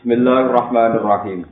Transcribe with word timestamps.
Bismillahirrahmanirrahim. 0.00 1.44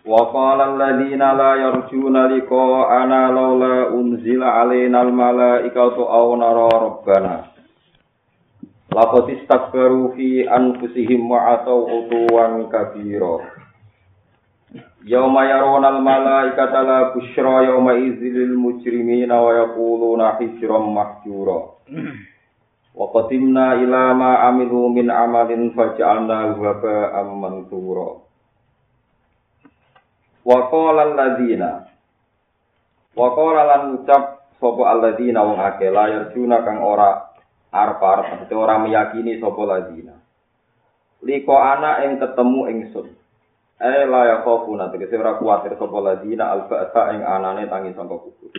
Wa 0.00 0.32
qala 0.32 0.72
alladziina 0.72 1.36
la 1.36 1.60
yarjuna 1.60 2.24
liqa'ana 2.32 3.28
laula 3.36 3.92
unzila 3.92 4.64
'alainal 4.64 5.12
malaa'ikatu 5.12 6.08
aw 6.08 6.32
nara 6.40 6.72
rabbana. 6.72 7.52
Laqad 8.96 9.28
istakbaru 9.28 10.16
fi 10.16 10.48
anfusihim 10.48 11.28
wa 11.28 11.60
atau 11.60 11.84
utuwan 11.84 12.64
kabira. 12.72 13.44
Yauma 15.04 15.52
yaronal 15.52 16.00
malaikata 16.00 16.80
la 16.80 17.12
busyra 17.12 17.68
yauma 17.68 17.92
idzil 18.00 18.56
mujrimina 18.56 19.36
wa 19.36 19.52
yaquluna 19.52 20.40
hijran 20.40 20.96
mahjura. 20.96 21.76
Wa 22.98 23.06
qatimna 23.14 23.78
ila 23.78 24.10
ma 24.18 24.50
amilu 24.50 24.90
min 24.90 25.06
amalin 25.06 25.70
faj'alna 25.70 26.58
haba'an 26.58 27.28
mansura. 27.38 28.26
Wa 30.42 30.58
qala 30.66 31.00
alladziina 31.06 31.70
Wa 33.14 33.28
qala 33.38 33.62
lan 33.70 33.82
ucap 34.02 34.50
sapa 34.58 34.82
alladziina 34.90 35.46
wong 35.46 35.62
akeh 35.62 35.94
layar 35.94 36.34
juna 36.34 36.66
kang 36.66 36.82
ora 36.82 37.30
arep-arep 37.70 38.50
ora 38.50 38.74
meyakini 38.82 39.38
sapa 39.38 39.60
alladziina. 39.62 40.18
Liko 41.22 41.54
ana 41.54 42.02
ing 42.02 42.18
ketemu 42.18 42.60
ingsun. 42.66 43.06
Eh 43.78 44.10
la 44.10 44.26
ya 44.26 44.36
khofu 44.42 44.74
nanti 44.74 44.98
kuwatir 45.06 45.78
sapa 45.78 45.98
ladina 46.02 46.50
alfa 46.50 47.14
ing 47.14 47.22
anane 47.22 47.70
tangi 47.70 47.94
sangka 47.94 48.18
kubur. 48.18 48.50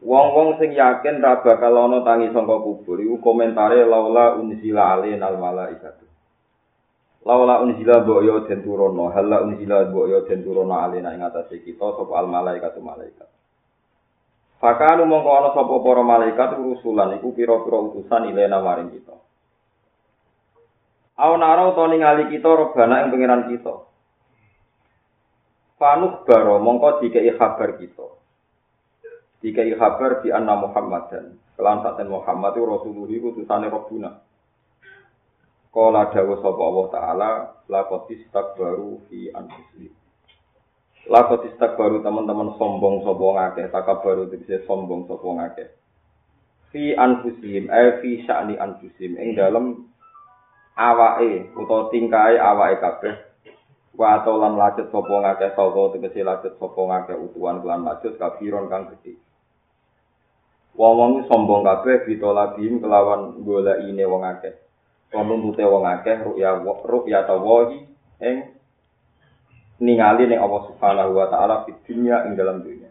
Wong-wong 0.00 0.56
sing 0.56 0.72
yakin 0.72 1.20
ra 1.20 1.44
bakal 1.44 1.76
ana 1.76 2.00
tangi 2.00 2.32
sangka 2.32 2.56
kubur 2.64 2.96
iku 3.04 3.20
komentare 3.20 3.84
laula 3.84 4.40
unzila 4.40 4.96
alaina 4.96 5.28
al. 5.28 5.36
Laula 7.20 7.60
unzila 7.60 8.00
mbok 8.00 8.20
yo 8.24 8.48
den 8.48 8.64
turono, 8.64 9.12
hala 9.12 9.44
unzila 9.44 9.92
mbok 9.92 10.08
yo 10.08 10.18
den 10.24 10.40
turono 10.40 10.72
alaina 10.72 11.12
ing 11.12 11.20
atase 11.20 11.60
kita 11.60 11.92
sapa 12.00 12.16
al 12.16 12.32
malaikatu 12.32 12.80
malaikat. 12.80 13.28
Fakanu 14.56 15.04
mongko 15.04 15.30
ana 15.36 15.50
sapa 15.52 15.74
para 15.84 16.00
malaikat 16.00 16.56
urusulan 16.56 17.20
iku 17.20 17.36
pira-pira 17.36 17.80
utusan 17.80 18.32
ilena 18.32 18.64
maring 18.64 18.96
kita. 18.96 19.16
Aw 21.20 21.32
naro 21.36 21.76
to 21.76 21.84
ningali 21.92 22.32
kita 22.32 22.48
robana 22.48 23.04
ing 23.04 23.12
pangeran 23.12 23.52
kita. 23.52 23.84
Fanuk 25.76 26.24
baro 26.24 26.56
mongko 26.56 27.04
dikei 27.04 27.36
kabar 27.36 27.76
kita. 27.76 28.19
Dikei 29.40 29.72
kabar 29.72 30.20
di 30.20 30.28
anna 30.28 30.52
Muhammad 30.52 31.08
dan 31.08 31.24
kelantasan 31.56 32.12
Muhammad 32.12 32.52
itu 32.52 32.64
Rasulullah 32.68 33.08
itu 33.08 33.26
utusane 33.32 33.72
Rabbuna. 33.72 34.20
Kala 35.72 36.12
dawa 36.12 36.34
sapa 36.44 36.62
Allah 36.66 36.86
Ta'ala 36.92 37.30
lakot 37.70 38.10
baru 38.58 39.00
fi 39.08 39.32
anfusihim. 39.32 39.92
Lakot 41.08 41.46
baru 41.56 42.04
teman-teman 42.04 42.52
sombong 42.60 43.00
sombong 43.06 43.40
ngakeh, 43.40 43.72
baru 43.72 44.28
bisa 44.28 44.60
sombong 44.68 45.08
sombong 45.08 45.40
ngakeh. 45.40 45.72
Fi 46.74 46.92
anfusihim, 46.92 47.72
eh 47.72 48.02
fi 48.04 48.20
sya'ni 48.28 48.60
anfusihim, 48.60 49.16
ing 49.16 49.40
dalam 49.40 49.88
awake 50.80 51.52
utawa 51.56 51.88
tingkai 51.92 52.36
awake 52.36 52.80
kabeh 52.80 53.14
wa 54.00 54.22
atau 54.22 54.40
lan 54.40 54.56
lajut 54.56 54.88
sapa 54.88 55.12
ngake 55.12 55.52
sapa 55.52 55.80
tegese 55.92 56.24
lajut 56.24 56.54
sapa 56.56 56.80
ngake 56.80 57.14
utuhan 57.20 57.60
lan 57.60 57.84
lajut 57.84 58.16
kafiron 58.16 58.70
kang 58.72 58.88
gedhe 58.94 59.18
wong-wong 60.78 61.26
sombong 61.26 61.66
kabeh 61.66 62.06
bitolabim 62.06 62.78
kelawan 62.78 63.40
golekine 63.42 64.04
wong 64.06 64.22
akeh. 64.26 64.54
Penuntute 65.10 65.66
wong 65.66 65.84
akeh 65.86 66.22
ruya 66.22 66.62
ruya 66.62 67.26
tawahi 67.26 67.86
ing 68.22 68.36
ningali 69.82 70.28
ning 70.28 70.38
Allah 70.38 70.62
Subhanahu 70.70 71.16
wa 71.16 71.26
taala 71.32 71.66
di 71.66 71.72
dunia 71.88 72.28
ing 72.28 72.36
dalam 72.36 72.62
dunia 72.62 72.90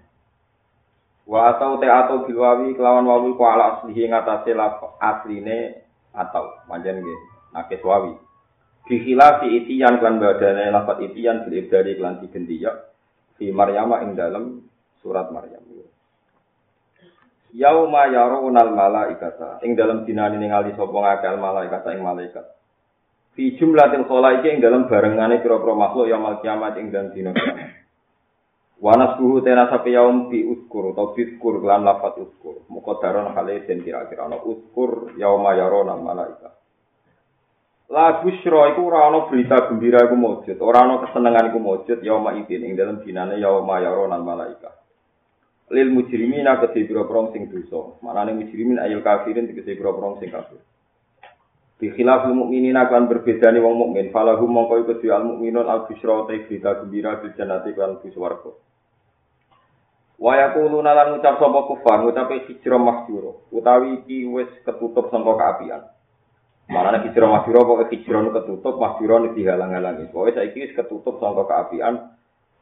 wa 1.30 1.54
atau 1.54 1.78
te 1.78 1.86
atau 1.86 2.26
bilwawi 2.26 2.74
kelawan 2.74 3.06
wawi 3.06 3.38
ku 3.38 3.46
ala 3.46 3.78
aslihi 3.78 4.10
ngatasé 4.10 4.58
asline 4.98 5.86
atau. 6.10 6.58
Manjen 6.66 7.06
nggih 7.06 7.20
nakes 7.54 7.86
wawi. 7.86 8.18
Bihila 8.90 9.38
fi 9.38 9.62
itiyan 9.62 10.02
klan 10.02 10.18
badane 10.18 10.74
lafat 10.74 11.06
itiyan 11.06 11.46
bil 11.46 11.62
ibdari 11.62 11.94
klan 12.02 12.18
digenti 12.18 12.66
ya. 12.66 12.74
Fi 13.38 13.54
Maryama 13.54 14.02
ing 14.02 14.18
dalam 14.18 14.66
surat 15.06 15.30
Maryam. 15.30 15.62
Yauma 17.50 18.06
yarawunal 18.14 18.72
malaikata 18.78 19.58
ing 19.66 19.74
dalam 19.74 20.06
dinane 20.06 20.38
ningali 20.38 20.78
sapa 20.78 20.94
ngakal 20.94 21.42
malaikata 21.42 21.98
ing 21.98 22.06
malaikat. 22.06 22.46
Fi 23.34 23.58
jumlatil 23.58 24.06
khalaiki 24.06 24.54
ing 24.54 24.60
dalam 24.62 24.86
barengane 24.86 25.42
pira-pira 25.42 25.74
makhluk 25.74 26.06
ya 26.10 26.18
kiamat 26.46 26.78
ing 26.78 26.94
dan 26.94 27.10
dina. 27.10 27.34
Wa 28.80 28.94
nasbuhu 28.96 29.42
tena 29.42 29.66
sapi 29.68 29.98
yaum 29.98 30.30
fi 30.30 30.46
uskur 30.46 30.94
atau 30.94 31.18
fiskur 31.18 31.60
lan 31.66 31.84
lafat 31.84 32.22
uskur. 32.22 32.70
Muqaddaron 32.70 33.34
hale 33.34 33.66
den 33.66 33.82
kira-kira 33.82 34.30
ana 34.30 34.38
uskur 34.46 35.18
yauma 35.18 35.58
yarawunal 35.58 36.06
malaikata. 36.06 36.60
La 37.90 38.22
busyra 38.22 38.70
iku 38.70 38.86
ora 38.86 39.10
ana 39.10 39.26
berita 39.26 39.66
gembira 39.66 40.06
iku 40.06 40.14
mujud, 40.14 40.62
ora 40.62 40.86
ana 40.86 41.02
kesenengan 41.02 41.50
iku 41.50 41.58
mujud 41.58 41.98
yauma 42.06 42.38
idin 42.38 42.62
ing 42.62 42.78
dalem 42.78 43.02
dinane 43.02 43.42
yauma 43.42 43.82
yaronal 43.82 44.22
malaika. 44.22 44.70
Lil 45.70 45.94
mujrimina 45.94 46.58
kedhe 46.66 46.90
pira-pira 46.90 47.30
sing 47.30 47.46
dosa. 47.46 47.94
Manane 48.02 48.34
mujrimin 48.34 48.82
ayul 48.82 49.06
kafirin 49.06 49.46
tegese 49.46 49.78
pira-pira 49.78 50.18
sing 50.18 50.34
kafir. 50.34 50.58
Bi 51.80 51.94
khilafil 51.96 52.36
mukminina 52.36 52.92
kan 52.92 53.08
berbedane 53.08 53.64
wong 53.64 53.76
mukmin, 53.80 54.12
falahu 54.12 54.44
mongko 54.52 54.84
iku 54.84 55.00
al 55.16 55.24
mukminun 55.24 55.64
al 55.64 55.88
busyra 55.88 56.28
ta 56.28 56.36
berita 56.36 56.76
gembira 56.84 57.24
bil 57.24 57.32
jannati 57.40 57.72
kan 57.72 58.04
bus 58.04 58.16
warga. 58.20 58.52
Wa 60.20 60.36
yaquluna 60.36 60.92
lan 60.92 61.16
ngucap 61.16 61.40
sapa 61.40 61.60
kufar, 61.72 62.04
ngucape 62.04 62.52
hijrah 62.52 62.82
mahjura, 62.84 63.32
utawi 63.56 64.04
iki 64.04 64.28
wis 64.28 64.52
ketutup 64.68 65.08
sangka 65.08 65.40
kaapian. 65.40 65.88
Malah 66.68 67.00
nek 67.00 67.08
hijrah 67.08 67.32
mahjura 67.32 67.64
kok 67.64 67.88
hijrah 67.88 68.20
nu 68.28 68.36
ketutup, 68.36 68.76
mahjura 68.76 69.24
nu 69.24 69.32
dihalang-halangi. 69.32 70.12
Pokoke 70.12 70.36
saiki 70.36 70.68
wis 70.68 70.76
ketutup 70.76 71.24
sangka 71.24 71.48
keapian 71.48 72.12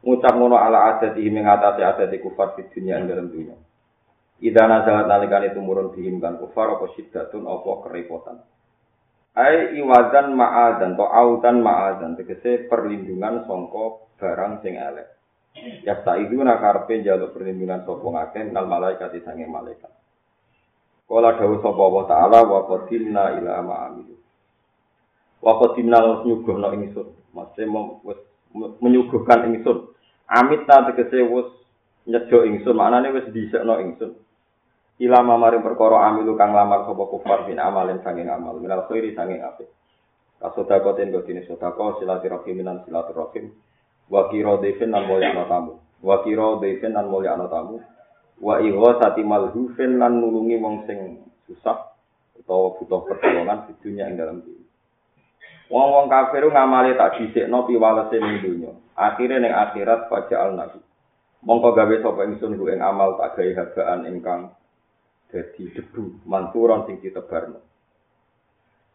ngucap 0.05 0.33
ngono 0.37 0.57
ala 0.57 0.97
adat 0.97 1.17
iki 1.17 1.29
mengatasi 1.33 1.81
adat 1.81 2.11
kufar 2.21 2.53
di 2.57 2.67
dunia 2.69 3.01
ing 3.01 3.09
dalam 3.09 3.27
dunia. 3.33 3.57
Ida 4.37 4.69
nazalat 4.69 5.09
nalikane 5.09 5.49
tumurun 5.57 5.89
bihim 5.89 6.21
kan 6.21 6.37
kufar 6.37 6.77
apa 6.77 6.93
syiddatun 6.93 7.49
apa 7.49 7.71
kerepotan. 7.89 8.37
Ai 9.37 9.77
iwadan 9.77 10.33
ma'adan 10.33 10.97
to 10.97 11.05
autan 11.05 11.61
ma'adan 11.61 12.17
tegese 12.17 12.65
perlindungan 12.69 13.45
sangka 13.45 14.09
barang 14.17 14.65
sing 14.65 14.77
elek. 14.77 15.17
Ya 15.85 15.97
itu 16.21 16.37
nakarpe 16.37 17.01
jaluk 17.01 17.33
perlindungan 17.33 17.81
sapa 17.81 18.05
ngakeh 18.05 18.53
nal 18.53 18.69
malaikat 18.69 19.13
sange 19.25 19.49
malaikat. 19.49 19.89
Kala 21.09 21.33
dawuh 21.39 21.61
sapa 21.65 21.81
Allah 21.81 22.05
taala 22.05 22.39
wa 22.45 22.59
qadimna 22.69 23.23
ila 23.41 23.53
ma 23.65 23.75
amilu. 23.89 24.15
Wa 25.41 25.57
qadimna 25.57 26.21
nyuguhna 26.25 26.73
ingsun. 26.77 27.09
Makse 27.33 27.65
wis 28.05 28.21
menyuguhkan 28.81 29.49
ingsun. 29.51 29.93
Amit 30.27 30.67
ta 30.67 30.83
tegese 30.89 31.23
wis 31.27 31.49
nyejo 32.07 32.43
ingsun, 32.45 32.75
maknane 32.75 33.13
wis 33.15 33.27
dhisikno 33.31 33.79
ingsun. 33.79 34.15
Ila 34.97 35.21
maring 35.21 35.61
perkara 35.61 36.09
amilu 36.09 36.33
kang 36.33 36.57
lamar 36.57 36.89
sapa 36.89 37.05
kufar 37.05 37.45
bin 37.45 37.61
amalin 37.61 38.01
sanging 38.01 38.33
amal, 38.33 38.57
minal 38.57 38.89
khairi 38.89 39.13
sanging 39.13 39.45
apik. 39.45 39.69
Kasodakotin 40.41 41.13
godine 41.13 41.45
sodako 41.45 42.01
silaturahim 42.01 42.61
minan 42.61 42.81
silaturahim. 42.85 43.53
Wa 44.09 44.29
kira 44.33 44.57
devin 44.57 44.89
nan 44.89 45.05
mulya 45.05 45.33
tamu. 45.45 45.77
Wa 46.01 46.25
kira 46.25 46.57
devin 46.61 46.93
nan 46.97 47.09
mulya 47.13 47.37
tamu. 47.45 47.81
wa 48.41 48.61
iwa 48.61 49.01
sati 49.01 49.25
malhufin 49.25 49.97
lan 49.97 50.21
nulungi 50.21 50.61
wong 50.61 50.85
sing 50.85 51.25
susah 51.49 51.97
utawa 52.37 52.77
butuh 52.77 53.01
pertolongan 53.09 53.65
di 53.65 53.73
dunia 53.81 54.05
ing 54.05 54.15
dalam 54.17 54.45
dunia. 54.45 54.66
Wong-wong 55.67 56.07
kafir 56.07 56.47
ngamali 56.47 56.95
tak 56.95 57.19
dhisikno 57.19 57.67
piwalese 57.67 58.17
ning 58.19 58.39
dunya. 58.39 58.71
Akhire 58.95 59.39
ning 59.43 59.51
akhirat 59.51 60.07
faja'al 60.07 60.55
nabi. 60.55 60.79
Mongko 61.43 61.75
gawe 61.75 61.95
sapa 62.01 62.21
ingsun 62.27 62.55
ku 62.55 62.71
ing 62.71 62.79
amal 62.79 63.19
tak 63.19 63.35
gawe 63.35 63.51
habaan 63.63 64.07
ingkang 64.07 64.55
dadi 65.27 65.69
debu 65.75 66.23
manturon 66.23 66.87
sing 66.87 67.03
ditebarno. 67.03 67.59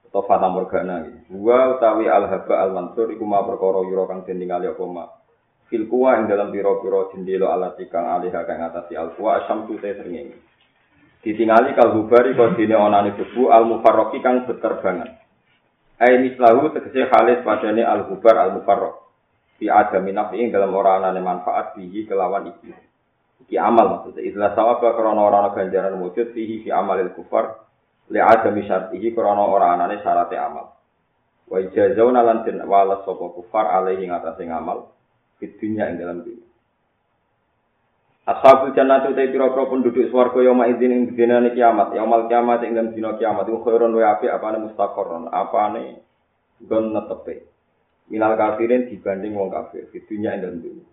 Atau 0.09 0.25
fata 0.25 0.49
morgana 0.49 1.05
iki. 1.05 1.37
Wa 1.37 1.77
utawi 1.77 2.09
al 2.09 2.29
haba 2.29 2.55
al 2.61 2.73
mansur 2.73 3.13
iku 3.13 3.25
ma 3.29 3.45
perkara 3.45 3.85
yura 3.85 4.09
kang 4.09 4.25
den 4.25 4.41
ningali 4.41 4.69
apa 4.73 4.85
mak. 4.89 5.11
fil 5.73 5.89
kuwa 5.89 6.21
ing 6.21 6.29
dalam 6.29 6.53
piro-piro 6.53 7.09
jendela 7.17 7.57
alat 7.57 7.81
ikang 7.81 8.05
alih 8.05 8.29
kang 8.29 8.61
ngatasi 8.61 8.93
al 8.93 9.17
kuwa 9.17 9.41
asam 9.41 9.65
tute 9.65 9.89
srengenge 9.97 10.37
ditingali 11.25 11.73
kal 11.73 11.97
hubari 11.97 12.37
kok 12.37 12.61
dene 12.61 12.77
onane 12.77 13.17
debu 13.17 13.49
al 13.49 13.65
mufarraqi 13.65 14.21
kang 14.21 14.45
beterbangan 14.45 15.22
ai 16.03 16.19
mislahu 16.19 16.75
tegese 16.75 17.07
khalis 17.07 17.47
padane 17.47 17.87
al 17.87 18.11
hubar 18.11 18.35
al 18.35 18.59
mufarraq 18.59 19.03
fi 19.63 19.71
adami 19.71 20.11
nafi 20.11 20.43
ing 20.43 20.51
dalam 20.51 20.75
ora 20.75 20.99
anane 20.99 21.23
manfaat 21.23 21.79
bihi 21.79 22.11
kelawan 22.11 22.51
iki. 22.51 22.75
Iki 23.47 23.55
amal 23.63 23.95
maksudnya. 23.95 24.27
Istilah 24.27 24.59
sawab 24.59 24.83
krana 24.83 25.23
ora 25.23 25.47
ana 25.47 25.51
ganjaran 25.55 26.03
wujud 26.03 26.35
fihi 26.35 26.67
fi 26.67 26.75
amalil 26.75 27.15
kufar. 27.15 27.63
Li 28.11 28.19
adami 28.19 28.67
syartihi 28.67 29.15
krana 29.15 29.47
ora 29.47 29.79
anane 29.79 30.03
syarate 30.03 30.35
amal. 30.35 30.75
Wa 31.47 31.63
ijazauna 31.63 32.27
lan 32.27 32.43
den 32.43 32.59
walas 32.67 33.07
sapa 33.07 33.23
kufar 33.39 33.71
alaihi 33.71 34.11
ngatasé 34.11 34.51
ngamal. 34.51 34.91
Di 35.39 35.47
dunya 35.63 35.87
ing 35.95 36.03
dalam 36.03 36.27
dunya. 36.27 36.52
Ashabul 38.23 38.71
jannati 38.75 39.19
te 39.19 39.35
pira-pira 39.35 39.67
penduduk 39.67 40.07
swarga 40.11 40.39
yauma 40.47 40.71
idzin 40.71 40.95
ing 40.95 41.03
dinane 41.19 41.51
kiamat, 41.59 41.91
yaumal 41.99 42.31
kiamat 42.31 42.63
ing 42.63 42.79
dina 42.95 43.19
kiamat 43.19 43.51
iku 43.51 43.67
khairun 43.67 43.99
wa 43.99 44.15
apik 44.15 44.31
apane 44.31 44.63
mustaqarron, 44.63 45.27
apane 45.27 45.99
gon 46.63 46.95
netepe. 46.95 47.51
Minal 48.07 48.39
kafirin 48.39 48.87
dibanding 48.87 49.35
wong 49.35 49.51
kafir 49.51 49.91
di 49.91 49.99
dunya 50.07 50.39
ing 50.39 50.63
dunya. 50.63 50.87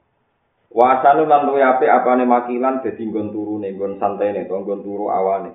Wa 0.73 0.97
asanu 0.97 1.29
lan 1.29 1.45
luwe 1.45 1.61
apik 1.61 1.85
apane 1.85 2.25
makilan 2.25 2.81
dadi 2.81 3.05
nggon 3.05 3.29
turune, 3.29 3.77
nggon 3.77 4.01
santene, 4.01 4.49
nggon 4.49 4.81
turu 4.81 5.13
awane. 5.13 5.53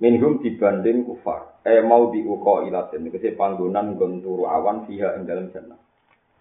Minhum 0.00 0.40
dibanding 0.40 1.04
kufar. 1.04 1.54
eh 1.64 1.80
mau 1.80 2.12
diuko 2.12 2.68
ilatin 2.68 3.08
kese 3.08 3.32
panggonan 3.40 3.96
nggon 3.96 4.20
turu 4.20 4.44
awan 4.44 4.84
fiha 4.84 5.16
ing 5.16 5.24
dalam 5.24 5.48
jannah 5.48 5.80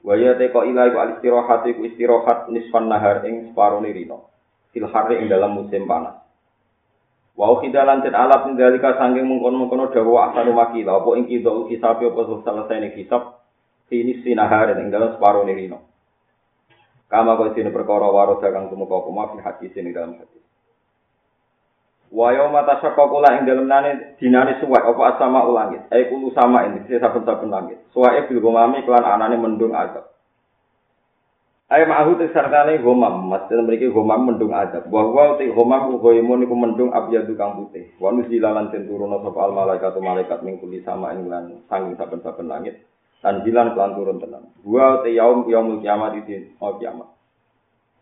wa 0.03 0.13
ya 0.19 0.35
te 0.35 0.51
ko 0.51 0.67
ila 0.67 0.91
iku 0.91 0.99
istirahat 1.15 1.63
iku 1.63 1.81
istirahat 1.87 2.51
nisfan 2.51 2.91
nahar 2.91 3.23
ing 3.23 3.47
separone 3.47 3.87
rino 3.95 4.32
fil 4.73 4.89
harri 4.89 5.21
ing 5.21 5.29
dalam 5.29 5.53
musim 5.53 5.85
panas. 5.85 6.19
Wa 7.37 7.61
khidalan 7.61 8.01
ten 8.01 8.17
alat 8.17 8.49
ing 8.49 8.57
dalika 8.57 8.97
sanging 8.97 9.25
mungkon-mungkon 9.25 9.93
dawa 9.93 10.33
asanu 10.33 10.53
makila 10.53 11.01
apa 11.01 11.09
ing 11.21 11.25
kido 11.29 11.69
kisab 11.69 12.01
apa 12.01 12.21
selesai 12.41 12.77
ning 12.81 12.93
kisab? 12.97 13.39
Ini 13.93 14.25
sinahar 14.25 14.73
ing 14.73 14.89
dalam 14.89 15.13
separone 15.13 15.53
rino. 15.53 15.85
Kama 17.05 17.37
kau 17.37 17.53
sini 17.53 17.69
perkara 17.69 18.09
waroda 18.09 18.49
kang 18.49 18.73
tumeka 18.73 19.05
apa 19.05 19.37
fi 19.37 19.37
hadis 19.45 19.77
ing 19.77 19.93
dalam 19.93 20.17
hadis 20.17 20.41
Wayo 22.13 22.53
mata 22.53 22.77
sakokula 22.77 23.41
ing 23.41 23.49
dalem 23.49 23.65
nane 23.65 24.13
dinane 24.21 24.61
suwek. 24.61 24.85
Apa 24.85 25.17
asama 25.17 25.49
ulangit. 25.49 25.89
Eh 25.89 26.13
kulu 26.13 26.29
sama 26.37 26.69
ini 26.69 26.85
saben-saben 26.85 27.49
langit. 27.49 27.81
Suweke 27.89 28.29
bil 28.29 28.37
gomami 28.37 28.85
kelan 28.85 29.01
anane 29.01 29.33
mendung 29.41 29.73
azab. 29.73 30.12
Ayo 31.73 31.89
ma'ahu 31.89 32.21
te 32.21 32.29
sartane 32.29 32.77
gomam, 32.85 33.33
maksud 33.33 33.65
mriki 33.65 33.89
gomam 33.89 34.29
mendung 34.29 34.53
azab. 34.53 34.93
Bahwa 34.93 35.41
te 35.41 35.49
gomam 35.49 35.89
ku 35.89 36.05
goymun 36.05 36.45
iku 36.45 36.53
mendung 36.53 36.93
abyadu 36.93 37.33
kang 37.33 37.57
putih. 37.57 37.89
Wa 37.97 38.13
nusilalan 38.13 38.69
ten 38.69 38.85
turun 38.85 39.09
sapa 39.09 39.39
al 39.41 39.57
malaikatu 39.57 39.97
malaikat 39.97 40.45
ning 40.45 40.61
kuli 40.61 40.85
sama 40.85 41.17
ing 41.17 41.25
lan 41.25 41.65
sanging 41.65 41.97
saben-saben 41.97 42.45
langit. 42.45 42.85
Tanjilan 43.25 43.73
kelan 43.73 43.97
turun 43.97 44.21
tenan. 44.21 44.53
Wa 44.61 45.01
te 45.01 45.17
yaum 45.17 45.49
yaumul 45.49 45.81
kiamat 45.81 46.13
iki 46.21 46.53
oh 46.61 46.77
kiamat. 46.77 47.09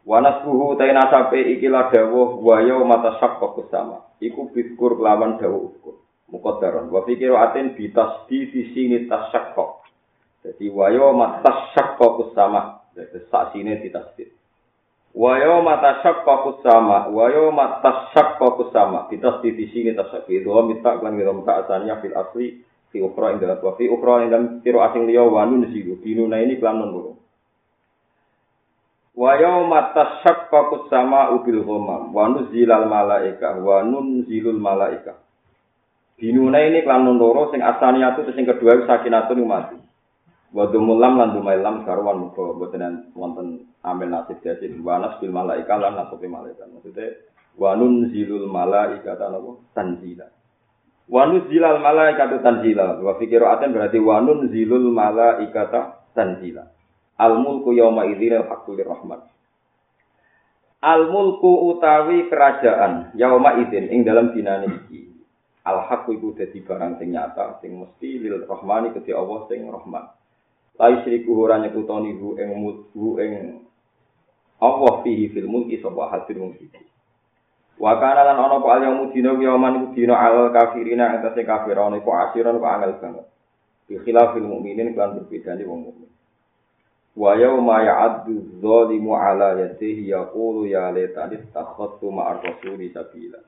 Wanas 0.03 0.43
buhu 0.43 0.75
tain 0.75 0.99
asape 0.99 1.39
ikilah 1.39 1.95
dawuh 1.95 2.43
wa 2.43 2.59
mata 2.83 3.23
syakka 3.23 3.55
sama. 3.71 4.03
Iku 4.19 4.51
biskur 4.51 4.99
lawan 4.99 5.39
dawuh 5.39 5.71
ukur. 5.71 5.95
Mukodaron. 6.27 6.91
Wa 6.91 7.07
fikiru 7.07 7.39
atin 7.39 7.71
bitas 7.79 8.27
di 8.27 8.51
sini 8.51 9.07
tasyakka. 9.07 9.80
Jadi 10.41 10.65
wa 10.73 10.89
mata 11.13 11.71
syakka 11.73 12.33
sama. 12.33 12.81
Jadi 12.97 13.29
sak 13.29 13.53
sini 13.53 13.77
ditasdid. 13.77 14.33
Wa 15.13 15.37
mata 15.61 16.01
syakka 16.01 16.61
sama. 16.65 17.09
Wa 17.13 17.29
mata 17.53 18.09
syakka 18.13 18.73
sama. 18.73 19.05
Bitas 19.05 19.41
di 19.45 19.65
sini 19.69 19.93
tasyakka. 19.93 20.29
Itu 20.33 20.49
minta 20.65 20.97
klan 20.97 21.17
kita 21.17 21.31
minta 21.31 21.53
asalnya 21.61 22.01
fil 22.01 22.17
asli 22.17 22.65
fi 22.89 22.99
ukra 22.99 23.31
ing 23.31 23.39
dalam 23.39 23.61
fi 23.77 23.85
ukra 23.87 24.25
ing 24.25 24.33
dalam 24.33 24.47
kiro 24.65 24.81
asing 24.81 25.05
liya 25.05 25.23
wa 25.23 25.45
nun 25.45 25.69
sidu. 25.69 26.01
Dinuna 26.01 26.41
ini 26.41 26.57
klan 26.57 26.81
nun 26.81 27.17
Wa 29.11 29.35
yauma 29.35 29.91
tashaqqaqu 29.91 30.87
sama'u 30.87 31.43
bil 31.43 31.61
ghamam 31.67 32.15
wa 32.15 32.31
nuzilal 32.31 32.87
malaika 32.87 33.59
wa 33.59 33.83
nunzilul 33.83 34.57
malaika. 34.57 35.19
Dinuna 36.21 36.61
ini 36.61 36.85
kelan 36.85 37.17
loro 37.17 37.49
sing 37.49 37.65
asaniyatu 37.65 38.29
sing 38.37 38.45
kedua 38.45 38.85
sakinatun 38.85 39.41
mati. 39.41 39.90
Wa 40.51 40.67
dumulam 40.67 41.15
lan 41.15 41.31
dumailam 41.31 41.87
sarwan 41.87 42.27
muga 42.27 42.51
boten 42.59 43.15
wonten 43.15 43.71
amel 43.87 44.11
nasib 44.11 44.43
dadi 44.43 44.67
wanas 44.83 45.15
bil 45.23 45.31
malaika 45.31 45.79
lan 45.79 45.95
nasib 45.95 46.19
malaika. 46.27 46.67
Maksudnya 46.67 47.23
wa 47.55 47.71
nunzilul 47.79 48.51
malaika 48.51 49.15
tanapa 49.15 49.63
tanzila. 49.71 50.27
Wa 51.07 51.23
nuzilal 51.31 51.79
malaika 51.79 52.27
tanzila. 52.43 52.99
Wa 52.99 53.15
fikiru 53.15 53.47
aten 53.47 53.71
berarti 53.71 53.99
wa 54.03 54.19
nunzilul 54.19 54.91
malaika 54.91 55.71
tanzila. 56.11 56.67
Al 57.15 57.39
mulku 57.39 57.71
yauma 57.71 58.11
idzin 58.11 58.43
haqqul 58.43 58.75
rahman. 58.83 59.23
Al 60.83 61.07
mulku 61.07 61.71
utawi 61.71 62.27
kerajaan 62.27 63.15
yauma 63.15 63.55
idzin 63.63 63.87
ing 63.87 64.03
dalam 64.03 64.35
iki. 64.35 65.15
Al 65.63 65.87
haqqu 65.87 66.19
iku 66.19 66.35
dadi 66.35 66.59
barang 66.59 66.99
sing 66.99 67.15
nyata 67.15 67.63
sing 67.63 67.79
mesti 67.79 68.19
lil 68.19 68.43
rahmani 68.43 68.91
kedhi 68.91 69.15
Allah 69.15 69.47
sing 69.47 69.63
rahman. 69.71 70.11
La 70.79 70.89
isyriku 70.89 71.35
ora 71.35 71.59
nyekutoni 71.59 72.15
hu 72.15 72.39
ing 72.39 72.49
mulku 72.55 73.19
ing 73.19 73.63
Allah 74.61 74.93
fihi 75.01 75.33
fil 75.33 75.49
mulki 75.49 75.81
sapa 75.81 76.13
hadir 76.13 76.37
mulki. 76.37 76.69
Wa 77.81 77.97
kana 77.97 78.21
lan 78.21 78.37
ana 78.37 78.61
apa 78.61 78.69
al 78.77 78.81
yaumu 78.85 79.09
dina 79.09 79.33
yauman 79.33 79.73
iku 79.81 79.87
dina 79.97 80.13
al 80.21 80.53
kafirina 80.53 81.17
ing 81.17 81.25
tase 81.25 81.41
kafirane 81.41 81.97
iku 81.97 82.13
asiran 82.13 82.61
kok 82.61 82.69
angel 82.69 82.93
banget. 83.01 83.25
Bi 83.89 83.97
khilafil 84.05 84.45
mukminin 84.45 84.93
kan 84.93 85.17
berbeda 85.17 85.57
nih 85.57 85.65
wong 85.65 85.89
mukmin. 85.89 86.11
Wa 87.17 87.35
yauma 87.35 87.83
ya'addu 87.83 88.61
dzalimu 88.61 89.11
ala 89.17 89.59
yadihi 89.59 90.13
yaqulu 90.13 90.69
ya 90.69 90.93
laitani 90.95 91.41
takhadtu 91.51 92.07
ma'ar 92.07 92.39
rasuli 92.39 92.93
sabila. 92.93 93.41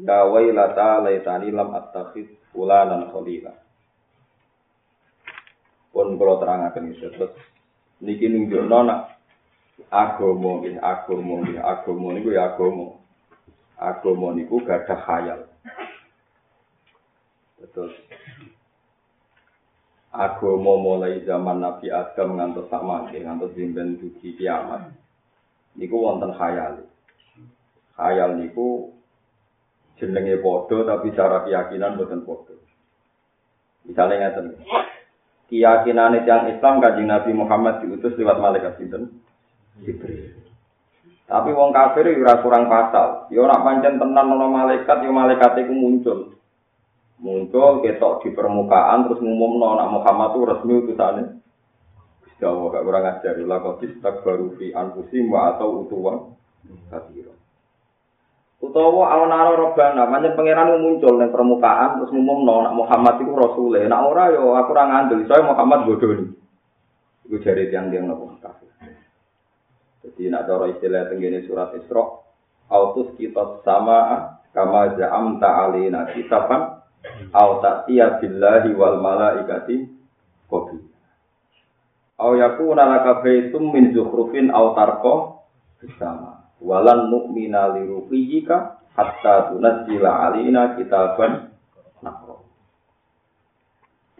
Ya 0.00 0.24
wailata 0.24 1.02
laitani 1.04 1.52
lam 1.52 1.74
attakhid 1.74 2.32
fulanan 2.54 3.10
khalila. 3.10 3.52
Pun 5.92 6.16
kula 6.16 6.40
terangaken 6.40 6.96
iki 6.96 7.04
terus 7.12 7.36
niki 8.00 8.26
nunjukno 8.32 8.78
nak 8.88 9.20
agama 9.92 10.64
nggih 10.64 10.80
agama 10.80 11.44
nggih 11.44 11.60
agama 11.60 12.06
niku 12.16 12.28
ya 12.32 12.56
agama. 12.56 12.96
Agama 13.76 14.32
niku 14.32 14.64
gadah 14.64 15.00
khayal. 15.04 15.40
Terus 17.60 17.92
agama 20.12 20.72
mulai 20.80 21.20
zaman 21.28 21.60
Nabi 21.60 21.92
Adam 21.92 22.40
ngantos 22.40 22.72
sama 22.72 23.12
ngantos 23.12 23.52
jimben 23.52 24.00
dugi 24.00 24.32
kiamat. 24.40 24.96
Niku 25.76 26.00
wonten 26.00 26.32
khayal. 26.32 26.88
Khayal 28.00 28.40
niku 28.40 28.96
jenenge 30.00 30.40
padha 30.40 30.88
tapi 30.88 31.12
cara 31.12 31.44
keyakinan 31.44 32.00
boten 32.00 32.24
padha. 32.24 32.56
Misalnya 33.84 34.30
ngaten 34.30 34.46
keyakinan 35.52 36.16
yang 36.24 36.48
Islam 36.48 36.80
kanjeng 36.80 37.12
Nabi 37.12 37.36
Muhammad 37.36 37.84
diutus 37.84 38.16
lewat 38.16 38.40
malaikat 38.40 38.80
Jibril. 38.80 40.32
Tapi 41.28 41.50
wong 41.52 41.76
kafir 41.76 42.08
ora 42.08 42.40
kurang 42.40 42.72
pasal. 42.72 43.28
Yo 43.28 43.44
ora 43.44 43.60
pancen 43.60 44.00
tenan 44.00 44.32
ana 44.32 44.48
malaikat 44.48 45.04
yo 45.04 45.12
malaikat 45.12 45.60
iku 45.60 45.72
muncul. 45.76 46.18
Muncul 47.20 47.84
ketok 47.84 48.24
di 48.24 48.32
permukaan 48.32 49.04
terus 49.06 49.20
ngumumno 49.20 49.76
nak 49.76 49.92
Muhammad 49.92 50.32
itu 50.32 50.40
resmi 50.48 50.72
utusane 50.80 51.24
Jawa 52.42 52.74
gak 52.74 52.84
kurang 52.88 53.04
ajar. 53.06 53.36
Lah 53.44 53.58
kok 53.60 53.84
tak 54.02 54.24
baru 54.24 54.56
fi 54.58 54.74
anfusim 54.74 55.30
wa 55.30 55.54
atau 55.54 55.86
utuwa 55.86 56.32
katiro 56.90 57.41
utawa 58.62 59.10
awanara 59.10 59.58
robana 59.58 60.06
manjen 60.06 60.38
pangeran 60.38 60.78
muncul 60.78 61.18
di 61.18 61.26
permukaan 61.28 61.98
terus 61.98 62.14
ngumumno 62.14 62.62
nak 62.62 62.76
Muhammad 62.78 63.14
itu 63.18 63.32
rasul 63.34 63.74
nak 63.74 64.02
ora 64.06 64.30
yo 64.30 64.54
aku 64.54 64.70
ora 64.70 64.84
ngandel 64.86 65.26
saya 65.26 65.42
Muhammad 65.42 65.84
bodoh 65.90 66.10
nih 66.14 66.30
iku 67.26 67.36
jari 67.42 67.68
tiang-tiang 67.74 68.06
nopo 68.06 68.38
kafir 68.38 68.70
jadi 70.06 70.22
nak 70.30 70.46
cara 70.46 70.70
istilah 70.70 71.10
tenggene 71.10 71.42
surat 71.42 71.74
Isra 71.74 72.22
autus 72.70 73.10
kita 73.18 73.66
sama 73.66 74.30
kama 74.54 74.94
ja'amta 74.94 75.48
alina 75.66 76.06
kitaban 76.14 76.82
Au 77.32 77.58
ta'tiya 77.64 78.20
billahi 78.22 78.70
wal 78.76 79.02
malaikati 79.02 79.88
kopi. 80.46 80.78
Au 82.20 82.38
yakuna 82.38 82.86
laka 82.86 83.24
baitum 83.24 83.72
min 83.72 83.90
zukhrufin 83.90 84.52
au 84.54 84.76
tarqa 84.76 85.14
bersama. 85.82 86.41
Walan 86.62 87.10
nu'mina 87.10 87.74
li 87.74 87.82
ruqiyika 87.90 88.78
hatta 88.94 89.50
tunazzila 89.50 90.30
alina 90.30 90.78
kitaban 90.78 91.50
nakro. 92.00 92.46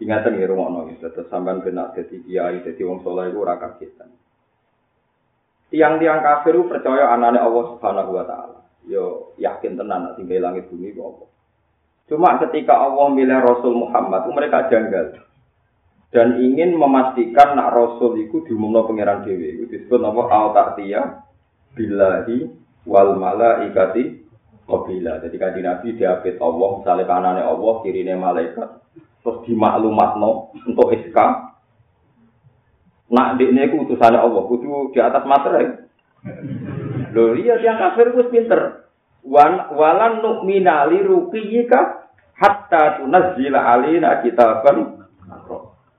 Ingatan 0.03 0.35
ya 0.35 0.51
rumah 0.51 0.67
nongis, 0.67 0.99
tetap 0.99 1.31
sampai 1.31 1.63
benak 1.63 1.95
jadi 1.95 2.17
kiai, 2.27 2.57
jadi 2.67 2.81
wong 2.83 3.07
soleh 3.07 3.31
itu 3.31 3.39
ora 3.39 3.55
kagetan. 3.55 4.11
Tiang-tiang 5.71 6.19
kafir 6.19 6.59
percaya 6.67 7.15
anane 7.15 7.39
Allah 7.39 7.63
Subhanahu 7.73 8.11
wa 8.11 8.25
taala. 8.27 8.59
Yo 8.83 9.31
yakin 9.39 9.79
tenan 9.79 10.11
nek 10.11 10.19
tinggal 10.19 10.51
langit 10.51 10.67
bumi 10.67 10.91
kok 10.91 11.31
Cuma 12.11 12.35
ketika 12.43 12.75
Allah 12.83 13.15
milih 13.15 13.39
Rasul 13.39 13.79
Muhammad, 13.79 14.27
mereka 14.35 14.67
janggal. 14.67 15.23
Dan 16.11 16.35
ingin 16.43 16.75
memastikan 16.75 17.55
nak 17.55 17.71
Rasul 17.73 18.27
itu 18.27 18.43
diumumno 18.43 18.83
pangeran 18.85 19.23
Dewi. 19.23 19.55
Itu 19.55 19.71
disebut 19.71 20.03
apa? 20.03 20.21
Al-Ta'tiyah 20.29 21.05
billahi 21.73 22.49
wal 22.85 23.17
malaikati 23.17 24.23
Qabila. 24.63 25.19
Jadi 25.19 25.35
kanji 25.35 25.59
Nabi 25.59 25.87
diapit 25.99 26.39
Allah, 26.39 26.69
misalnya 26.79 27.03
kanannya 27.03 27.43
Allah, 27.43 27.73
kirinya 27.83 28.15
malaikat. 28.15 28.69
Terus 29.23 29.37
dimaklumatno 29.47 30.55
untuk 30.55 30.87
SK. 30.91 31.17
Nak 33.13 33.29
di 33.39 33.45
ini 33.51 33.75
utusannya 33.75 34.19
Allah, 34.19 34.41
kudu 34.47 34.95
di 34.95 34.99
atas 35.03 35.23
materai. 35.27 35.67
Loh 37.11 37.35
iya, 37.35 37.59
yang 37.59 37.77
kafir 37.77 38.15
itu 38.15 38.31
pinter. 38.31 38.89
Wan, 39.23 39.75
walan 39.75 40.23
nu'minali 40.23 41.03
ruqiyika 41.03 42.11
hatta 42.35 43.03
tunazzila 43.03 43.59
alina 43.59 44.23
kitaban. 44.23 45.07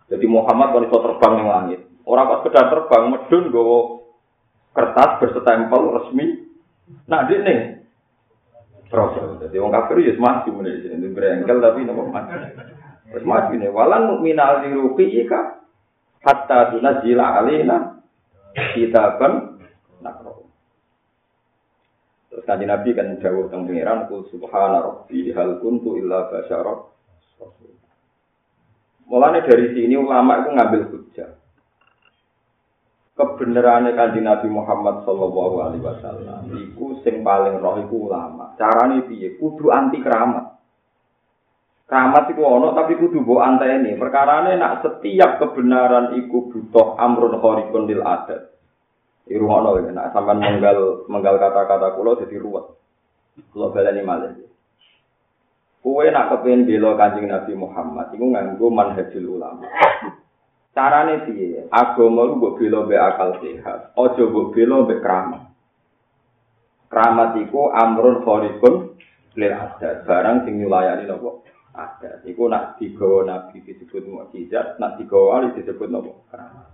Jadi 0.08 0.26
Muhammad 0.28 0.76
kalau 0.76 1.04
terbang 1.04 1.32
yang 1.40 1.48
langit. 1.48 1.80
Orang 2.04 2.28
kok 2.28 2.40
sekedar 2.44 2.68
terbang, 2.68 3.02
medun 3.08 3.44
gowo 3.48 4.03
kertas 4.74 5.10
berstempel 5.22 5.82
resmi. 6.02 6.26
Nah, 7.06 7.24
di 7.30 7.38
nih. 7.38 7.58
Terus, 8.90 9.40
jadi 9.40 9.56
orang 9.58 9.74
kafir 9.74 10.06
ya 10.06 10.14
mati 10.20 10.54
mulai 10.54 10.78
ini 10.84 11.08
berengkel 11.10 11.58
tapi 11.58 11.82
nopo 11.86 12.10
mati. 12.10 12.34
Terus 13.10 13.24
mati 13.24 13.56
nih. 13.56 13.70
Walan 13.70 14.10
nu'minali 14.12 14.74
ruqiyika 14.74 15.62
hatta 16.20 16.74
tunazzila 16.74 17.40
alina 17.40 18.02
kitaban. 18.74 19.62
Nah, 20.02 20.14
Terus 22.34 22.50
kanji 22.50 22.66
Nabi 22.66 22.90
kan 22.98 23.14
jauh 23.22 23.46
tentang 23.46 23.70
pengiran, 23.70 24.10
Kul 24.10 24.26
subhana 24.26 24.82
rabbi 24.82 25.30
hal 25.30 25.62
kuntu 25.62 25.94
illa 26.02 26.26
basyara. 26.26 26.90
Mulanya 29.06 29.46
dari 29.46 29.70
sini 29.70 29.94
ulama 29.94 30.42
itu 30.42 30.50
ngambil. 30.50 30.82
Kebenarannya 33.14 33.94
kanji 33.94 34.18
Nabi 34.26 34.50
Muhammad 34.50 35.06
Sallallahu 35.06 35.56
Alaihi 35.62 35.86
Wasallam, 35.86 36.50
iku 36.50 36.98
sing 37.06 37.22
paling 37.22 37.62
roh 37.62 37.78
iku 37.78 38.10
ulama. 38.10 38.58
Caranya 38.58 39.06
piye? 39.06 39.38
Kudu 39.38 39.70
anti 39.70 40.02
keramat. 40.02 40.58
Keramat 41.86 42.34
itu 42.34 42.42
ono 42.42 42.74
tapi 42.74 42.98
kudu 42.98 43.22
mbok 43.22 43.38
anteni. 43.38 43.94
Perkarane 43.94 44.58
nak 44.58 44.82
setiap 44.82 45.38
kebenaran 45.38 46.18
iku 46.18 46.50
butuh 46.50 46.98
amrun 46.98 47.38
khariqun 47.38 47.86
lil 47.86 48.02
adat. 48.02 48.50
Di 49.24 49.38
rumah 49.38 49.62
nol, 49.62 49.88
nah 49.88 50.10
sampai 50.12 50.36
menggal 50.36 51.08
menggal 51.08 51.38
kata-kata 51.38 51.94
kulo 51.94 52.18
jadi 52.18 52.34
ruwet. 52.34 52.66
Kulo 53.54 53.70
baleni 53.70 54.02
malah. 54.02 54.34
Kue 55.84 56.08
nak 56.08 56.32
kepengen 56.32 56.64
bela 56.64 56.96
kanjeng 56.96 57.28
Nabi 57.28 57.52
Muhammad, 57.52 58.08
itu 58.16 58.24
nganggo 58.24 58.72
manhajul 58.72 59.36
ulama. 59.36 59.68
Carane 60.74 61.22
piye? 61.22 61.70
Agama 61.70 62.26
lu 62.26 62.42
mbok 62.42 62.58
bela 62.58 62.82
be 62.82 62.98
akal 62.98 63.38
sehat, 63.38 63.94
aja 63.94 64.22
mbok 64.26 64.50
bela 64.50 64.82
be 64.82 64.98
keramat. 64.98 65.42
Keramat 66.90 67.38
iku 67.46 67.70
amrun 67.70 68.26
khariqun 68.26 68.74
lil 69.38 69.54
adat, 69.54 70.02
barang 70.02 70.42
sing 70.42 70.58
nyulayani 70.58 71.06
nopo? 71.06 71.46
Adat. 71.74 72.26
Iku 72.26 72.50
nak 72.50 72.78
digawa 72.82 73.26
Nabi 73.26 73.62
disebut 73.62 74.06
mukjizat, 74.06 74.78
nak 74.82 74.98
digawa 74.98 75.38
wali 75.38 75.54
disebut 75.54 75.86
nopo? 75.86 76.26
Keramat. 76.34 76.66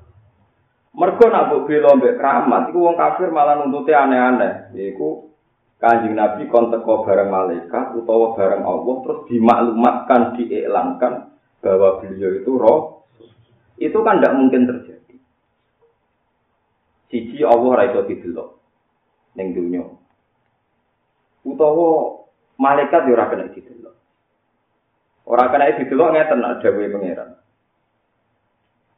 Mergo 0.96 1.24
nak 1.28 1.44
mbok 1.52 1.64
bela 1.68 1.90
mbek 2.00 2.16
keramat 2.16 2.62
iku 2.72 2.78
wong 2.80 2.96
kafir 2.96 3.28
malah 3.28 3.60
nuntute 3.60 3.92
aneh-aneh. 3.92 4.72
Yaiku 4.72 5.30
Kanjeng 5.80 6.12
Nabi 6.12 6.44
kon 6.52 6.68
teko 6.68 7.08
bareng 7.08 7.32
malaikat 7.32 7.96
utawa 7.96 8.36
bareng 8.36 8.68
Allah 8.68 8.96
terus 9.00 9.20
dimaklumatkan, 9.32 10.36
diiklankan 10.36 11.12
bahwa 11.64 12.04
beliau 12.04 12.36
itu 12.36 12.52
roh. 12.52 12.99
Itu 13.80 14.04
kan 14.04 14.20
tidak 14.20 14.36
mungkin 14.36 14.68
terjadi. 14.68 15.16
Siji 17.08 17.40
Allah 17.42 17.70
ra 17.74 17.84
iso 17.88 18.04
didelok 18.04 18.60
ning 19.34 19.56
dunya. 19.56 19.82
Utawa 21.48 22.20
malaikat 22.60 23.08
yo 23.08 23.16
ora 23.16 23.32
kena 23.32 23.48
didelok. 23.50 23.96
Ora 25.24 25.48
kena 25.48 25.80
didelok 25.80 26.12
ngeten 26.12 26.38
nak 26.44 26.60
dawuhe 26.60 26.92
pangeran. 26.92 27.40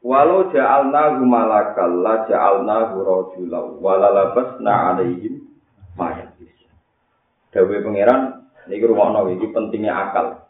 Walau 0.03 0.51
ja'alna 0.51 1.15
malakal 1.23 2.03
la 2.03 2.27
ja'alna 2.27 2.91
rajulan 2.91 3.79
wala 3.79 4.11
labasna 4.11 4.99
alaihim 4.99 5.47
ma 5.95 6.11
Dawe 7.53 7.75
pangeran 7.85 8.51
niki 8.67 8.83
rumakno 8.83 9.31
iki 9.31 9.47
pentingnya 9.55 9.95
akal. 9.95 10.43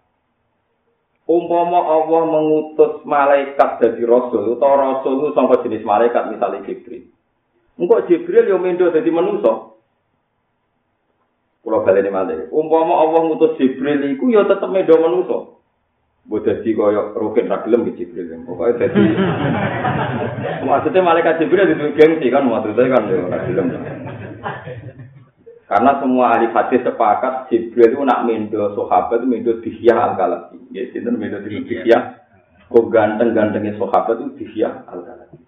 Umpama 1.24 1.80
Allah 1.88 2.22
mengutus 2.28 3.00
malaikat 3.08 3.80
jadi 3.80 4.04
rasul 4.04 4.60
utawa 4.60 5.00
rasul 5.00 5.24
itu 5.24 5.32
sangka 5.32 5.64
jenis 5.64 5.88
malaikat 5.88 6.36
misalnya 6.36 6.68
Jibril. 6.68 7.08
Engkau 7.80 8.04
Jibril 8.12 8.52
yo 8.52 8.60
mendo 8.60 8.92
jadi 8.92 9.08
manusia. 9.08 9.72
Kalau 11.64 11.80
kalian 11.88 12.12
ini 12.12 12.52
Umpama 12.52 13.08
Allah 13.08 13.20
mengutus 13.24 13.56
Jibril 13.56 14.04
itu 14.04 14.36
ya 14.36 14.44
tetap 14.52 14.68
mendo 14.68 15.00
manusia. 15.00 15.40
Buat 16.28 16.44
jadi 16.44 16.70
kaya 16.76 17.16
rukin 17.16 17.48
ragilem 17.48 17.88
di 17.88 18.04
Jibril. 18.04 18.44
Pokoknya 18.44 18.84
jadi. 18.84 19.04
maksudnya 20.68 21.08
malaikat 21.08 21.40
Jibril 21.40 21.72
itu 21.72 21.88
gengsi 21.96 22.28
kan 22.36 22.44
maksudnya 22.52 22.92
kan 22.92 23.04
ya 23.08 23.24
ragilem. 23.32 23.68
Karena 25.64 25.96
semua 26.04 26.36
ahli 26.36 26.52
hadis 26.52 26.84
sepakat 26.84 27.48
Jibril 27.48 27.96
itu 27.96 28.04
nak 28.04 28.28
mendo 28.28 28.76
sahabat 28.76 29.24
itu 29.24 29.28
mendo 29.28 29.52
dihyah 29.64 29.98
al 29.98 30.14
kalabi. 30.20 30.60
Ya, 30.76 30.92
itu 30.92 31.08
mendo 31.08 31.40
dihyah. 31.40 32.20
Kok 32.68 32.92
ganteng-gantengnya 32.92 33.80
sahabat 33.80 34.20
itu 34.20 34.44
dihyah 34.44 34.84
al 34.92 35.08
kalabi. 35.08 35.40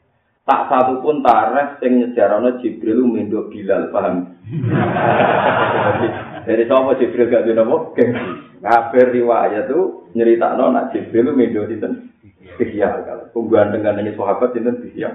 Tak 0.45 0.69
satu 0.69 1.01
pun 1.01 1.25
tareh 1.25 1.81
sing 1.81 1.99
nyejarana 1.99 2.61
Jibril 2.61 3.01
itu 3.01 3.05
mendo 3.09 3.39
Bilal, 3.49 3.89
paham? 3.89 4.37
Jadi 6.45 6.63
sama 6.69 6.93
Jibril 7.01 7.33
gak 7.33 7.49
ada 7.49 7.65
nopo 7.65 7.97
gengsi. 7.97 8.45
Kafir 8.65 9.13
riwayat 9.13 9.69
tuh 9.69 10.09
nyerita 10.17 10.57
no 10.57 10.73
nak 10.73 10.89
Jibril 10.89 11.37
mendo 11.37 11.69
sinten 11.69 12.09
Bihya 12.57 13.05
kalau 13.05 13.29
pungguan 13.29 13.69
dengan 13.69 14.01
ini 14.01 14.17
sahabat 14.17 14.57
sinten 14.57 14.81
Bihya 14.81 15.13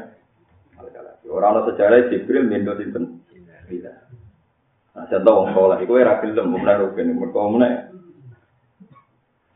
orang 1.26 1.59
lo 1.59 1.61
sejarah 1.73 2.07
Jibril 2.14 2.47
mendo 2.47 2.78
sinten 2.78 3.26
Bila 3.66 3.90
Nah 5.00 5.09
contoh 5.09 5.33
wong 5.33 5.47
sekolah 5.57 5.76
itu 5.80 5.92
era 5.97 6.21
film 6.21 6.52
bukan 6.52 6.80
rukun 6.85 7.09
mereka 7.16 7.40
mana 7.49 7.69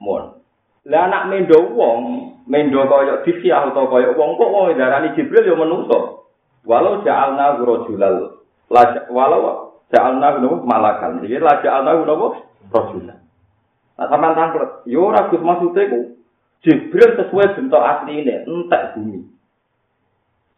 mon 0.01 0.41
lah 0.89 1.01
anak 1.05 1.29
mendo 1.29 1.61
wong 1.77 2.01
mendo 2.49 2.81
koyok 2.89 3.29
Bihya 3.29 3.69
atau 3.69 3.85
koyok 3.93 4.17
wong 4.17 4.41
kok 4.41 4.53
wong 4.53 4.73
darani 4.73 5.13
Jibril 5.13 5.45
yo 5.45 5.61
menungso? 5.61 6.33
Walau 6.65 7.05
ja'alna 7.05 7.61
rajulal 7.61 8.41
walau 9.13 9.85
ja'alna 9.93 10.41
malakan. 10.65 11.21
Jadi 11.21 11.37
la 11.37 11.61
ja'alna 11.61 12.09
rajulal. 12.73 13.21
Nah, 13.95 14.11
sama 14.11 14.35
tangklet, 14.35 14.83
yo 14.91 15.07
ragus 15.13 15.39
maksudnya 15.39 15.87
ku. 15.87 16.01
Jibril 16.65 17.15
sesuai 17.15 17.61
bentuk 17.61 17.79
asli 17.79 18.25
ini, 18.25 18.43
entek 18.43 18.97
bumi. 18.97 19.21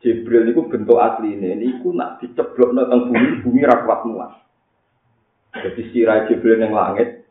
Jibril 0.01 0.55
itu 0.55 0.63
bentuk 0.71 0.97
asli 0.97 1.35
ini, 1.35 1.59
ini 1.59 1.83
ku 1.83 1.91
nak 1.93 2.23
diceblok 2.23 2.73
tentang 2.73 3.11
bumi, 3.11 3.43
bumi 3.43 3.61
rakwat 3.67 4.07
muat. 4.07 4.46
Jadi 5.65 5.83
sirai 5.95 6.29
Jibril 6.29 6.61
yang 6.61 6.77
langit, 6.77 7.25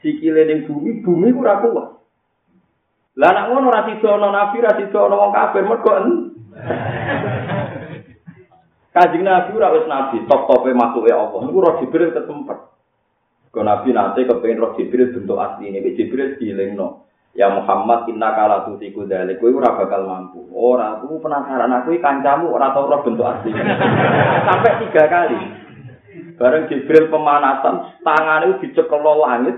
sikile 0.00 0.48
ning 0.48 0.64
bumi, 0.64 1.04
bumi 1.04 1.32
ku 1.32 1.44
rakwat. 1.44 2.00
Lah 3.14 3.30
nak 3.30 3.46
ngono 3.50 3.70
ra 3.70 3.86
sido 3.86 4.10
nabi, 4.18 4.58
ra 4.58 4.74
sido 4.74 5.06
wong 5.06 5.30
kafir 5.30 5.62
mergo 5.62 5.92
Kanjeng 8.94 9.26
Nabi 9.26 9.50
ora 9.58 9.74
wis 9.74 9.90
nabi, 9.90 10.22
top-tope 10.30 10.70
makhluk 10.70 11.10
Allah. 11.10 11.42
Niku 11.42 11.58
roh 11.58 11.82
Jibril 11.82 12.14
kesempet. 12.14 12.58
Kau 13.50 13.66
Nabi 13.66 13.90
nanti 13.90 14.22
kepengen 14.22 14.62
roh 14.62 14.78
Jibril 14.78 15.10
bentuk 15.10 15.34
asli 15.34 15.74
ini, 15.74 15.98
Jibril 15.98 16.38
no. 16.78 17.02
Ya 17.34 17.50
Muhammad 17.50 18.06
inna 18.06 18.30
kala 18.38 18.62
tutiku 18.62 19.02
dalik, 19.10 19.42
kau 19.42 19.50
ora 19.50 19.74
bakal 19.74 20.06
mampu. 20.06 20.46
Orang 20.54 21.02
aku 21.02 21.18
penasaran 21.18 21.74
aku 21.74 21.98
kancamu 21.98 22.54
ora 22.54 22.70
tau 22.70 22.86
roh 22.86 23.02
bentuk 23.02 23.26
asli. 23.26 23.50
Sampai 24.46 24.78
tiga 24.86 25.10
kali. 25.10 25.38
Bareng 26.34 26.66
Jibril 26.66 27.12
pemanasan, 27.12 28.02
tangan 28.02 28.44
itu 28.50 28.54
dicekel 28.68 29.02
langit. 29.02 29.56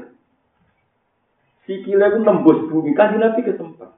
Sikile 1.65 2.07
itu 2.13 2.19
nembus 2.23 2.69
bumi, 2.69 2.95
kan 2.95 3.17
Nabi 3.17 3.43
kesempat. 3.43 3.91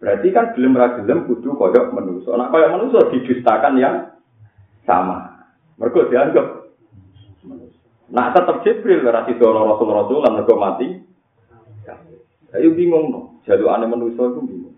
Berarti 0.00 0.28
kan 0.32 0.56
belum 0.56 0.80
gelem 1.04 1.28
kudu 1.28 1.52
koyok 1.60 1.92
manusia. 1.92 2.32
Nah 2.32 2.48
koyok 2.48 2.72
manusia 2.72 3.12
didustakan 3.12 3.76
yang 3.76 3.96
sama. 4.88 5.44
Mereka 5.76 6.08
dianggap 6.08 6.46
Nah 8.10 8.34
tetap 8.34 8.66
Jibril 8.66 9.06
ora 9.06 9.22
sida 9.22 9.46
Rasul 9.46 9.88
Rasul 9.94 10.18
lan 10.18 10.34
mergo 10.34 10.58
mati. 10.58 10.88
Ayo 12.50 12.74
bingung 12.74 13.14
no, 13.14 13.38
jaluk 13.46 13.70
ane 13.70 13.86
manusia 13.86 14.26
itu 14.26 14.42
bingung. 14.42 14.74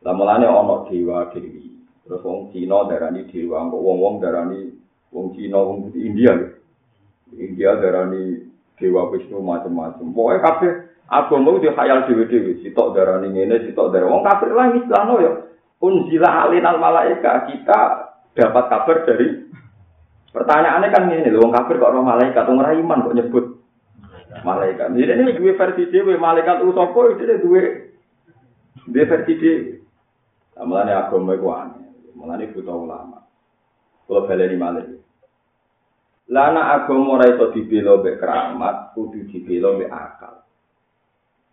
Lah 0.00 0.16
mulane 0.16 0.48
ana 0.48 0.88
dewa 0.88 1.28
dewi. 1.28 1.69
Terus 2.10 2.26
wong 2.26 2.50
Cina 2.50 2.90
darani 2.90 3.22
dewa, 3.30 3.70
wong-wong 3.70 4.18
darani 4.18 4.74
wong 5.14 5.30
Cina 5.38 5.62
wong 5.62 5.94
India. 5.94 6.34
India 7.38 7.78
darani 7.78 8.50
dewa 8.74 9.14
Wisnu 9.14 9.38
macam-macam. 9.38 10.10
Pokoknya 10.10 10.42
kabeh 10.42 10.72
agama 11.06 11.54
itu 11.54 11.70
khayal 11.70 12.10
dewi-dewi. 12.10 12.66
Sitok 12.66 12.98
darani 12.98 13.30
ngene, 13.30 13.62
sitok 13.62 13.94
darani 13.94 14.10
wong 14.10 14.26
kafir 14.26 14.50
lah 14.50 14.74
istilahno 14.74 15.14
ya. 15.22 15.32
Unzila 15.78 16.50
alinal 16.50 16.82
malaika 16.82 17.46
kita 17.46 17.80
dapat 18.34 18.64
kabar 18.66 19.06
dari 19.06 19.46
Pertanyaannya 20.30 20.94
kan 20.94 21.10
ini, 21.10 21.26
loh, 21.34 21.50
kafir 21.50 21.82
kok 21.82 21.90
orang 21.90 22.06
malaikat, 22.06 22.46
orang 22.46 22.78
iman 22.78 23.02
kok 23.02 23.16
nyebut 23.18 23.46
malaikat. 24.46 24.94
Jadi 24.94 25.10
ini 25.10 25.34
dua 25.34 25.58
versi 25.58 25.90
dia, 25.90 26.06
malaikat 26.06 26.62
itu 26.62 26.70
sopo, 26.70 27.10
ini 27.18 27.42
dua, 27.42 27.62
dua 28.86 29.04
versi 29.10 29.32
dia. 29.42 29.54
Nah, 30.54 30.64
Mulanya 30.70 31.10
agama 31.10 31.34
itu 31.34 31.50
aneh, 31.50 31.89
mulanya 32.20 32.52
butuh 32.52 32.76
ulama. 32.76 33.24
Kalau 34.04 34.28
baleni 34.28 34.60
malaikat. 34.60 35.00
Lana 36.30 36.76
agama 36.78 37.18
ora 37.18 37.26
iso 37.32 37.50
dibela 37.50 37.98
mbek 37.98 38.20
keramat, 38.20 38.92
kudu 38.92 39.26
dibela 39.32 39.74
mbek 39.74 39.90
akal. 39.90 40.34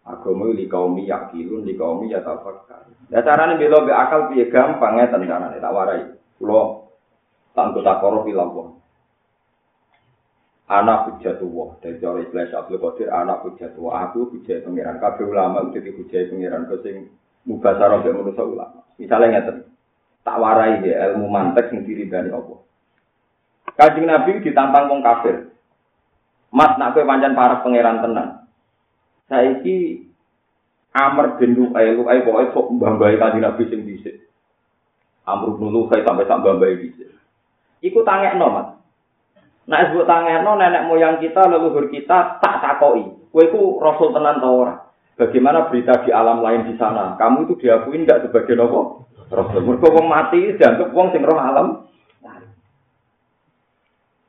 Agama 0.06 0.52
li 0.52 0.68
kaum 0.68 1.00
yakilun, 1.00 1.64
li 1.64 1.74
kaum 1.80 2.04
ya 2.06 2.20
tafakkar. 2.20 2.86
Ya 3.08 3.24
carane 3.24 3.56
bela 3.56 3.82
mbek 3.82 3.96
akal 3.96 4.22
piye 4.30 4.52
gampang 4.52 5.00
ngeten 5.00 5.26
carane 5.26 5.58
tak 5.58 5.74
warai. 5.74 6.04
Kula 6.38 6.62
tantu 7.56 7.82
takoro 7.82 8.22
bilang 8.22 8.78
anak 10.68 11.16
hujatullah 11.16 11.80
dari 11.80 11.98
cara 11.98 12.20
ikhlas 12.20 12.52
Abdul 12.52 12.84
Qadir 12.84 13.08
anak 13.08 13.48
hujatullah 13.48 14.12
aku 14.12 14.36
hujat 14.36 14.68
pengiran 14.68 15.00
kabeh 15.00 15.24
ulama 15.24 15.64
udah 15.72 15.80
dihujai 15.80 16.28
pengiran 16.28 16.68
ke 16.68 16.76
sing 16.84 16.96
mubasarah 17.48 18.04
mbek 18.04 18.12
manusa 18.12 18.44
ulama 18.44 18.84
misalnya 19.00 19.40
ngeten 19.40 19.58
tak 20.28 20.40
warai 20.44 20.84
ya 20.84 21.16
ilmu 21.16 21.32
mantek 21.32 21.72
sing 21.72 21.88
diridani 21.88 22.36
Allah 22.36 22.68
Kanjeng 23.78 24.10
Nabi 24.10 24.42
ditantang 24.42 24.90
wong 24.90 25.06
kafir. 25.06 25.54
Mas 26.50 26.74
nak 26.82 26.98
kowe 26.98 27.06
pancen 27.06 27.38
para 27.38 27.62
pangeran 27.62 28.02
tenan. 28.02 28.50
Saiki 29.30 30.02
Amr 30.98 31.38
bin 31.38 31.54
Lu'ay, 31.54 31.94
Lu'ay 31.94 32.26
pokoke 32.26 32.58
sok 32.58 32.68
mbambai 32.74 33.22
Kanjeng 33.22 33.46
Nabi 33.46 33.70
sing 33.70 33.86
dhisik. 33.86 34.18
Amr 35.30 35.62
bin 35.62 35.70
Lu'ay 35.70 36.02
sampai 36.02 36.26
sak 36.26 36.42
mbambai 36.42 36.82
dhisik. 36.82 37.14
Iku 37.86 38.02
tangekno, 38.02 38.50
Mas. 38.50 38.68
Nek 39.70 39.94
sebut 39.94 40.10
tangekno 40.10 40.58
nenek 40.58 40.90
moyang 40.90 41.22
kita, 41.22 41.46
leluhur 41.46 41.94
kita 41.94 42.42
tak 42.42 42.56
takoki. 42.66 43.14
Kowe 43.30 43.44
iku 43.46 43.78
rasul 43.78 44.10
tenan 44.10 44.42
ta 44.42 44.50
ora? 44.50 44.76
Bagaimana 45.18 45.70
berita 45.70 46.02
di 46.02 46.10
alam 46.10 46.42
lain 46.42 46.66
di 46.66 46.74
sana? 46.78 47.14
Kamu 47.18 47.46
itu 47.46 47.62
diakui 47.62 48.02
enggak 48.02 48.26
sebagai 48.26 48.58
nopo? 48.58 49.10
Rasul. 49.28 49.62
Mergo 49.64 49.88
wong 49.92 50.08
mati 50.08 50.56
dianggap 50.56 50.90
wong 50.96 51.12
sing 51.12 51.24
roh 51.24 51.40
alam 51.40 51.88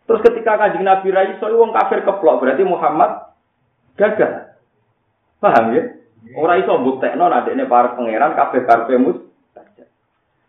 Terus 0.09 0.25
ketika 0.25 0.57
kanjeng 0.57 0.89
Nabi 0.89 1.13
Rai 1.13 1.37
wong 1.37 1.71
kafir 1.77 2.01
keplok 2.01 2.41
berarti 2.41 2.65
Muhammad 2.65 3.29
gagal. 4.01 4.57
Paham 5.37 5.77
ya? 5.77 5.85
Orang 6.33 6.65
iso 6.65 6.81
buktekno 6.81 7.29
ini 7.29 7.69
para 7.69 7.93
pangeran 7.93 8.33
kafir 8.33 8.65
karpe 8.65 8.97
mus. 8.97 9.21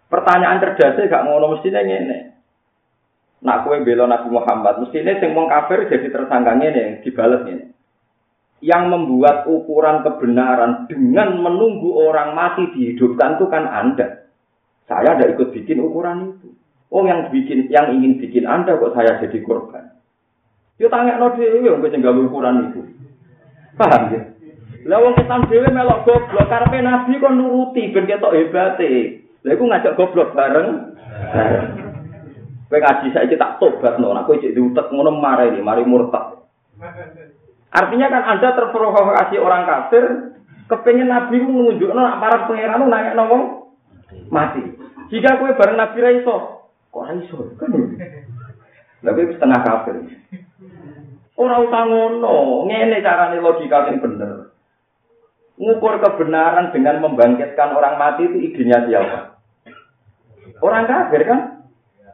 Pertanyaan 0.10 0.64
cerdasnya 0.64 1.12
gak 1.12 1.26
ngono 1.28 1.54
mestinya 1.54 1.86
ngene. 1.86 2.34
Nak 3.46 3.62
kue 3.64 3.84
bela 3.86 4.10
Nabi 4.10 4.28
Muhammad, 4.34 4.82
mestinya 4.82 5.14
sing 5.22 5.38
wong 5.38 5.52
kafir 5.52 5.86
jadi 5.86 6.08
tersangka 6.10 6.58
ngene, 6.58 7.06
dibales 7.06 7.46
ngene. 7.46 7.66
Yang 8.64 8.84
membuat 8.90 9.46
ukuran 9.48 10.02
kebenaran 10.04 10.90
dengan 10.90 11.38
menunggu 11.40 12.00
orang 12.00 12.34
mati 12.34 12.68
dihidupkan 12.74 13.38
itu 13.38 13.46
kan 13.48 13.70
Anda. 13.70 14.29
Saya 14.90 15.14
tidak 15.14 15.38
ikut 15.38 15.54
bikin 15.54 15.86
ukuran 15.86 16.34
itu. 16.34 16.50
Oh 16.90 17.06
yang 17.06 17.30
bikin, 17.30 17.70
yang 17.70 17.94
ingin 17.94 18.18
bikin 18.18 18.50
Anda 18.50 18.74
kok 18.74 18.98
saya 18.98 19.22
jadi 19.22 19.38
korban. 19.46 19.94
Yo 20.82 20.90
tanya 20.90 21.22
no 21.22 21.38
dewi, 21.38 21.62
yang 21.62 21.78
gue 21.78 22.26
ukuran 22.26 22.74
itu. 22.74 22.82
Paham 23.78 24.10
ya? 24.10 24.22
Lah 24.90 24.98
wong 24.98 25.14
Islam 25.22 25.46
dhewe 25.46 25.70
melok 25.70 26.08
goblok 26.08 26.50
karepe 26.50 26.82
nabi 26.82 27.22
kok 27.22 27.36
nuruti 27.36 27.94
ben 27.94 28.10
ketok 28.10 28.34
hebate. 28.34 29.22
Lah 29.46 29.52
iku 29.54 29.64
ngajak 29.70 29.94
goblok 29.94 30.34
bareng. 30.34 30.98
Kowe 32.70 32.78
ngaji 32.78 33.08
saiki 33.14 33.38
tak 33.38 33.58
tobat 33.58 33.98
no, 33.98 34.14
aku 34.14 34.38
cek 34.38 34.54
diutek 34.54 34.94
ngono 34.94 35.14
mari 35.18 35.58
mari 35.62 35.84
murtad. 35.86 36.42
Artinya 37.70 38.08
kan 38.10 38.24
Anda 38.38 38.50
terprovokasi 38.58 39.38
orang 39.42 39.66
kafir, 39.66 40.06
kepengen 40.70 41.10
Nabi 41.10 41.38
menunjukkan 41.42 41.98
aparat 41.98 42.50
pangeran 42.50 42.86
nanya 42.90 43.18
wong 43.26 43.59
mati. 44.30 44.62
Jika 45.10 45.42
kue 45.42 45.58
bareng 45.58 45.78
Nabi 45.78 45.98
Raiso, 46.00 46.60
Kok 46.90 47.02
ora 47.06 47.14
iso? 47.22 47.54
Kan. 47.62 47.70
Tapi 49.06 49.22
setengah 49.32 49.60
kafir. 49.62 49.96
Ora 51.40 51.56
usah 51.64 51.84
ngono, 51.88 52.68
ngene 52.68 53.00
carane 53.00 53.40
logika 53.40 53.88
sing 53.88 54.02
bener. 54.04 54.52
Ngukur 55.60 56.04
kebenaran 56.04 56.72
dengan 56.76 57.00
membangkitkan 57.04 57.76
orang 57.76 57.96
mati 58.00 58.28
itu 58.28 58.38
idenya 58.52 58.84
siapa? 58.88 59.40
Orang 60.60 60.88
kafir 60.90 61.24
kan? 61.24 61.40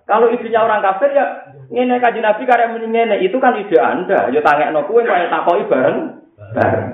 Kalau 0.05 0.29
idenya 0.29 0.61
orang 0.61 0.85
kafir 0.85 1.09
ya 1.15 1.25
ngene 1.73 1.97
kaji 1.97 2.19
Nabi 2.21 2.43
karek 2.45 2.69
ngene 2.77 3.15
itu 3.25 3.37
kan 3.41 3.57
ide 3.57 3.81
Anda. 3.81 4.29
Ya 4.29 4.43
tangekno 4.45 4.85
kuwe 4.85 5.07
kaya 5.07 5.31
takoki 5.31 5.65
bareng. 5.71 6.21
Bareng. 6.53 6.87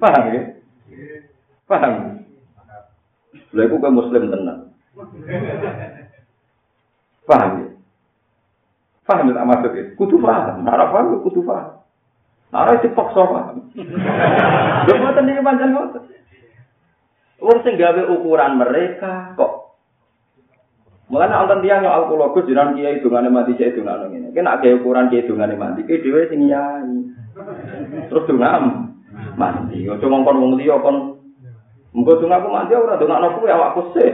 Paham 0.00 0.24
ya? 0.32 0.42
Paham. 1.68 2.21
Lha 3.52 3.62
iku 3.68 3.76
muslim 3.88 4.28
tenan. 4.28 4.72
Paham 7.24 7.50
ya? 7.60 7.68
Paham 9.08 9.28
ya 9.30 9.32
tak 9.36 9.46
maksud 9.48 9.72
itu? 9.72 9.90
Kudu 9.96 10.16
paham. 10.20 10.62
Nara 10.64 10.92
paham 10.92 11.20
kudu 11.24 11.40
paham. 11.44 11.80
Nara 12.52 12.76
itu 12.76 12.92
paksa 12.92 13.22
paham. 13.24 13.56
Gak 14.84 14.98
mau 15.00 15.16
tadi 15.16 15.40
panjang 15.40 15.70
ngotot. 15.72 16.04
Wong 17.42 17.58
sing 17.66 17.74
gawe 17.74 18.02
ukuran 18.06 18.60
mereka 18.60 19.34
kok. 19.34 19.74
Mulane 21.10 21.34
wonten 21.34 21.60
tiyang 21.60 21.84
yo 21.84 21.90
alkologus 21.92 22.48
jiran 22.48 22.72
kiai 22.72 23.02
dungane 23.04 23.28
mati 23.28 23.58
cek 23.58 23.76
dungane 23.76 24.08
ngene. 24.08 24.28
Kena 24.32 24.62
gawe 24.62 24.78
ukuran 24.80 25.10
kiai 25.10 25.26
dungane 25.26 25.58
mati, 25.58 25.84
ki 25.84 26.00
dhewe 26.00 26.30
sing 26.30 26.46
yai. 26.46 26.88
Terus 28.08 28.24
dungam 28.30 28.94
mati. 29.34 29.88
Ojo 29.90 30.06
ngongkon 30.06 30.40
wong 30.40 30.52
liya 30.56 30.78
kon 30.80 31.11
Muga 31.92 32.16
aku 32.16 32.48
mati 32.48 32.72
ora 32.72 32.96
dongakno 32.96 33.36
kuwi 33.36 33.52
awakku 33.52 33.92
sih. 33.92 34.10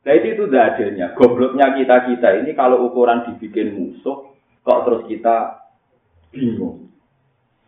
Nah 0.00 0.12
itu 0.16 0.48
adilnya. 0.48 1.12
Gobloknya 1.16 1.76
kita 1.76 1.96
kita 2.12 2.28
ini 2.44 2.52
kalau 2.56 2.88
ukuran 2.88 3.24
dibikin 3.24 3.76
musuh, 3.76 4.32
kok 4.64 4.84
terus 4.84 5.04
kita 5.08 5.64
bingung. 6.32 6.92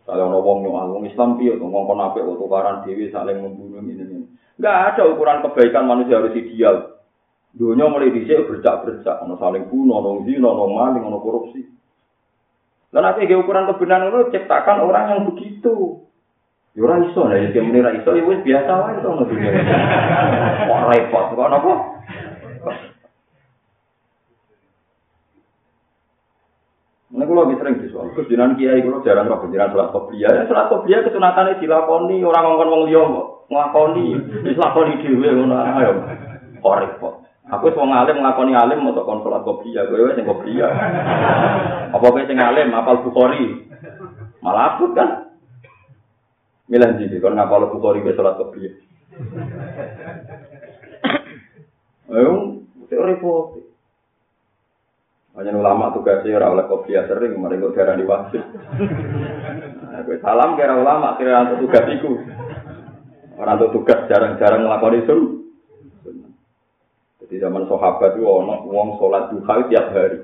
Kalau 0.03 0.27
ngomong 0.29 0.67
nyual, 0.67 0.85
ngomong 0.91 1.07
Islam 1.07 1.39
piye 1.39 1.55
tuh 1.55 1.69
ngomong 1.69 1.95
apa 1.95 2.19
tukaran 2.19 2.83
dewi 2.83 3.07
saling 3.07 3.39
membunuh 3.39 3.79
ini 3.79 4.03
ini. 4.03 4.17
Enggak 4.59 4.77
ada 4.93 5.01
ukuran 5.07 5.41
kebaikan 5.45 5.87
manusia 5.87 6.19
harus 6.19 6.35
ideal. 6.35 6.99
Dunia 7.53 7.85
mulai 7.85 8.09
dicek 8.09 8.49
bercak-bercak, 8.49 9.21
ono 9.23 9.37
saling 9.37 9.69
bunuh, 9.69 10.01
ono 10.01 10.25
zina, 10.25 10.49
ono 10.49 10.65
maling, 10.73 11.05
ono 11.05 11.21
korupsi. 11.21 11.61
Dan 12.93 13.01
nanti 13.01 13.25
ukuran 13.33 13.65
kebenaran 13.73 14.13
itu 14.13 14.37
ciptakan 14.37 14.85
orang 14.85 15.09
yang 15.09 15.21
begitu. 15.33 16.05
Ya 16.77 16.81
ora 16.85 17.01
iso 17.01 17.25
lah, 17.25 17.37
ya 17.37 17.61
menira 17.61 17.89
iso 17.93 18.13
ya 18.13 18.21
wis 18.25 18.41
biasa 18.45 18.69
wae 18.69 19.01
to 19.01 19.09
ngono 19.09 19.29
dunia. 19.29 19.49
Kok 20.69 20.81
repot, 20.89 21.25
kok 21.37 21.49
napa? 21.53 21.73
Ini 27.13 27.29
kalau 27.29 27.45
lebih 27.45 27.57
sering 27.61 27.75
soal 27.93 28.09
kesunan 28.17 28.57
kiai 28.57 28.81
kalau 28.81 29.05
jarang 29.05 29.29
roh 29.29 29.45
kesunan 29.45 29.69
sholat 29.69 29.89
kopiah. 29.93 30.29
Ya 30.33 30.49
sholat 30.49 30.65
kopiah 30.73 31.05
kesunatan 31.05 31.61
dilakoni 31.61 32.25
orang 32.25 32.45
ngomong 32.57 32.81
liya 32.89 33.05
nglakoni, 33.53 34.05
wis 34.41 34.57
lakoni 34.57 34.97
dhewe 35.01 35.29
ngono 35.29 35.57
ayo. 35.61 35.91
Kok 36.57 36.77
repot. 36.81 37.22
Aku 37.53 37.69
wis 37.69 37.77
wong 37.77 37.93
alim 37.93 38.17
nglakoni 38.17 38.53
alim 38.57 38.81
untuk 38.81 39.05
kon 39.05 39.21
sholat 39.21 39.45
kopiah, 39.45 39.85
kowe 39.85 40.01
wis 40.01 40.17
sing 40.17 40.25
kopiah. 40.25 40.71
Apa 41.93 42.01
kowe 42.01 42.23
sing 42.25 42.41
alim 42.41 42.73
apal 42.73 43.05
Bukhari? 43.05 43.69
Malah 44.41 44.75
abot 44.75 44.91
kan. 44.97 45.09
Milah 46.65 46.95
jadi, 46.97 47.21
kalau 47.21 47.37
ngapal 47.37 47.69
Bukhari 47.69 48.01
be 48.01 48.17
sholat 48.17 48.41
kopiah. 48.41 48.73
Ayo, 52.09 52.61
repot. 52.89 53.73
Hanya 55.33 55.49
ulama 55.57 55.89
tugasnya 55.97 56.37
ora 56.37 56.53
oleh 56.53 56.65
kopi 56.69 56.93
sering, 56.93 57.33
mari 57.41 57.57
kok 57.57 57.73
darah 57.73 57.97
di 57.97 58.05
wajib. 58.05 58.45
Nah, 58.53 60.05
salam 60.21 60.53
kira 60.53 60.77
ulama 60.77 61.17
kira 61.17 61.57
tugas 61.57 61.89
itu. 61.89 62.21
Orang 63.41 63.57
tugas 63.73 64.05
jarang-jarang 64.13 64.61
melakukan 64.61 65.01
itu. 65.01 65.42
Jadi 67.33 67.49
zaman 67.49 67.65
sahabat 67.65 68.13
itu 68.13 68.29
orang 68.29 68.61
uang 68.69 69.01
sholat 69.01 69.33
duha 69.33 69.65
tiap 69.65 69.89
hari. 69.89 70.21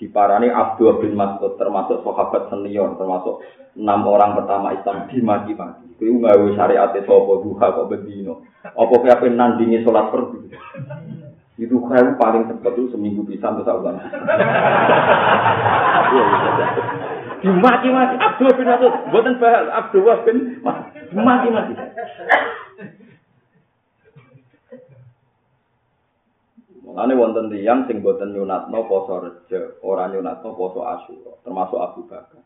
Di 0.00 0.08
parani 0.08 0.48
Abdul 0.48 1.04
bin 1.04 1.12
Mas'ud 1.12 1.60
termasuk 1.60 2.00
sahabat 2.08 2.48
senior, 2.48 2.96
termasuk 2.96 3.44
enam 3.76 4.00
orang 4.08 4.32
pertama 4.32 4.72
Islam 4.72 5.12
di 5.12 5.20
maki-maki. 5.20 5.92
Itu 6.00 6.16
nggak 6.16 6.56
syariat 6.56 6.96
sopo 7.04 7.44
duha 7.44 7.68
kok 7.68 7.92
bedino. 7.92 8.48
Apa 8.64 8.96
kayak 8.96 9.28
nandingi 9.28 9.84
sholat 9.84 10.08
perdu. 10.08 10.40
Itu 11.60 11.84
kan 11.84 12.16
paling 12.16 12.48
cepat 12.48 12.72
itu 12.72 12.96
seminggu 12.96 13.20
bisa 13.28 13.52
untuk 13.52 13.68
saulan. 13.68 14.00
Dimati-mati 17.44 18.16
Abdul 18.16 18.56
bin 18.56 18.72
Mas'ud, 18.72 18.94
buatan 19.12 19.36
bahal 19.36 19.68
Abdul 19.68 20.08
bin 20.24 20.64
mati-mati. 21.12 21.76
Mulane 26.96 27.12
wonten 27.12 27.52
tiyang 27.52 27.84
sing 27.84 28.00
boten 28.00 28.32
nyunatno 28.32 28.88
poso 28.88 29.20
reje, 29.20 29.76
ora 29.84 30.08
nyunatno 30.08 30.56
poso 30.56 30.80
asyura, 30.80 31.36
termasuk 31.44 31.76
Abu 31.76 32.08
Bakar. 32.08 32.40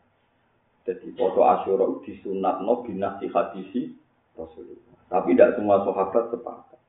Jadi 0.83 1.07
poso 1.15 1.47
asyura 1.47 1.87
disunatno 2.03 2.83
binasi 2.83 3.31
hadisi 3.31 3.95
Rasulullah. 4.35 4.99
Tapi 5.07 5.39
tidak 5.39 5.55
semua 5.55 5.87
sahabat 5.87 6.35
sepakat. 6.35 6.79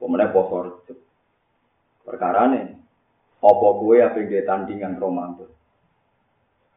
Pemenang 0.00 0.32
poso 0.32 0.56
reje. 0.64 0.96
Perkara 2.08 2.56
nih, 2.56 2.72
apa 3.36 3.68
kue 3.84 4.00
apa 4.00 4.24
yang 4.24 4.48
tandingan 4.48 4.96
Ramadan? 4.96 5.52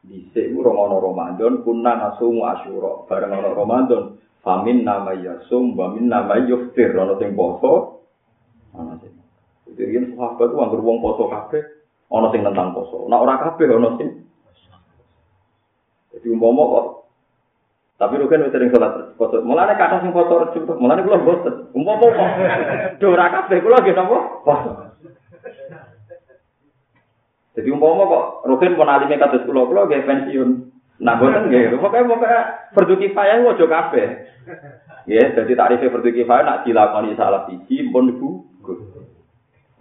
Dhisik 0.04 0.52
ku 0.52 0.60
romono 0.60 1.00
Ramadan 1.00 1.64
kunna 1.64 1.96
nasumu 1.96 2.44
asyura. 2.52 3.08
Bareng 3.08 3.32
ana 3.32 3.56
Ramadan, 3.56 4.20
famin 4.44 4.84
nama 4.84 5.16
yasum 5.16 5.72
wa 5.72 5.88
min 5.96 6.12
nama 6.12 6.36
yuftir 6.44 6.92
ana 7.00 7.16
sing 7.16 7.32
poso. 7.32 8.01
Jadi 9.72 9.94
yen 9.96 10.12
sahabat 10.12 10.52
ku 10.52 10.60
anggere 10.60 10.84
wong 10.84 11.00
poso 11.00 11.32
kabeh, 11.32 11.62
ana 12.12 12.28
sing 12.28 12.44
tentang 12.44 12.76
poso. 12.76 13.08
Nek 13.08 13.22
ora 13.24 13.40
kabeh 13.40 13.66
ana 13.72 13.90
sing 13.96 14.08
Jadi 16.12 16.28
umpama 16.28 16.62
kok 16.68 16.86
tapi 17.96 18.18
lu 18.18 18.26
kan 18.26 18.42
sering 18.50 18.68
sholat 18.68 19.14
poso. 19.16 19.40
Mulane 19.46 19.78
kata 19.78 20.02
sing 20.02 20.12
poso 20.12 20.42
rejim, 20.42 20.66
mulane 20.76 21.06
kula 21.06 21.22
boten. 21.22 21.70
Umpama 21.72 22.04
kok 22.10 22.28
do 23.00 23.06
ora 23.14 23.26
kabeh 23.30 23.58
kula 23.62 23.80
nggih 23.80 23.94
napa? 23.96 24.18
Poso. 24.44 24.70
Jadi 27.56 27.68
umpama 27.72 28.02
kok 28.10 28.24
Rukin 28.48 28.76
pun 28.76 28.90
alime 28.90 29.16
kados 29.16 29.46
kula 29.48 29.64
kula 29.64 29.88
nggih 29.88 30.04
pensiun. 30.04 30.50
Nah 31.00 31.14
boten 31.16 31.48
nggih. 31.48 31.78
Pokoke 31.80 32.04
pokoke 32.04 32.40
fardu 32.76 32.94
kifayah 33.00 33.40
ojo 33.40 33.64
kabeh. 33.70 34.06
Ya, 35.06 35.34
jadi 35.34 35.54
tarifnya 35.54 35.90
fardu 35.90 36.10
kifayah 36.10 36.42
nak 36.42 36.60
dilakoni 36.66 37.16
salah 37.16 37.46
siji 37.48 37.86
pun 37.88 38.18
gugur. 38.18 39.01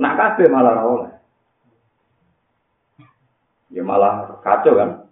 Nak 0.01 0.17
kabeh 0.17 0.49
malah 0.49 0.73
ora 0.73 0.83
oleh. 0.89 1.13
Ya 3.69 3.85
malah 3.85 4.41
kacau 4.41 4.73
kan. 4.73 5.05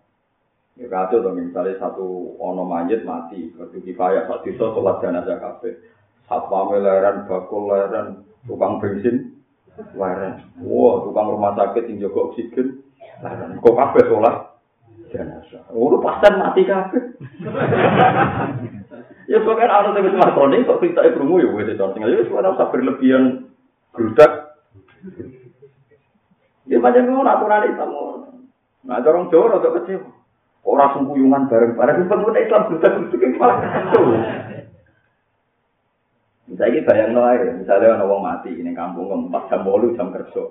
Ya 0.82 0.89
kacau 0.89 1.21
dong 1.21 1.38
misalnya 1.38 1.78
satu 1.78 2.34
ono 2.41 2.65
mayit 2.65 3.06
mati, 3.06 3.54
fardu 3.54 3.86
kifayah 3.86 4.25
sak 4.25 4.41
desa 4.41 4.73
salat 4.73 4.97
jenazah 5.06 5.38
kabeh. 5.38 5.73
Satpam 6.25 6.73
leran, 6.78 7.25
bakul 7.30 7.69
leran, 7.69 8.25
tukang 8.45 8.78
bensin, 8.82 9.39
Laren. 9.95 10.43
Wah, 10.63 11.04
tukang 11.08 11.32
rumah 11.32 11.56
sakit 11.56 11.88
yang 11.88 12.08
jaga 12.08 12.19
oksigen. 12.32 12.84
Laren. 13.23 13.60
Kok 13.60 13.75
kabeh 13.75 14.04
sholat? 14.08 14.36
Jenazah. 15.10 15.63
Oh, 15.73 15.97
pasien 15.97 16.34
mati 16.38 16.62
kabeh. 16.67 17.04
ya 19.32 19.38
pokoknya 19.41 19.69
ada 19.69 19.89
yang 19.93 20.06
bisa 20.06 20.36
kok 20.36 20.82
kita 20.82 21.02
ibu 21.10 21.41
ya 21.41 21.49
itu. 21.65 21.86
Tinggal 21.95 22.13
ya 22.13 22.21
suara 22.30 22.54
berlebihan 22.56 23.49
gerudak. 23.95 24.38
Ya 26.70 26.78
macam 26.78 27.02
itu 27.02 27.22
aturan 27.26 27.66
Islam. 27.66 27.90
Nah, 28.86 29.02
orang 29.02 29.30
Jawa 29.34 29.58
rada 29.58 29.70
kecil. 29.82 30.06
Orang 30.64 30.94
sungkuyungan 30.96 31.50
bareng-bareng. 31.50 32.06
Pengguna 32.06 32.40
Islam 32.40 32.68
gerudak-gerudak 32.70 33.22
yang 33.24 33.32
malah 33.40 33.58
Misalnya 36.50 36.82
bayang 36.82 37.14
no 37.14 37.22
aja, 37.30 37.54
misalnya 37.54 37.94
ada 37.94 38.10
orang 38.10 38.26
mati 38.26 38.50
ini 38.50 38.74
kampung 38.74 39.30
empat 39.30 39.54
jam 39.54 39.62
bolu 39.62 39.94
jam 39.94 40.10
kerja, 40.10 40.50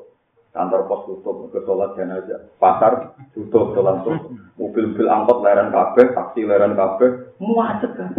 kantor 0.55 0.87
pos 0.87 1.11
tutup, 1.11 1.51
ke 1.51 1.59
sholat 1.67 1.99
jenazah, 1.99 2.55
pasar 2.63 3.19
tutup, 3.35 3.75
sholat 3.75 4.07
tutup, 4.07 4.31
mobil-mobil 4.55 5.11
angkot 5.11 5.43
leran 5.43 5.75
kafe, 5.75 6.15
taksi 6.15 6.47
leran 6.47 6.79
kafe, 6.79 7.35
muacet 7.43 7.91
kan? 7.99 8.15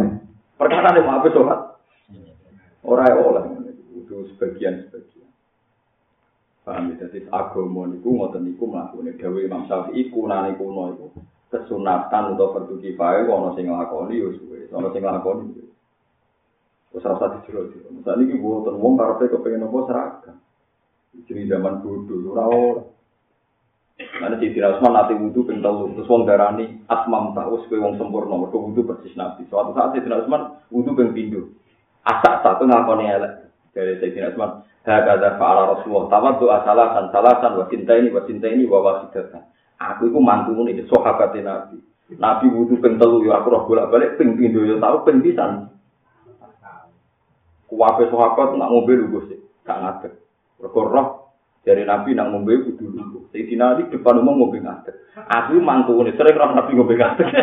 Perkara 0.60 0.92
ada 0.92 1.00
mau 1.00 1.24
sholat, 1.24 1.60
orang 2.84 3.08
yang 3.08 3.20
oleh 3.24 3.44
itu 3.96 4.28
sebagian 4.36 4.84
sebagian. 4.84 5.09
Paham 6.60 6.92
ya, 6.92 7.08
jadi 7.08 7.24
agama 7.32 7.88
niku 7.88 8.12
ngoten 8.12 8.44
niku 8.44 8.68
melakukan 8.68 9.16
Dewi 9.16 9.48
Imam 9.48 9.64
Syafi'i 9.64 10.12
kunane 10.12 10.60
kuno 10.60 10.92
itu 10.92 11.06
kesunatan 11.48 12.36
atau 12.36 12.52
fardu 12.52 12.78
kifayah 12.78 13.26
ono 13.26 13.56
sing 13.56 13.66
nglakoni 13.66 14.20
yo 14.20 14.30
suwe, 14.36 14.68
ono 14.70 14.92
sing 14.92 15.02
nglakoni 15.02 15.70
rasa 16.98 17.38
dijero-jero. 17.38 17.88
Misale 17.94 18.26
iki 18.26 18.34
mboten 18.34 18.74
wong 18.82 18.98
karepe 18.98 19.30
kepengin 19.30 19.62
apa 19.62 19.78
seragam. 19.86 20.36
Jadi 21.26 21.46
zaman 21.46 21.82
dulu 21.82 22.34
ora 22.34 22.44
ora. 22.50 22.82
Mana 24.00 24.40
si 24.40 24.56
Tira 24.56 24.80
Usman 24.80 24.96
nanti 24.96 25.12
wudhu 25.12 25.44
ping 25.44 25.60
telu, 25.60 25.92
terus 25.92 26.08
wong 26.08 26.24
darani 26.24 26.80
atmam 26.88 27.36
tak 27.36 27.52
wis 27.52 27.68
kowe 27.68 27.76
wong 27.76 28.00
sempurna, 28.00 28.32
mergo 28.32 28.58
wudhu 28.58 28.88
persis 28.88 29.12
nabi. 29.12 29.44
Suatu 29.52 29.76
saat 29.76 29.92
si 29.92 30.00
Tira 30.00 30.24
Usman 30.24 30.56
wudhu 30.72 30.96
ping 30.96 31.12
pindho. 31.12 31.52
Asak 32.02 32.40
satu 32.40 32.64
ngakoni 32.64 33.06
elek. 33.06 33.32
Dari 33.70 34.02
Sayyidina 34.02 34.34
Usman, 34.34 34.66
Hakada 34.80 35.36
fa'ala 35.36 35.76
Rasulullah, 35.76 36.08
tamat 36.08 36.40
doa 36.40 36.64
salasan, 36.64 37.52
wa 37.52 37.68
cinta 37.68 38.00
ini, 38.00 38.08
wa 38.08 38.24
cinta 38.24 38.48
ini, 38.48 38.64
wa 38.64 38.80
wasidatan. 38.80 39.44
Aku 39.76 40.08
itu 40.08 40.16
mantu 40.16 40.56
ini, 40.64 40.88
sahabatnya 40.88 41.40
Nabi. 41.44 41.76
Nabi 42.16 42.48
wudhu 42.48 42.80
ping 42.80 42.96
telu, 42.96 43.20
ya 43.28 43.44
aku 43.44 43.52
roh 43.52 43.68
bolak-balik, 43.68 44.16
ping 44.16 44.40
pindho, 44.40 44.64
ya 44.64 44.80
tau, 44.80 45.04
ping 45.04 45.20
pisan. 45.20 45.68
Kuwabe 47.68 48.08
sahabat 48.08 48.56
nak 48.56 48.72
ngombe 48.72 48.92
lu 48.96 49.12
Gusti, 49.14 49.36
gak 49.62 49.78
ngadeg. 49.78 50.12
Mergo 50.58 50.80
roh 50.88 51.08
dari 51.62 51.84
Nabi 51.84 52.16
nak 52.16 52.32
ngombe 52.32 52.50
kudu 52.66 52.88
lu. 52.88 53.28
Sayyidina 53.30 53.78
Ali 53.78 53.86
depan 53.92 54.18
umum 54.18 54.42
ngombe 54.42 54.58
ngadeg. 54.58 54.96
Aku 55.14 55.60
mantune 55.60 56.10
sering 56.18 56.34
roh 56.34 56.50
Nabi 56.50 56.72
ngombe 56.74 56.96
ngadeg. 56.96 57.28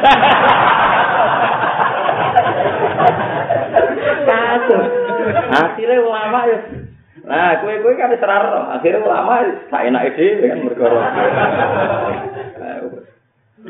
Akhirnya 5.48 6.04
ulama 6.04 6.44
ya 6.44 6.87
Nah, 7.28 7.60
kue 7.60 7.84
kue 7.84 8.00
kan 8.00 8.16
serar, 8.16 8.72
akhirnya 8.80 9.04
ulama 9.04 9.44
tak 9.68 9.84
enak 9.92 10.16
ide 10.16 10.48
kan 10.48 10.64
berkorok. 10.64 11.04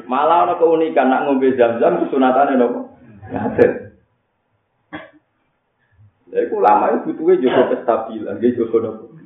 Malah 0.06 0.46
ada 0.46 0.62
keunikan 0.62 1.10
nak 1.10 1.26
ngombe 1.26 1.58
jam-jam 1.58 2.06
kesunatannya 2.06 2.54
nopo. 2.54 2.94
Ngadir. 3.34 3.98
Ya 6.30 6.40
iku 6.46 6.62
lama 6.62 6.94
itu 6.94 7.18
butuhnya 7.18 7.42
juga 7.42 7.62
kestabilan, 7.74 8.38
dia 8.38 8.54
juga 8.54 8.78
nopo. 8.78 9.18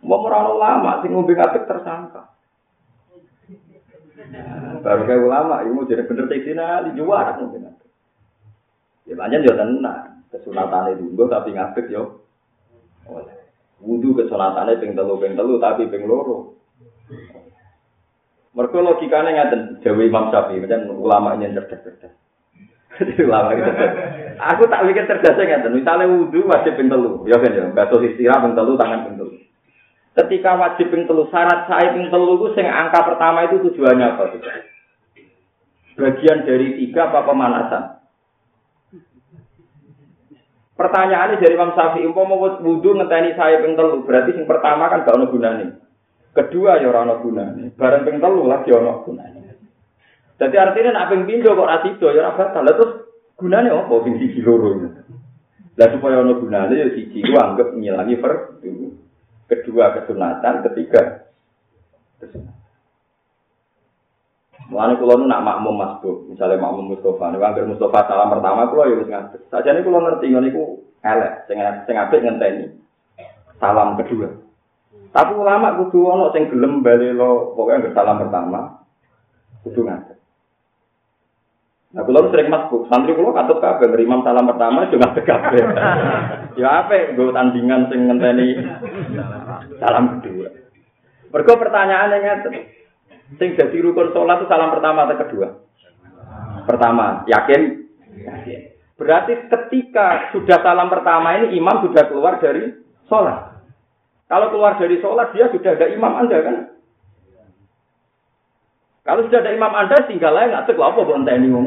Mau 0.00 0.20
merano 0.24 0.56
lama, 0.56 1.04
sing 1.04 1.12
ngombe 1.12 1.36
ngatek 1.36 1.68
tersangka. 1.68 2.32
Baru 4.80 5.04
kayak 5.04 5.24
ulama, 5.28 5.60
ibu 5.68 5.84
jadi 5.84 6.08
bener 6.08 6.24
tekstina 6.32 6.88
di 6.88 6.96
juara 6.96 7.36
ngombe 7.36 7.60
ngatek. 7.60 7.90
Ya 9.12 9.14
banyak 9.20 9.44
yo 9.44 9.52
tenang, 9.52 10.13
kesunatan 10.34 10.98
itu 10.98 11.14
gue 11.14 11.26
tapi 11.30 11.54
ngatek 11.54 11.86
yo. 11.94 12.26
Wudhu 13.78 14.18
kesunatannya 14.18 14.82
ping 14.82 14.98
telu 14.98 15.14
ping 15.22 15.38
telu 15.38 15.62
tapi 15.62 15.86
ping 15.86 16.10
loro. 16.10 16.58
Mereka 18.54 18.78
logikanya 18.78 19.30
ngaten 19.34 19.82
Dewi 19.82 20.06
Imam 20.06 20.30
Syafi'i, 20.30 20.62
macam 20.62 20.94
ulama 20.94 21.34
ini 21.34 21.50
cerdas-cerdas. 21.50 22.14
Lama 23.26 23.50
gitu. 23.58 23.70
Aku 24.38 24.70
tak 24.70 24.86
pikir 24.86 25.10
cerdasnya 25.10 25.66
nggak 25.66 25.74
Misalnya 25.74 26.06
wudhu 26.06 26.46
wajib 26.46 26.78
ping 26.78 26.86
telu, 26.86 27.26
ya 27.26 27.38
kan 27.42 27.50
ya. 27.50 27.66
Batu 27.74 27.98
istirahat 27.98 28.46
ping 28.46 28.54
telu, 28.54 28.78
tangan 28.78 29.10
ping 29.10 29.18
telu. 29.18 29.34
Ketika 30.14 30.54
wajib 30.54 30.86
ping 30.94 31.10
telu, 31.10 31.26
syarat 31.34 31.66
saya 31.66 31.90
ping 31.98 32.06
telu 32.14 32.38
itu 32.38 32.46
sing 32.54 32.66
angka 32.70 33.02
pertama 33.02 33.50
itu 33.50 33.58
tujuannya 33.66 34.06
apa? 34.06 34.24
Bagian 35.98 36.46
dari 36.46 36.78
tiga 36.78 37.10
apa 37.10 37.26
pemanasan? 37.26 38.03
Pertanyaannya 40.74 41.38
dari 41.38 41.54
Imam 41.54 41.70
Syafi'i, 41.70 42.10
mau 42.10 42.26
wudhu 42.34 42.98
ngenteni 42.98 43.38
saya 43.38 43.62
ping 43.62 43.78
telu, 43.78 44.02
berarti 44.02 44.34
yang 44.34 44.50
pertama 44.50 44.90
kan 44.90 45.06
gak 45.06 45.14
ono 45.14 45.30
gunanya. 45.30 45.70
Kedua 46.34 46.82
ya 46.82 46.90
ora 46.90 47.06
ono 47.06 47.22
gunanya. 47.22 47.70
Bareng 47.78 48.02
ping 48.02 48.18
telu 48.18 48.42
lagi 48.50 48.74
ono 48.74 49.06
gunanya. 49.06 49.54
Jadi 50.34 50.56
artinya 50.58 50.90
nak 50.98 51.08
ping 51.14 51.22
pindo 51.30 51.54
kok 51.54 51.70
ra 51.70 51.78
sida 51.86 52.08
ya 52.10 52.26
ora 52.26 52.34
batal. 52.34 52.66
Terus 52.66 52.92
gunane 53.38 53.70
apa 53.70 53.94
ping 54.02 54.18
siji 54.18 54.42
loro 54.42 54.74
ini? 54.74 54.88
Lah 55.78 55.88
supaya 55.94 56.26
ono 56.26 56.42
gunane 56.42 56.74
ya 56.74 56.90
siji 56.90 57.22
ku 57.22 57.38
anggap 57.38 57.70
ngilangi 57.70 58.18
fardu. 58.18 58.74
Kedua 59.46 59.94
kesunatan, 59.94 60.66
ketiga 60.66 61.30
kesunatan. 62.18 62.63
Mulane 64.64 64.96
kula 64.96 65.20
nu 65.20 65.28
nak 65.28 65.44
makmum 65.44 65.76
masbuk, 65.76 66.24
misalnya 66.32 66.56
makmum 66.56 66.96
Mustafa, 66.96 67.28
nek 67.28 67.44
anggere 67.44 67.68
Mustafa 67.68 68.08
salam 68.08 68.32
pertama 68.32 68.72
kula 68.72 68.88
ya 68.88 68.96
wis 68.96 69.10
ngadeg. 69.12 69.40
Sajane 69.52 69.84
kula 69.84 69.98
ngerti 70.00 70.32
ngene 70.32 70.48
iku 70.48 70.64
elek, 71.04 71.32
sing 71.44 71.60
sing 71.84 71.94
apik 72.00 72.24
ngenteni 72.24 72.72
salam 73.60 74.00
kedua. 74.00 74.32
Tapi 75.12 75.32
ulama 75.36 75.76
kudu 75.84 76.08
ana 76.08 76.32
sing 76.32 76.48
gelem 76.48 76.80
bali 76.80 77.12
lo 77.12 77.52
pokoke 77.52 77.92
salam 77.92 78.24
pertama 78.24 78.80
kudu 79.68 79.84
ngadeg. 79.84 80.16
Nah, 81.94 82.02
kalau 82.02 82.26
sering 82.34 82.50
masuk, 82.50 82.90
santri 82.90 83.14
kalau 83.14 83.30
katut 83.30 83.62
kabeh, 83.62 83.86
berimam 83.86 84.26
salam 84.26 84.50
pertama 84.50 84.90
juga 84.90 85.14
kabeh. 85.14 85.62
ya 86.58 86.82
apa, 86.82 87.14
gue 87.14 87.30
tandingan 87.30 87.86
sing 87.86 88.10
ngenteni 88.10 88.58
salam 89.78 90.18
kedua. 90.18 90.50
Mergo 91.30 91.54
pertanyaannya 91.54 92.16
ngeten. 92.18 92.54
Sing 93.34 93.58
jadi 93.58 93.76
rukun 93.82 94.14
sholat 94.14 94.42
itu 94.42 94.46
salam 94.46 94.70
pertama 94.70 95.08
atau 95.08 95.18
kedua? 95.26 95.48
Pertama, 96.64 97.26
yakin? 97.26 97.62
Yakin. 98.14 98.60
Berarti 98.94 99.32
ketika 99.50 100.30
sudah 100.30 100.62
salam 100.62 100.86
pertama 100.86 101.34
ini 101.42 101.58
imam 101.58 101.82
sudah 101.82 102.06
keluar 102.06 102.38
dari 102.38 102.70
sholat. 103.10 103.58
Kalau 104.30 104.54
keluar 104.54 104.78
dari 104.78 105.02
sholat 105.02 105.34
dia 105.34 105.50
sudah 105.50 105.74
ada 105.74 105.86
imam 105.90 106.12
Anda 106.14 106.38
kan? 106.40 106.56
Kalau 109.04 109.20
sudah 109.28 109.42
ada 109.42 109.52
imam 109.52 109.72
Anda 109.74 110.06
tinggal 110.06 110.32
aja 110.38 110.48
nggak 110.48 110.64
cek 110.70 110.78
apa 110.78 111.00
buat 111.02 111.26
ini 111.26 111.48
wong. 111.50 111.66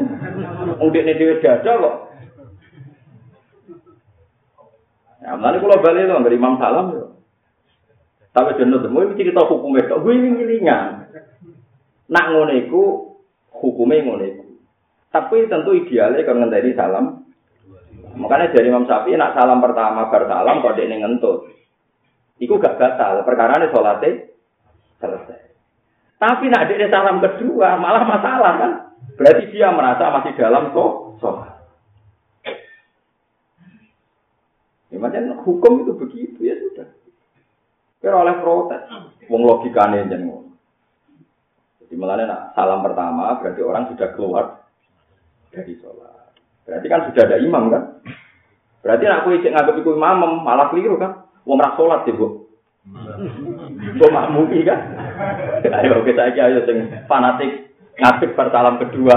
Wong 0.80 0.88
dekne 0.90 1.14
dhewe 1.14 1.38
dada 1.38 1.72
kok. 1.78 1.96
Ya, 5.18 5.36
mulane 5.36 5.60
kula 5.60 5.84
bali 5.84 6.08
lho 6.08 6.16
ngger 6.16 6.34
imam 6.34 6.56
salam. 6.56 6.86
Tapi 8.32 8.54
jeneng 8.54 8.86
temu 8.86 9.02
iki 9.02 9.24
cerita 9.24 9.42
hukum 9.50 9.74
itu, 9.74 9.90
gue 9.98 10.12
ini 10.14 10.28
ngilingan. 10.30 11.07
Nak 12.08 12.24
ngono 12.32 12.52
iku 12.56 12.82
hukume 13.52 14.00
ngono 14.00 14.24
iku. 14.24 14.44
Tapi 15.12 15.48
tentu 15.48 15.76
idealnya 15.76 16.24
kan 16.24 16.36
ngenteni 16.40 16.72
salam. 16.72 17.04
Makanya 18.18 18.50
dari 18.50 18.68
Imam 18.68 18.88
Syafi'i 18.88 19.16
nak 19.16 19.36
salam 19.36 19.60
pertama 19.60 20.08
bersalam 20.08 20.64
kok 20.64 20.74
dekne 20.76 20.96
ngentut. 21.00 21.52
Iku 22.38 22.56
gak 22.62 22.78
batal, 22.78 23.26
perkara 23.26 23.58
ini 23.58 23.72
sholatnya 23.74 24.10
selesai. 25.02 25.40
Tapi 26.18 26.44
nak 26.50 26.66
dia 26.70 26.88
salam 26.90 27.18
kedua 27.22 27.78
malah 27.78 28.04
masalah 28.06 28.52
kan? 28.58 28.72
Berarti 29.18 29.50
dia 29.50 29.70
merasa 29.70 30.10
masih 30.14 30.32
dalam 30.34 30.70
kok 30.72 31.20
sholat. 31.22 31.54
Ya, 34.88 34.96
macam 34.96 35.44
hukum 35.44 35.84
itu 35.84 35.92
begitu 36.00 36.40
ya 36.48 36.56
sudah. 36.56 36.88
Kira 38.00 38.16
oleh 38.24 38.40
protes, 38.40 38.88
wong 39.28 39.42
logikanya 39.44 40.08
jangan 40.08 40.47
Jadi 41.88 41.96
malah 41.96 42.20
nak 42.20 42.52
salam 42.52 42.84
pertama 42.84 43.40
berarti 43.40 43.64
orang 43.64 43.88
sudah 43.88 44.12
keluar 44.12 44.44
dari 45.48 45.72
sholat. 45.80 46.36
Berarti 46.68 46.84
kan 46.84 47.08
sudah 47.08 47.22
ada 47.24 47.40
imam 47.40 47.72
kan? 47.72 48.04
Berarti 48.84 49.08
nak 49.08 49.24
aku 49.24 49.40
ijek 49.40 49.56
nganggep 49.56 49.80
iku 49.80 49.96
imam 49.96 50.44
malah 50.44 50.68
keliru 50.68 51.00
kan? 51.00 51.24
Wong 51.48 51.56
ora 51.56 51.72
salat 51.80 52.04
ya, 52.04 52.12
Bu. 52.12 52.44
Kok 54.04 54.12
makmumi 54.12 54.68
kan? 54.68 54.80
Ayo 55.64 56.04
kita 56.04 56.28
aja 56.28 56.52
ayo 56.52 56.60
sing 56.68 56.92
fanatik 57.08 57.72
ngadeg 57.96 58.36
bersalam 58.36 58.76
kedua. 58.76 59.16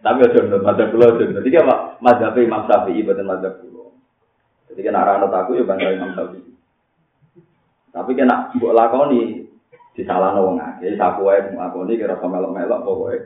Tapi 0.00 0.18
aja 0.24 0.38
nurut 0.48 0.64
madzhab 0.64 0.88
kula 0.96 1.12
aja. 1.12 1.24
Jadi 1.44 1.56
apa? 1.60 2.00
Madzhab 2.00 2.36
Imam 2.40 2.64
Syafi'i 2.64 3.04
boten 3.04 3.28
madzhab 3.28 3.60
kula. 3.60 3.92
Jadi 4.72 4.80
kan 4.80 4.96
arah 4.96 5.20
aku 5.20 5.60
ya 5.60 5.68
bangga 5.68 5.92
Imam 5.92 6.16
Syafi'i. 6.16 6.52
Tapi 7.92 8.10
kena 8.16 8.48
mbok 8.56 8.72
lakoni 8.72 9.43
disalahno 9.94 10.50
wong 10.50 10.58
akeh, 10.58 10.98
sapu 10.98 11.30
wae 11.30 11.40
ngakoni 11.54 11.98
kira 11.98 12.18
melok-melok 12.18 12.82
pokoke. 12.82 13.18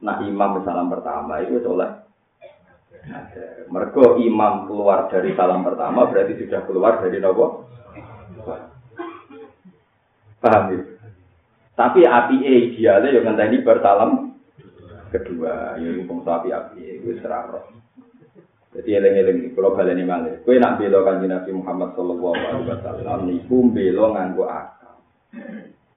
Nah 0.00 0.24
imam 0.24 0.64
salam 0.64 0.88
pertama 0.88 1.44
itu 1.44 1.60
oleh 1.60 2.00
Mergo 3.70 4.20
imam 4.20 4.68
keluar 4.68 5.08
dari 5.08 5.32
salam 5.32 5.64
pertama 5.64 6.04
berarti 6.08 6.36
sudah 6.36 6.60
keluar 6.68 7.00
dari 7.00 7.16
nopo. 7.22 7.64
Paham 10.40 10.64
ya? 10.72 10.80
Tapi 11.76 12.00
api 12.04 12.36
e 12.44 12.54
idealnya 12.72 13.20
yang 13.20 13.36
tadi 13.36 13.64
bersalam 13.64 14.36
kedua, 15.08 15.80
ya 15.80 15.90
hukum 15.96 16.24
sapi 16.24 16.52
api 16.52 17.00
itu 17.00 17.16
seraro. 17.24 17.72
Jadi 18.70 19.00
eleng-eleng 19.00 19.56
kalau 19.56 19.74
baleni 19.74 20.04
malih. 20.06 20.44
Kowe 20.46 20.54
nak 20.60 20.78
bela 20.78 21.02
kanjeng 21.02 21.34
Nabi 21.34 21.50
Muhammad 21.50 21.90
sallallahu 21.98 22.36
alaihi 22.38 22.68
wasallam 22.70 23.18
niku 23.26 23.58
bela 23.72 24.06
nganggo 24.14 24.44
akal. 24.46 24.94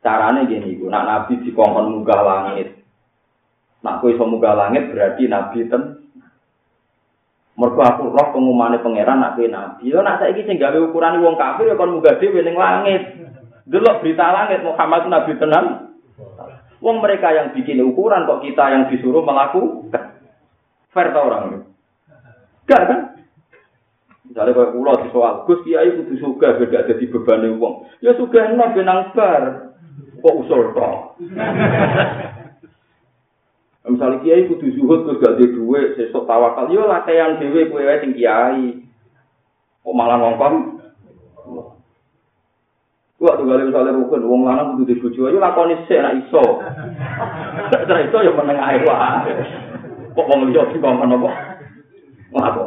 Carane 0.04 0.44
gini 0.52 0.76
iku, 0.76 0.92
nak 0.92 1.08
Nabi 1.08 1.40
dikongkon 1.48 1.96
munggah 1.96 2.22
langit. 2.28 2.76
Nak 3.88 4.04
kowe 4.04 4.12
iso 4.12 4.28
munggah 4.28 4.52
langit 4.52 4.92
berarti 4.92 5.32
Nabi 5.32 5.64
ten 5.72 6.04
Mergo 7.54 7.86
aku 7.86 8.10
roh 8.10 8.28
pengumane 8.34 8.82
pangeran 8.82 9.22
nak 9.22 9.38
kowe 9.38 9.46
nabi. 9.46 9.94
Yo 9.94 10.02
nak 10.02 10.18
saiki 10.18 10.42
sing 10.50 10.58
gawe 10.58 10.74
ukuran 10.90 11.22
wong 11.22 11.38
kafir 11.38 11.70
ya 11.70 11.78
kon 11.78 11.94
munggah 11.94 12.18
dhewe 12.18 12.42
ning 12.42 12.58
langit. 12.58 13.14
Delok 13.70 14.02
berita 14.02 14.34
langit 14.34 14.66
Muhammad 14.66 15.06
nabi 15.06 15.38
tenan. 15.38 15.94
Wong 16.82 16.98
mereka 17.00 17.30
yang 17.30 17.54
bikin 17.54 17.86
ukuran 17.86 18.26
kok 18.26 18.42
kita 18.42 18.64
yang 18.74 18.84
disuruh 18.90 19.22
melakukan. 19.22 20.18
Fair 20.90 21.14
ta 21.14 21.20
orang 21.22 21.70
Gak 22.66 22.84
kan? 22.90 23.00
Misalnya 24.24 24.56
kayak 24.56 24.72
pulau 24.72 24.96
di 25.04 25.08
soal, 25.12 25.44
Gus 25.46 25.62
Kiai 25.68 25.94
kudu 25.94 26.16
suka 26.16 26.56
beda 26.58 26.88
ada 26.88 26.94
di 26.96 27.06
beban 27.12 27.44
wong. 27.60 27.86
Ya 28.00 28.16
suka 28.16 28.50
enak 28.50 28.74
benang 28.74 29.12
bar. 29.14 29.73
Kok 30.24 30.38
usul 30.40 30.72
toh? 30.72 31.20
Misalnya 33.84 34.24
kiai 34.24 34.48
kudu 34.48 34.72
zuhud 34.80 35.04
terus 35.04 35.20
gak 35.20 35.36
ada 35.36 35.44
duit, 35.44 36.00
sesok 36.00 36.24
tawakal, 36.24 36.72
yo 36.72 36.88
latihan 36.88 37.36
dewe 37.36 37.68
kue 37.68 37.84
wae 37.84 38.00
sing 38.00 38.16
kiai. 38.16 38.80
Kok 39.84 39.92
malah 39.92 40.24
ngongkon? 40.24 40.80
Gua 43.20 43.40
tuh 43.40 43.44
kali 43.44 43.68
misalnya 43.68 43.96
rukun, 43.96 44.24
wong 44.24 44.42
lanang 44.48 44.80
kudu 44.80 44.88
dibujuk, 44.88 45.28
yo 45.28 45.40
lakoni 45.40 45.76
sih 45.88 46.00
nak 46.00 46.16
iso. 46.16 46.64
Setelah 47.76 48.08
itu 48.08 48.18
yo 48.24 48.32
meneng 48.40 48.60
ae 48.64 48.80
wae. 48.88 49.32
Kok 50.16 50.28
wong 50.32 50.48
liya 50.48 50.64
dikongkon 50.72 51.20
apa? 51.20 51.32
Ngapa? 52.32 52.66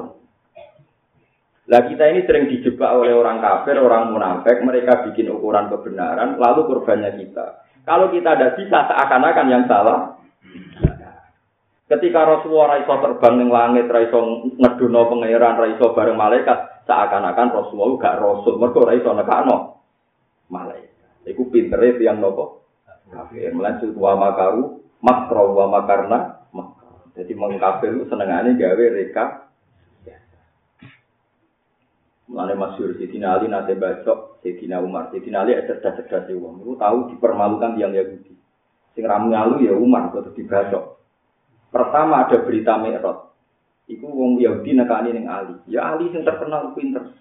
Lah 1.66 1.82
kita 1.82 2.04
ini 2.14 2.22
sering 2.22 2.46
dijebak 2.46 2.94
oleh 2.94 3.10
orang 3.10 3.42
kafir, 3.42 3.74
orang 3.82 4.14
munafik, 4.14 4.62
mereka 4.62 5.02
bikin 5.10 5.26
ukuran 5.34 5.66
kebenaran, 5.66 6.38
lalu 6.38 6.62
korbannya 6.70 7.18
kita. 7.18 7.66
Kalau 7.82 8.10
kita 8.10 8.38
tidak 8.38 8.54
bisa 8.54 8.86
seakan-akan 8.86 9.46
yang 9.50 9.64
salah, 9.66 10.16
Ketika 11.86 12.26
Rasulullah 12.26 12.74
raiso 12.74 12.98
terbang 12.98 13.38
ning 13.38 13.46
langit, 13.46 13.86
raiso 13.86 14.18
ngeduno 14.58 15.06
pangeran, 15.06 15.54
raiso 15.54 15.94
bareng 15.94 16.18
malaikat, 16.18 16.82
seakan-akan 16.82 17.54
Rasulullah 17.54 17.94
gak 18.02 18.18
rasul, 18.18 18.58
mergo 18.58 18.82
raiso 18.82 19.14
nekano 19.14 19.86
malaikat. 20.50 21.30
Iku 21.30 21.46
pintere 21.46 21.94
tiyang 21.94 22.18
nopo? 22.18 22.66
Kafir. 23.06 23.54
Melanjut 23.54 23.94
wa 23.94 24.18
makaru, 24.18 24.82
makro 24.98 25.54
wa 25.54 25.66
makarna. 25.78 26.18
Jadi 27.14 27.32
mengkafir 27.38 27.94
senengane 28.10 28.58
gawe 28.58 28.84
reka. 28.90 29.45
Mulane 32.26 32.58
masyhur 32.58 32.98
Sidina 32.98 33.38
Ali 33.38 33.46
nate 33.46 33.78
bacok 33.78 34.42
Sidina 34.42 34.82
Umar. 34.82 35.14
Sidina 35.14 35.46
Ali 35.46 35.54
cerdas-cerdas 35.62 36.26
wong. 36.34 36.66
Itu 36.66 36.74
tahu 36.74 37.14
dipermalukan 37.14 37.78
yang 37.78 37.94
Yahudi. 37.94 38.34
Sing 38.98 39.04
ramu 39.06 39.30
ya 39.62 39.72
Umar 39.76 40.10
kok 40.10 40.34
dibacok. 40.34 40.98
Pertama 41.70 42.26
ada 42.26 42.42
berita 42.42 42.80
Mi'raj. 42.82 43.30
Iku 43.86 44.10
wong 44.10 44.42
Yahudi 44.42 44.74
nekani 44.74 45.14
ning 45.14 45.30
Ali. 45.30 45.54
Ya 45.70 45.94
Ali 45.94 46.10
sing 46.10 46.26
terkenal 46.26 46.74
pinter. 46.74 47.14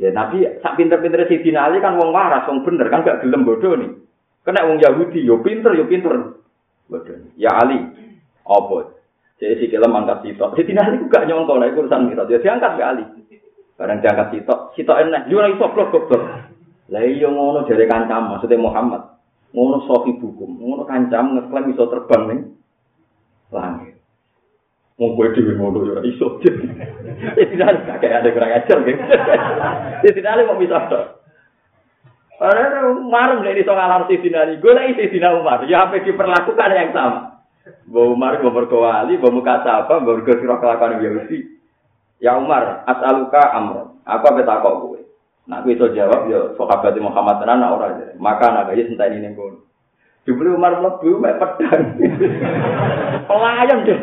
Ya 0.00 0.08
Nabi 0.14 0.46
sak 0.64 0.80
pinter-pinter 0.80 1.28
Sidina 1.28 1.68
Ali 1.68 1.84
kan 1.84 2.00
wong 2.00 2.08
waras, 2.08 2.48
wong 2.48 2.64
bener 2.64 2.88
kan 2.88 3.04
gak 3.04 3.20
gelem 3.20 3.44
bodoh 3.44 3.76
nih. 3.76 3.92
Kena 4.40 4.64
wong 4.64 4.80
Yahudi 4.80 5.20
yo 5.20 5.44
pinter 5.44 5.76
yo 5.76 5.84
pinter. 5.84 6.40
Bodoh. 6.88 7.28
Ya 7.36 7.52
Ali. 7.60 7.84
Apa? 8.48 8.96
Jadi 9.36 9.60
si 9.60 9.64
kelem 9.68 9.92
angkat 9.92 10.24
sitok. 10.24 10.56
Sidina 10.56 10.88
Ali 10.88 11.04
gak 11.12 11.28
nyongko 11.28 11.60
nek 11.60 11.76
urusan 11.76 12.08
Mi'raj. 12.08 12.32
Ya 12.32 12.40
diangkat 12.40 12.72
ke 12.80 12.84
Ali. 12.86 13.04
Barang 13.78 14.02
diangkat 14.02 14.34
sitok, 14.34 14.74
sitok 14.74 15.06
enak. 15.06 15.30
Yo 15.30 15.38
ora 15.38 15.54
iso 15.54 15.70
blok 15.70 15.94
goblok. 15.94 16.22
Lah 16.90 17.02
iya 17.06 17.30
ngono 17.30 17.62
jare 17.70 17.86
kancam 17.86 18.34
maksudnya 18.34 18.58
Muhammad. 18.58 19.22
Ngono 19.54 19.86
sofi 19.86 20.18
bukum. 20.18 20.58
Ngono 20.58 20.82
kancam 20.82 21.38
ngeklaim 21.38 21.70
iso 21.70 21.86
terbang 21.86 22.22
nih. 22.26 22.40
langit. 23.48 23.96
Mau 24.98 25.14
gue 25.14 25.30
dewi 25.30 25.54
ngono 25.54 25.78
ya 25.94 26.02
iso. 26.02 26.26
Ya 27.18 27.44
tidak 27.50 27.68
ada 27.70 27.98
kayak 27.98 28.18
ada 28.22 28.28
kurang 28.34 28.52
ajar 28.52 28.78
gitu. 28.82 29.02
Ya 30.04 30.10
tidak 30.10 30.30
ada 30.34 30.42
mau 30.50 30.58
bisa 30.58 30.78
tuh. 30.90 31.06
Padahal 32.38 32.94
Umar 32.94 33.34
mulai 33.34 33.58
di 33.58 33.66
soal 33.66 33.82
alam 33.82 34.06
Sidina 34.06 34.46
ini, 34.46 34.62
gue 34.62 34.70
lagi 34.70 34.94
Sidina 34.94 35.34
Umar. 35.34 35.66
Ya 35.66 35.90
apa 35.90 35.98
diperlakukan 35.98 36.70
yang 36.70 36.94
sama. 36.94 37.42
Bawa 37.90 38.14
Umar, 38.14 38.32
bawa 38.38 38.62
berkewali, 38.62 39.18
bawa 39.18 39.34
muka 39.34 39.58
apa, 39.66 39.98
bawa 39.98 40.22
berkesirah 40.22 40.62
kelakuan 40.62 41.02
Yahudi. 41.02 41.57
Ya 42.18 42.34
Umar, 42.34 42.82
as'aluka 42.86 43.42
amron. 43.54 44.02
Aku 44.02 44.26
apa 44.26 44.42
takut 44.42 44.74
gue. 44.90 45.06
Nah, 45.46 45.62
gue 45.62 45.78
itu 45.78 45.86
jawab, 45.94 46.26
ya 46.28 46.52
sahabat 46.58 46.98
Muhammad 47.00 47.40
tenan 47.40 47.64
orang 47.64 48.12
Maka 48.18 48.50
anak 48.52 48.74
aja 48.74 48.84
sentai 48.90 49.16
ini 49.16 49.32
gue. 49.32 49.64
Dibeli 50.28 50.52
Umar 50.52 50.76
mlebu 50.76 51.24
mek 51.24 51.40
pedang. 51.40 51.96
Pelayan 53.30 53.80
deh. 53.86 53.96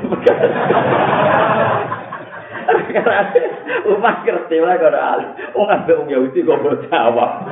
Umar 3.94 4.26
ngerti 4.26 4.58
lah 4.58 4.74
kalau 4.82 4.98
Ali. 4.98 5.30
Wong 5.54 5.70
ambek 5.70 6.02
wong 6.02 6.10
Yahudi 6.10 6.42
kok 6.42 6.66
mbok 6.66 6.90
jawab. 6.90 7.46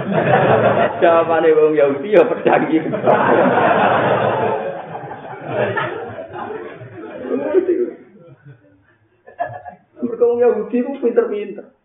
Jawabane 0.97 1.54
wong 1.54 1.78
Yahudi 1.78 2.17
ya 2.17 2.26
pedang 2.26 2.65
iki. 2.65 2.82
Wong 10.23 10.39
Yahudi 10.39 10.77
ku 10.83 10.91
pinter-pinter. 11.03 11.75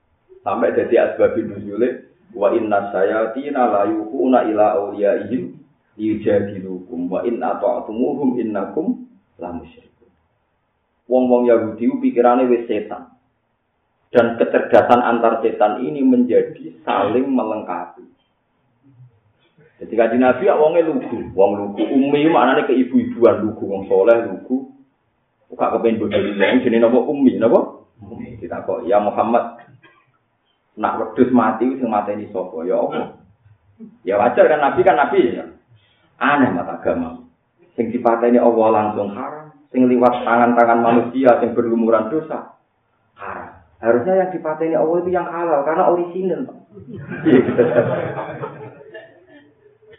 Sampai 0.46 0.72
jadi 0.72 1.12
asbabin 1.12 1.50
nuzule 1.50 2.08
wa 2.32 2.54
inna 2.54 2.94
sayatina 2.94 3.68
la 3.68 3.82
yuquna 3.90 4.46
ila 4.48 4.78
awliyaihim 4.78 5.58
yujadilukum 5.98 7.10
wa 7.10 7.26
in 7.26 7.42
ata'tumuhum 7.42 8.38
innakum 8.38 9.10
la. 9.36 9.50
Wong-wong 11.08 11.48
Yahudi 11.48 11.88
pikirane 11.88 12.46
wis 12.46 12.68
setan. 12.68 13.16
Dan 14.08 14.40
kecerdasan 14.40 15.04
antar 15.04 15.44
setan 15.44 15.84
ini 15.84 16.00
menjadi 16.00 16.80
saling 16.84 17.28
melengkapi. 17.28 18.04
Jadi 19.78 19.94
kaji 19.94 20.16
Nabi 20.18 20.48
ya 20.48 20.58
wongnya 20.58 20.90
lugu, 20.90 21.30
wong 21.38 21.50
lugu. 21.54 21.86
Umi 21.86 22.26
maknanya 22.26 22.66
ke 22.66 22.74
ibu-ibuan 22.74 23.46
lugu, 23.46 23.62
wong 23.62 23.86
soleh 23.86 24.26
lugu. 24.26 24.74
Buka 25.48 25.76
kepengen 25.76 26.02
bodoh 26.02 26.18
lain, 26.18 26.60
jadi 26.60 26.76
nopo 26.82 27.08
umi, 27.08 27.38
Kita 28.16 28.64
kok, 28.64 28.86
ya 28.88 29.02
Muhammad, 29.02 29.60
nak 30.78 30.96
wedus 31.02 31.30
mati, 31.34 31.66
sing 31.76 31.88
mati 31.90 32.14
ini 32.14 32.30
sopo, 32.30 32.62
ya 32.62 32.78
Allah. 32.78 33.18
Ya 34.02 34.18
wajar 34.18 34.46
kan 34.50 34.60
Nabi 34.62 34.80
kan 34.82 34.96
Nabi 34.98 35.20
ya. 35.38 35.44
Aneh 36.18 36.50
mata 36.50 36.82
agama. 36.82 37.22
Sing 37.78 37.94
dipateni 37.94 38.42
Allah 38.42 38.68
langsung 38.74 39.14
haram, 39.14 39.54
sing 39.70 39.86
liwat 39.86 40.26
tangan-tangan 40.26 40.82
manusia 40.82 41.38
sing 41.38 41.54
berlumuran 41.54 42.10
dosa 42.10 42.58
haram. 43.14 43.58
Harusnya 43.78 44.26
yang 44.26 44.30
dipateni 44.34 44.74
Allah 44.74 44.96
itu 44.98 45.10
yang 45.14 45.30
halal 45.30 45.62
karena 45.62 45.84
orisinal. 45.86 46.42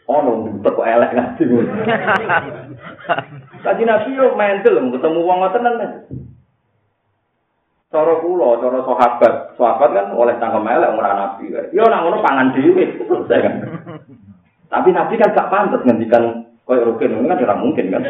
oh, 0.04 0.20
no, 0.20 0.32
kok 0.60 0.84
elek 0.84 1.16
nanti. 1.16 1.48
Tadi 3.64 3.82
Nabi 3.88 4.10
yo 4.12 4.36
mental 4.36 4.76
ketemu 4.92 5.20
wong 5.24 5.38
ngoten 5.40 5.64
nang. 5.64 5.78
Cara 7.90 8.22
kula, 8.22 8.62
cara 8.62 8.86
sahabat, 8.86 9.34
sahabat 9.58 9.90
kan 9.90 10.06
oleh 10.14 10.38
tangkem 10.38 10.62
elek 10.62 10.94
ora 10.94 11.10
nabi. 11.10 11.50
Yo 11.74 11.82
nang 11.90 12.06
ngono 12.06 12.22
pangan 12.22 12.54
dhewe, 12.54 12.86
selesai 13.02 13.42
kan. 13.42 13.54
Tapi 14.70 14.94
Nabi 14.94 15.18
kan 15.18 15.34
gak 15.34 15.50
pantas 15.50 15.82
ngendikan 15.82 16.46
koyo 16.62 16.86
rugen 16.86 17.18
ngono 17.18 17.34
kan 17.34 17.42
ora 17.42 17.58
mungkin 17.58 17.90
kan. 17.90 18.02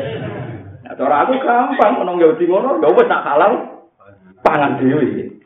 Nah, 0.85 0.93
cara 0.93 1.25
aku 1.25 1.41
gampang 1.41 1.97
menong 1.97 2.21
Yahudi 2.21 2.45
ngono, 2.45 2.77
ya 2.85 2.93
wis 2.93 3.09
tak 3.09 3.25
halal 3.25 3.53
pangan 4.45 4.77
dhewe. 4.77 5.41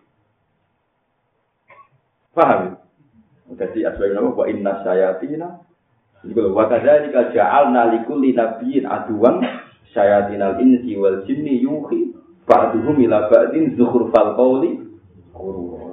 Paham? 2.35 2.75
Jadi 3.55 3.87
asbab 3.87 4.11
nama 4.11 4.35
wa 4.35 4.45
inna 4.51 4.83
sayatina 4.83 5.63
Juga 6.25 6.49
wa 6.51 6.65
kadzalika 6.67 7.31
ja'alna 7.37 7.93
likulli 7.93 8.33
nabiyyin 8.33 8.89
aduwan 8.89 9.45
sayatinal 9.93 10.57
insi 10.57 10.97
wal 10.97 11.21
jinni 11.29 11.61
yuhi 11.61 12.14
ba'duhum 12.45 12.97
ila 13.05 13.29
ba'din 13.29 13.77
zukhrufal 13.77 14.37
qawli 14.37 14.81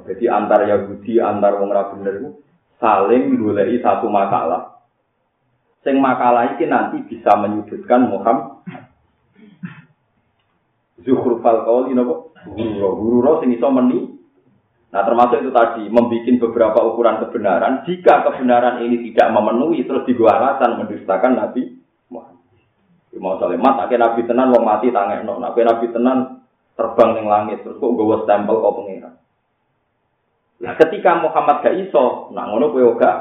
Jadi 0.02 0.26
antar 0.28 0.68
Yahudi 0.68 1.18
antar 1.18 1.58
wong 1.62 1.72
ra 1.72 1.94
bener 1.94 2.36
saling 2.82 3.38
goleki 3.38 3.80
satu 3.80 4.10
makalah. 4.10 4.82
Sing 5.82 5.98
makalah 5.98 6.58
iki 6.58 6.66
nanti 6.70 7.02
bisa 7.06 7.34
menyudutkan 7.38 8.10
Muhammad. 8.10 8.66
Zukhrufal 11.02 11.66
qawli 11.66 11.98
napa? 11.98 12.34
Guru, 12.42 12.90
guru 12.98 13.32
sing 13.42 13.54
iso 13.54 13.70
meni 13.70 14.22
Nah 14.92 15.08
termasuk 15.08 15.40
itu 15.40 15.52
tadi, 15.56 15.88
membuat 15.88 16.28
beberapa 16.28 16.80
ukuran 16.84 17.24
kebenaran. 17.24 17.88
Jika 17.88 18.28
kebenaran 18.28 18.84
ini 18.84 19.08
tidak 19.08 19.32
memenuhi, 19.32 19.88
terus 19.88 20.04
alasan 20.04 20.84
mendustakan 20.84 21.40
Nabi 21.40 21.80
Muhammad. 22.12 22.44
Mau 23.16 23.40
salemat, 23.40 23.88
akhirnya 23.88 24.12
Nabi 24.12 24.22
tenan, 24.28 24.52
mau 24.52 24.60
mati 24.60 24.92
tangan 24.92 25.24
no. 25.24 25.40
Nabi 25.40 25.64
Nabi 25.64 25.86
tenan 25.96 26.41
terbang 26.76 27.10
di 27.18 27.24
langit, 27.26 27.58
terus 27.64 27.78
kok 27.78 27.92
gue 27.94 28.18
stempel 28.24 28.56
kau 28.62 28.78
pengiran. 28.84 29.16
Nah 30.62 30.74
ketika 30.78 31.12
Muhammad 31.20 31.66
gak 31.66 31.78
iso, 31.78 32.30
nah 32.32 32.48
ngono 32.50 32.72
kue 32.72 32.86
gak. 32.98 33.18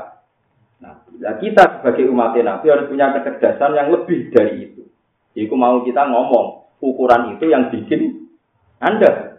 Nah, 0.80 1.36
kita 1.36 1.76
sebagai 1.76 2.08
umat 2.08 2.32
Nabi 2.32 2.66
harus 2.72 2.88
punya 2.88 3.12
kecerdasan 3.12 3.76
yang 3.76 3.92
lebih 3.92 4.32
dari 4.32 4.72
itu. 4.72 4.88
Jadi 5.36 5.52
mau 5.52 5.84
kita 5.84 6.08
ngomong, 6.08 6.72
ukuran 6.80 7.36
itu 7.36 7.52
yang 7.52 7.68
bikin 7.68 8.32
Anda 8.80 9.30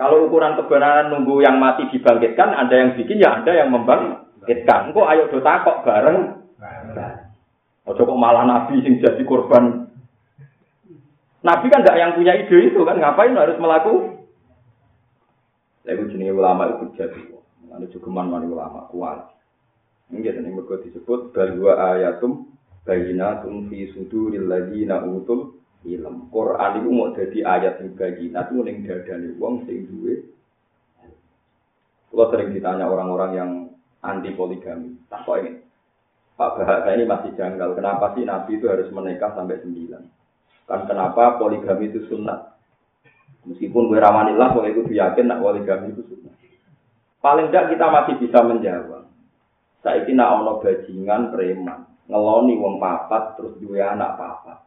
kalau 0.00 0.32
ukuran 0.32 0.56
kebenaran 0.56 1.12
nunggu 1.12 1.44
yang 1.44 1.60
mati 1.60 1.84
dibangkitkan, 1.92 2.56
ada 2.56 2.72
yang 2.72 2.96
bikin 2.96 3.20
ya 3.20 3.44
ada 3.44 3.52
yang 3.52 3.68
membangkitkan. 3.68 4.96
Kok 4.96 5.08
ayo 5.12 5.28
do 5.28 5.44
takok 5.44 5.84
bareng. 5.84 6.40
Ojo 7.84 8.02
kok 8.08 8.16
malah 8.16 8.48
nabi 8.48 8.80
sing 8.80 8.96
jadi 9.04 9.20
korban. 9.28 9.89
Nabi 11.40 11.66
kan 11.72 11.80
tidak 11.80 11.96
yang 11.96 12.12
punya 12.12 12.36
ide 12.36 12.68
itu 12.68 12.80
kan, 12.84 13.00
ngapain 13.00 13.32
harus 13.32 13.56
melakukan? 13.56 14.20
Lalu 15.88 16.12
jenis 16.12 16.36
ulama 16.36 16.68
itu 16.76 16.92
jadi, 17.00 17.20
ada 17.72 17.86
juga 17.88 18.08
mana 18.12 18.44
ulama 18.44 18.84
kuat. 18.92 19.32
Ini 20.12 20.20
jadi 20.20 20.44
mereka 20.44 20.84
disebut 20.84 21.32
bahwa 21.32 21.72
ayatum 21.96 22.52
bayinatun 22.84 23.72
fi 23.72 23.88
suduril 23.96 24.44
ladina 24.50 25.00
utul 25.00 25.56
ilm. 25.88 26.28
Quran 26.28 26.72
itu 26.82 26.88
mau 26.92 27.14
jadi 27.16 27.38
ayat 27.46 27.74
yang 27.80 27.96
bayinat 27.96 28.52
itu 28.52 28.60
ning 28.60 28.76
dadane 28.84 29.28
wong 29.40 29.64
sing 29.64 29.88
duwe. 29.88 30.20
Kalau 32.10 32.26
sering 32.34 32.50
ditanya 32.52 32.90
orang-orang 32.90 33.32
yang 33.32 33.50
anti 34.02 34.34
poligami, 34.34 34.98
tak 35.06 35.22
kok 35.24 35.40
ini. 35.40 35.62
Pak 36.34 36.58
Bahasa 36.58 36.90
ini 36.96 37.04
masih 37.06 37.30
janggal. 37.38 37.78
Kenapa 37.78 38.12
sih 38.18 38.26
Nabi 38.26 38.58
itu 38.58 38.66
harus 38.66 38.90
menikah 38.90 39.30
sampai 39.32 39.62
sembilan? 39.62 40.19
Kan 40.70 40.86
kenapa 40.86 41.34
poligami 41.34 41.90
itu 41.90 42.06
sunnah? 42.06 42.54
Meskipun 43.42 43.90
gue 43.90 43.98
ramanillah, 43.98 44.54
gue 44.54 44.70
itu 44.70 44.86
yakin 44.94 45.26
nak 45.26 45.42
poligami 45.42 45.90
itu 45.90 46.06
sunnah. 46.06 46.30
Paling 47.18 47.50
tidak 47.50 47.74
kita 47.74 47.86
masih 47.90 48.14
bisa 48.22 48.38
menjawab. 48.46 49.10
Saya 49.82 50.06
ini 50.06 50.14
nak 50.14 50.40
ono 50.40 50.62
bajingan 50.62 51.34
preman, 51.34 51.90
ngeloni 52.06 52.54
wong 52.54 52.78
papat 52.78 53.34
terus 53.34 53.56
dua 53.58 53.96
anak 53.96 54.14
papat. 54.14 54.58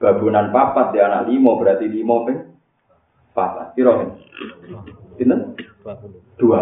Babunan 0.00 0.50
papat 0.50 0.96
di 0.96 0.98
anak 0.98 1.28
limo 1.30 1.60
berarti 1.60 1.86
limo 1.86 2.26
peng 2.26 2.56
papat. 3.36 3.76
Kira 3.78 4.02
kan? 4.02 4.10
Dua. 6.40 6.60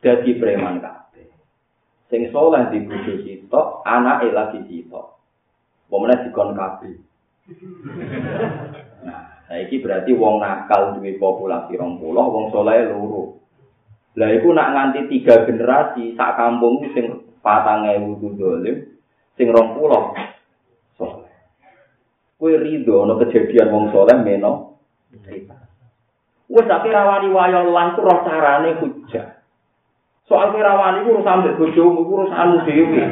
Jadi 0.00 0.38
preman 0.38 0.78
kabeh. 0.78 1.26
Sing 2.06 2.30
soleh 2.30 2.70
di 2.70 2.80
bojo 2.86 3.12
sitok, 3.26 3.82
anake 3.82 4.30
lagi 4.30 4.62
sitok. 4.70 5.18
Pemene 5.90 6.26
dikon 6.26 6.54
kabeh. 6.54 6.94
Nah, 9.06 9.46
saiki 9.46 9.78
berarti 9.78 10.10
wong 10.10 10.42
nakal 10.42 10.98
duwe 10.98 11.14
populasi 11.14 11.78
20, 11.78 12.02
wong 12.02 12.50
soleh 12.50 12.90
loro. 12.90 13.38
Lah 14.18 14.34
iku 14.34 14.50
nak 14.50 14.72
nganti 14.74 15.06
tiga 15.12 15.46
generasi 15.46 16.18
sak 16.18 16.34
kampung 16.34 16.82
sing 16.90 17.22
4000 17.44 18.18
ku 18.18 18.34
dolim, 18.34 18.76
sing 19.38 19.54
20 19.54 20.34
Kue 22.36 22.52
ridho 22.60 23.08
no 23.08 23.16
kejadian 23.16 23.72
wong 23.72 23.84
soleh 23.94 24.16
meno. 24.20 24.82
Wes 26.46 26.66
tapi 26.68 26.88
rawani 26.92 27.32
wayo 27.32 27.70
itu 27.70 28.00
roh 28.02 28.18
carane 28.26 28.70
hujah. 28.76 29.35
Soal 30.26 30.50
rawani 30.50 31.06
itu 31.06 31.14
urusan 31.14 31.38
mbek 31.38 31.54
bojomu 31.54 32.02
urusanmu 32.02 32.66
dhewe. 32.66 33.02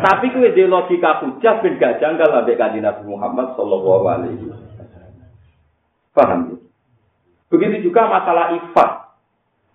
Tapi 0.00 0.32
kue 0.32 0.48
de 0.56 0.64
logika 0.64 1.20
hujah 1.20 1.60
ben 1.60 1.76
gak 1.76 2.00
janggal 2.00 2.32
ambek 2.32 2.56
kanjeng 2.56 2.80
Nabi 2.80 3.04
Muhammad 3.04 3.52
sallallahu 3.60 4.08
alaihi 4.08 4.48
wasallam. 4.48 5.20
Paham 6.16 6.40
ya? 6.48 6.56
Begitu 7.52 7.92
juga 7.92 8.08
masalah 8.08 8.56
ifat. 8.56 8.90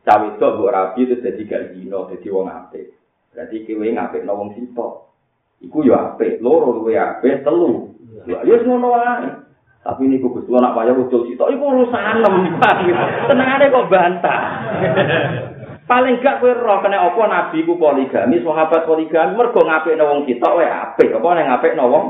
Cawe 0.10 0.25
itu 0.25 0.41
mbok 0.41 0.73
rabi 0.73 1.06
itu 1.06 1.21
jadi 1.21 1.41
gak 1.45 1.63
zino, 1.78 2.10
jadi 2.10 2.28
wong 2.34 2.49
apik. 2.49 2.97
Berarti 3.30 3.56
kowe 3.69 3.86
ngapik 3.86 4.25
wong 4.25 4.49
sitok. 4.58 4.91
Iku 5.62 5.86
ya 5.86 6.17
apik, 6.17 6.41
loro 6.41 6.82
luwe 6.82 6.97
apik, 6.97 7.45
telu 7.45 7.93
Ya 8.25 8.41
ngono 8.41 8.89
wae. 8.89 9.30
Tapi 9.86 10.01
ini 10.10 10.17
gugus 10.17 10.49
lo 10.49 10.58
nak 10.58 10.73
payah 10.73 10.97
ucul 10.97 11.30
sitok 11.30 11.54
iku 11.54 11.62
urusan 11.62 12.25
nem. 12.25 12.58
Tenangane 13.30 13.69
kok 13.69 13.86
bantah. 13.86 14.41
Paling 15.86 16.17
gak 16.17 16.41
kowe 16.41 16.50
roh 16.50 16.82
kena 16.82 16.98
apa 16.98 17.21
nabi 17.30 17.62
ku 17.62 17.78
poligami, 17.78 18.41
sahabat 18.41 18.89
poligami 18.89 19.38
mergo 19.38 19.62
ngapikno 19.62 20.04
wong 20.10 20.19
sitok 20.26 20.58
wae 20.58 20.65
apik. 20.65 21.13
Apa 21.13 21.28
nek 21.38 21.45
ngapikno 21.45 21.84
wong 21.86 22.06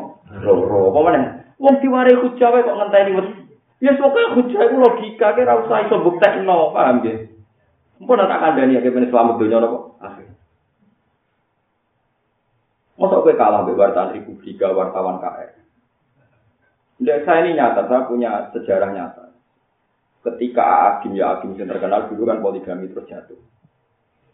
loro. 0.47 0.95
Apa 0.95 0.99
meneh? 1.11 1.23
Wong 1.59 1.83
diwari 1.83 2.15
hujah 2.15 2.49
wae 2.55 2.63
kok 2.63 2.77
ngenteni 2.79 3.11
wis. 3.19 3.29
Ya 3.83 3.91
pokoke 3.99 4.39
hujah 4.39 4.71
iku 4.71 4.75
logika 4.79 5.35
kira 5.35 5.59
usah 5.59 5.83
iso 5.83 5.99
buktekno, 5.99 6.71
paham 6.71 7.03
nggih? 7.03 7.35
Mpun 7.99 8.23
tak 8.23 8.39
kandhani 8.39 8.79
ya 8.79 8.83
kene 8.83 9.11
selamat 9.11 9.35
donya 9.43 9.57
napa? 9.59 9.77
Akhir. 9.99 10.27
Masa 12.95 13.19
kowe 13.19 13.35
kalah 13.35 13.67
mbek 13.67 13.75
wartawan 13.75 14.15
Republika, 14.15 14.71
wartawan 14.71 15.19
KR? 15.19 15.51
Tidak, 16.95 17.27
saya 17.27 17.43
ini 17.43 17.59
nyata, 17.59 17.91
saya 17.91 18.07
punya 18.07 18.55
sejarah 18.55 18.95
nyata. 18.95 19.35
Ketika 20.23 20.63
Agim 20.95 21.11
ya 21.11 21.35
Agim 21.35 21.59
yang 21.59 21.67
terkenal 21.67 22.07
dulu 22.07 22.23
kan 22.23 22.39
poligami 22.39 22.87
terus 22.87 23.03
jatuh. 23.11 23.35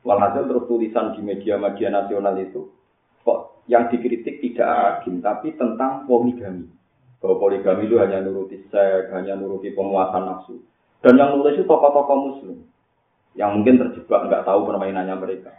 Walhasil 0.02 0.50
terus 0.50 0.66
tulisan 0.66 1.14
di 1.14 1.22
media-media 1.22 1.94
nasional 1.94 2.34
itu, 2.42 2.74
kok 3.22 3.62
yang 3.70 3.86
dikritik 3.94 4.42
tidak 4.42 4.68
Agim, 5.02 5.22
tapi 5.22 5.54
tentang 5.54 6.10
poligami. 6.10 6.66
Bahwa 7.22 7.38
poligami 7.38 7.86
itu 7.86 8.02
hanya 8.02 8.26
nuruti 8.26 8.58
seks, 8.74 9.14
hanya 9.14 9.38
nuruti 9.38 9.70
pemuasan 9.78 10.26
nafsu. 10.26 10.58
Dan 11.06 11.22
yang 11.22 11.38
nulis 11.38 11.54
itu 11.54 11.70
tokoh-tokoh 11.70 12.18
muslim. 12.18 12.66
Yang 13.38 13.50
mungkin 13.62 13.76
terjebak, 13.78 14.26
nggak 14.26 14.46
tahu 14.50 14.66
permainannya 14.66 15.16
mereka. 15.22 15.54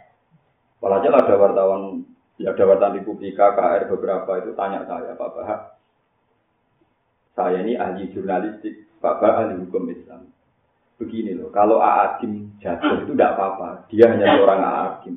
Walhasil 0.83 1.15
ada 1.15 1.35
wartawan, 1.39 2.03
ya 2.35 2.51
ada 2.51 2.63
wartawan 2.67 2.99
Republika, 2.99 3.55
KR 3.55 3.87
beberapa 3.87 4.31
itu 4.43 4.51
tanya 4.59 4.83
saya, 4.83 5.15
Pak 5.15 5.31
Bahak, 5.31 5.59
saya 7.33 7.65
ini 7.65 7.73
ahli 7.79 8.11
jurnalistik, 8.11 8.85
bapak 8.99 9.47
ahli 9.47 9.63
hukum 9.63 9.89
Islam. 9.89 10.32
Begini 10.97 11.37
loh, 11.37 11.49
kalau 11.49 11.81
Aadim 11.81 12.53
jatuh 12.61 13.03
itu 13.03 13.13
tidak 13.13 13.35
apa-apa, 13.37 13.89
dia 13.89 14.09
hanya 14.09 14.37
seorang 14.37 14.61
Aadim. 14.61 15.15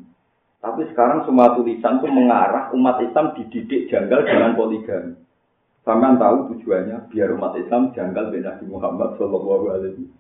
Tapi 0.60 0.82
sekarang 0.90 1.22
semua 1.28 1.54
tulisan 1.54 2.02
itu 2.02 2.08
mengarah 2.10 2.74
umat 2.74 2.98
Islam 3.04 3.36
dididik 3.38 3.86
janggal 3.86 4.26
dengan 4.26 4.58
poligami. 4.58 5.14
Sampai 5.86 6.18
tahu 6.18 6.50
tujuannya 6.50 7.14
biar 7.14 7.30
umat 7.38 7.54
Islam 7.54 7.94
janggal 7.94 8.34
dengan 8.34 8.58
Nabi 8.58 8.64
Muhammad 8.66 9.14
Shallallahu 9.14 9.66
Alaihi 9.70 10.10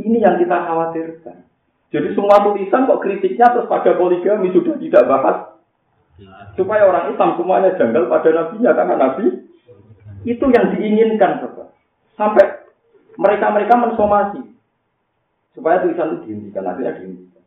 Ini 0.00 0.18
yang 0.24 0.40
kita 0.40 0.56
khawatirkan. 0.64 1.44
Jadi 1.92 2.08
semua 2.16 2.40
tulisan 2.40 2.88
kok 2.88 3.04
kritiknya 3.04 3.52
terus 3.52 3.68
pada 3.68 3.92
poligami 4.00 4.48
sudah 4.56 4.80
tidak 4.80 5.04
bahas 5.04 5.52
supaya 6.56 6.84
orang 6.84 7.12
Islam 7.12 7.36
semuanya 7.40 7.70
janggal 7.76 8.08
pada 8.12 8.28
nabinya 8.28 8.72
karena 8.76 8.94
nabi 9.00 9.26
itu 10.28 10.44
yang 10.52 10.66
diinginkan 10.76 11.40
sampai 12.14 12.44
mereka-mereka 13.16 13.74
mensomasi 13.74 14.51
supaya 15.52 15.84
tulisan 15.84 16.16
itu 16.16 16.28
dihentikan 16.28 16.64
akhirnya 16.64 16.96
dihentikan. 16.96 17.42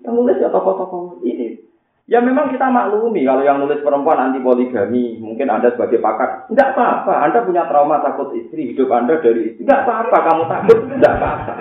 Yang 0.00 0.14
nulis 0.16 0.36
ya 0.40 0.48
tokoh-tokoh. 0.48 1.20
Ini 1.20 1.60
ya 2.08 2.18
memang 2.24 2.50
kita 2.50 2.66
maklumi 2.72 3.22
kalau 3.22 3.44
yang 3.44 3.60
nulis 3.60 3.84
perempuan 3.84 4.18
anti 4.18 4.40
poligami 4.42 5.20
mungkin 5.20 5.46
anda 5.52 5.70
sebagai 5.76 6.00
pakar 6.00 6.48
tidak 6.48 6.72
apa-apa. 6.74 7.12
Anda 7.28 7.38
punya 7.44 7.68
trauma 7.68 8.00
takut 8.00 8.32
istri 8.36 8.72
hidup 8.72 8.88
anda 8.90 9.20
dari 9.20 9.52
istri. 9.52 9.62
Tidak 9.64 9.80
apa-apa 9.84 10.16
kamu 10.24 10.42
takut 10.48 10.78
tidak 10.96 11.12
apa-apa. 11.20 11.52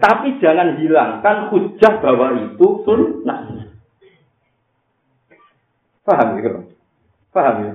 Tapi 0.00 0.28
jangan 0.40 0.68
hilangkan 0.80 1.36
hujah 1.52 1.94
bahwa 2.00 2.26
itu 2.40 2.66
sunnah. 2.88 3.40
Paham 6.06 6.38
ya 6.38 6.62
paham 7.34 7.56
ya? 7.66 7.72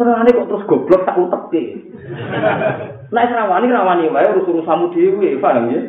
Serane 0.00 0.32
kok 0.32 0.48
terus 0.48 0.64
goblok 0.64 1.04
tak 1.04 1.18
utek 1.20 1.66
Nek 3.10 3.30
rawani 3.34 3.66
rawani 3.74 4.06
wae 4.10 4.30
urus 4.30 4.46
urusanmu 4.46 4.94
dhewe, 4.94 5.38
paham 5.42 5.66
ya? 5.74 5.80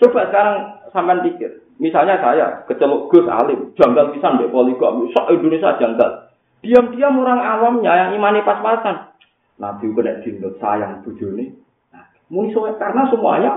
Coba 0.00 0.26
sekarang 0.32 0.56
sampean 0.90 1.20
pikir, 1.20 1.62
misalnya 1.76 2.16
saya 2.18 2.64
keceluk 2.64 3.12
Gus 3.12 3.28
Alim, 3.28 3.76
janggal 3.76 4.16
pisan 4.16 4.40
mbek 4.40 4.50
poligami, 4.50 5.12
sok 5.12 5.30
Indonesia 5.30 5.76
janggal. 5.76 6.32
Diam-diam 6.64 7.20
orang 7.20 7.44
awamnya 7.44 7.92
yang 7.92 8.10
imani 8.16 8.40
pas-pasan. 8.40 9.12
Nabi 9.60 9.92
kena 9.94 10.18
dindut 10.24 10.58
sayang 10.58 11.04
bojone. 11.06 11.54
Nah, 11.94 12.08
muni 12.26 12.50
karena 12.56 13.06
semuanya 13.12 13.52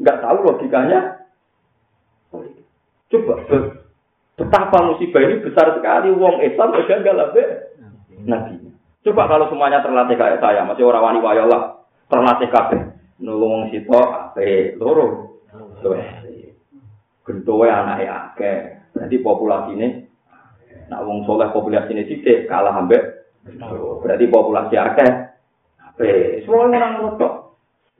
nggak 0.00 0.20
tahu 0.24 0.38
logikanya. 0.46 1.28
Coba 3.12 3.34
betapa 4.38 4.78
musibah 4.88 5.20
ini 5.20 5.44
besar 5.44 5.76
sekali. 5.76 6.08
Wong 6.16 6.40
Islam 6.40 6.72
janggal 6.88 7.16
abe 7.28 7.44
Nabi. 8.24 8.71
Coba 9.02 9.26
kalau 9.26 9.50
semuanya 9.50 9.82
terlatih 9.82 10.14
kayak 10.14 10.38
saya, 10.38 10.62
masih 10.62 10.86
orang 10.86 11.02
wani 11.02 11.18
wayo 11.18 11.50
lah, 11.50 11.82
terlatih 12.06 12.46
kabeh. 12.54 12.94
Nulung 13.18 13.66
sito 13.74 13.98
ape 13.98 14.78
loro. 14.78 15.38
Gentowe 17.22 17.66
anake 17.66 18.06
akeh. 18.06 18.58
Berarti 18.94 19.16
populasi 19.22 19.70
ini 19.78 19.88
nak 20.90 21.06
wong 21.06 21.22
soleh 21.26 21.50
populasi 21.54 21.94
ini 21.94 22.06
sithik 22.06 22.50
kalah 22.50 22.74
ambek 22.78 23.02
berarti 24.02 24.24
populasi 24.30 24.74
akeh. 24.74 25.10
Ape 25.82 26.08
semua 26.46 26.70
orang 26.70 26.94
ngono 26.98 27.30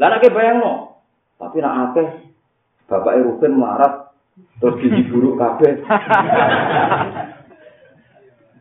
Lah 0.00 0.08
nek 0.10 0.34
bayangno, 0.34 0.98
tapi 1.38 1.62
nak 1.62 1.94
akeh 1.94 2.08
bapak 2.90 3.22
Ruben 3.22 3.58
marah 3.58 4.10
terus 4.58 4.78
gizi 4.82 5.06
buruk 5.06 5.38
kabeh. 5.38 5.82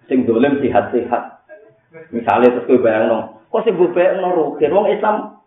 Sing 0.10 0.30
dolen 0.30 0.62
sehat-sehat. 0.62 1.41
Misalnya 2.16 2.56
terus 2.56 2.68
gue 2.72 2.80
bayang 2.80 3.12
nong, 3.12 3.24
kok 3.52 3.62
sih 3.68 3.76
gue 3.76 3.92
bayang 3.92 4.24
nong 4.24 4.34
rugen, 4.36 4.72
wong 4.72 4.88
Islam 4.88 5.42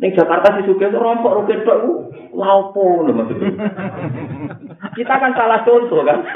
Ning 0.00 0.16
Jakarta 0.16 0.56
si 0.56 0.64
Sugih 0.64 0.88
rompok 0.88 1.44
rugen 1.44 1.68
tok 1.68 1.84
ku 1.84 1.92
laupo 2.32 3.04
lho 3.04 3.12
maksudnya. 3.12 3.52
Kita 4.96 5.14
kan 5.20 5.36
salah 5.36 5.60
contoh 5.68 6.00
kan. 6.00 6.18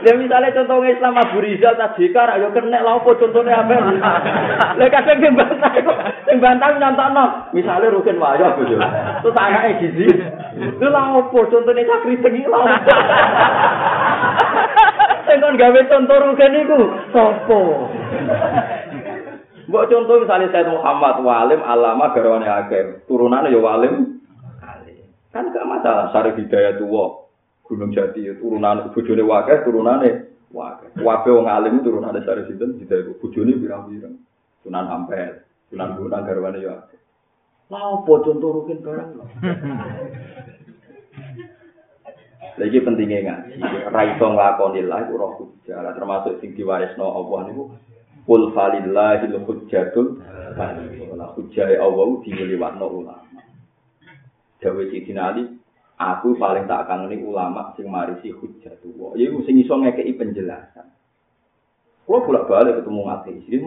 Ya 0.00 0.16
misalnya 0.16 0.56
contoh 0.56 0.80
Islam 0.80 1.12
Abu 1.12 1.44
Rizal 1.44 1.76
tadi 1.76 2.08
kan 2.08 2.32
ayo 2.32 2.48
kena 2.56 2.80
laupo 2.80 3.12
contohnya 3.20 3.60
apa? 3.60 3.76
Lah 4.80 4.88
kadang 4.88 5.20
sing 5.20 5.36
bantah 5.36 5.68
kok 5.76 5.98
sing 6.24 6.40
bantah 6.40 6.72
nyontokno. 6.80 7.52
Misalnya 7.52 7.92
rugen 7.92 8.16
wayo 8.16 8.56
bojo. 8.56 8.80
Terus 8.80 9.36
anake 9.36 9.84
gizi. 9.84 10.08
Lha 10.56 10.88
laupo 10.88 11.44
contohnya 11.52 11.84
sakri 11.84 12.16
tengi 12.24 12.48
laupo. 12.48 12.96
Sing 15.30 15.38
kon 15.38 15.54
gawe 15.54 15.80
contoh 15.86 16.16
rugen 16.26 16.58
iku 16.58 16.80
sapa? 17.14 17.58
Mbok 19.70 19.86
contoh 19.86 20.26
misalnya 20.26 20.50
saya 20.50 20.74
Muhammad 20.74 21.22
walim 21.22 21.62
alama 21.62 22.10
garwane 22.10 22.50
akeh, 22.50 23.06
turunane 23.06 23.54
ya 23.54 23.62
walim. 23.62 24.18
Kan 25.30 25.54
gak 25.54 25.70
masalah 25.70 26.10
sari 26.10 26.34
hidayah 26.34 26.82
tuwa. 26.82 27.30
Gunung 27.62 27.94
Jati 27.94 28.26
turunan 28.42 28.90
bojone 28.90 29.22
wakeh 29.22 29.62
turunane 29.62 30.34
wakeh. 30.50 30.98
Wabe 30.98 31.30
wong 31.30 31.46
alim 31.46 31.86
turunane 31.86 32.26
sari 32.26 32.50
sinten 32.50 32.82
hidayah 32.82 33.14
bojone 33.22 33.54
pirang-pirang. 33.54 34.18
Sunan 34.66 34.90
Ampel, 34.90 35.46
Sunan 35.70 35.94
Gunung 35.94 36.26
garwane 36.26 36.58
ya 36.58 36.74
akeh. 36.74 36.98
Lah 37.70 38.02
opo 38.02 38.18
contoh 38.26 38.50
rukin 38.50 38.82
barang 38.82 39.14
Lagi 42.58 42.78
pentingnya 42.82 43.18
ngaji, 43.22 43.60
raiso 43.94 44.26
nglakoni 44.26 44.82
lah 44.88 45.06
itu 45.06 45.14
roh 45.14 45.38
hujjah, 45.38 45.94
termasuk 45.94 46.42
sing 46.42 46.56
diwarisno 46.58 47.06
Allah 47.06 47.46
niku 47.46 47.70
Kul 48.30 48.52
falillahil 48.54 49.42
hujjatul 49.42 50.22
Wala 51.10 51.26
hujjai 51.34 51.74
Allah 51.78 52.06
diliwatno 52.22 52.86
ulama. 52.86 53.42
Dawe 54.62 54.82
Sidina 54.92 55.34
Ali 55.34 55.50
Aku 56.00 56.38
paling 56.40 56.64
tak 56.64 56.88
kangen 56.88 57.12
ulama 57.26 57.74
sing 57.76 57.90
marisi 57.90 58.32
hujjatullah 58.32 59.18
Ya 59.18 59.34
sing 59.44 59.58
iso 59.60 59.74
ngekei 59.76 60.14
penjelasan. 60.16 60.88
Kalau 62.06 62.26
bolak 62.26 62.46
balik 62.46 62.78
ketemu 62.82 63.02
ateis 63.06 63.46
Jadi 63.46 63.66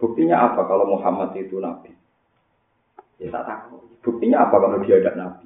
Buktinya 0.00 0.48
apa 0.48 0.64
kalau 0.64 0.88
Muhammad 0.96 1.36
itu 1.36 1.60
nabi? 1.60 1.92
Ya 3.20 3.28
tak 3.28 3.44
tahu. 3.44 3.84
Buktinya 4.00 4.48
apa 4.48 4.56
kalau 4.56 4.80
dia 4.80 4.96
ada 4.96 5.12
nabi? 5.12 5.44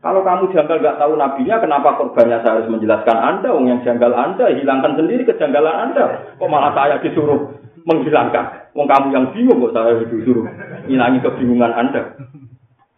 Kalau 0.00 0.24
kamu 0.24 0.48
janggal 0.56 0.80
nggak 0.80 0.96
tahu 0.96 1.12
nabinya, 1.14 1.60
kenapa 1.60 2.00
korbannya 2.00 2.40
saya 2.40 2.58
harus 2.58 2.72
menjelaskan 2.72 3.18
Anda? 3.20 3.52
Wong 3.52 3.68
yang 3.68 3.84
janggal 3.84 4.16
Anda, 4.16 4.48
hilangkan 4.48 4.96
sendiri 4.96 5.28
kejanggalan 5.28 5.92
Anda. 5.92 6.34
Kok 6.40 6.48
malah 6.48 6.72
saya 6.72 6.96
disuruh 7.04 7.52
menghilangkan? 7.84 8.72
Wong 8.72 8.88
kamu 8.88 9.06
yang 9.12 9.26
bingung 9.36 9.60
kok 9.60 9.76
saya 9.76 10.00
disuruh 10.00 10.48
hilangi 10.88 11.20
kebingungan 11.20 11.72
Anda. 11.76 12.16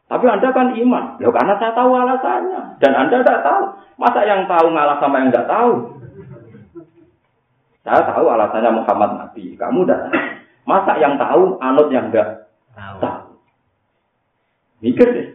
Tapi 0.07 0.25
Anda 0.31 0.49
kan 0.55 0.79
iman. 0.79 1.05
Ya 1.19 1.29
karena 1.35 1.55
saya 1.59 1.73
tahu 1.75 1.91
alasannya. 1.91 2.79
Dan 2.79 2.93
Anda 2.95 3.17
tidak 3.25 3.43
tahu. 3.43 3.65
Masa 3.99 4.21
yang 4.23 4.47
tahu 4.47 4.67
ngalah 4.71 4.97
sama 5.03 5.17
yang 5.21 5.29
nggak 5.35 5.49
tahu? 5.51 5.73
Saya 7.83 8.01
tahu 8.07 8.25
alasannya 8.31 8.71
Muhammad 8.79 9.11
Nabi. 9.19 9.59
Kamu 9.59 9.83
tidak 9.83 10.01
tahu. 10.07 10.23
Masa 10.63 10.93
yang 11.03 11.19
tahu 11.19 11.59
anut 11.59 11.89
yang 11.91 12.15
nggak 12.15 12.47
tahu. 12.79 13.22
Mikir 14.83 15.07
deh. 15.15 15.29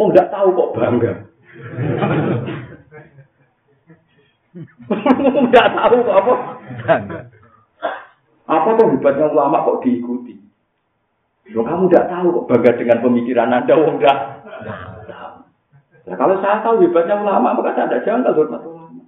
Wong 0.00 0.08
nggak 0.16 0.32
tahu 0.32 0.48
kok 0.56 0.72
bangga. 0.74 1.12
Nggak 5.48 5.68
tahu 5.76 5.96
kok 6.02 6.18
apa? 6.18 6.34
Bangga. 6.82 7.20
Apa 8.48 8.68
tuh 8.80 8.96
hebatnya 8.96 9.28
ulama 9.28 9.60
kok 9.60 9.84
diikuti? 9.84 10.40
Loh 11.52 11.64
kamu 11.64 11.92
nggak 11.92 12.08
tahu 12.08 12.26
kok 12.32 12.46
bangga 12.48 12.72
dengan 12.80 12.98
pemikiran 13.04 13.52
anda, 13.52 13.74
wong 13.76 14.00
nggak 14.00 14.18
tahu. 15.08 15.36
Nah, 16.08 16.16
kalau 16.16 16.40
saya 16.40 16.64
tahu 16.64 16.80
hebatnya 16.80 17.20
ulama, 17.20 17.52
maka 17.52 17.76
saya 17.76 17.92
tidak 17.92 18.04
janggal 18.08 18.32
hormat 18.32 18.62
ulama. 18.64 19.02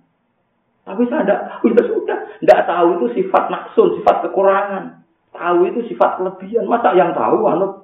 Tapi 0.84 1.02
saya 1.08 1.24
tidak 1.24 1.40
tahu, 1.48 1.64
ya 1.72 1.82
sudah. 1.88 2.18
Tidak 2.44 2.60
tahu 2.68 2.88
itu 3.00 3.06
sifat 3.16 3.44
naksun, 3.48 3.88
sifat 4.00 4.16
kekurangan. 4.28 4.84
Tahu 5.32 5.58
itu 5.72 5.80
sifat 5.88 6.20
kelebihan. 6.20 6.68
Masa 6.68 6.92
yang 6.92 7.16
tahu, 7.16 7.48
anut? 7.48 7.79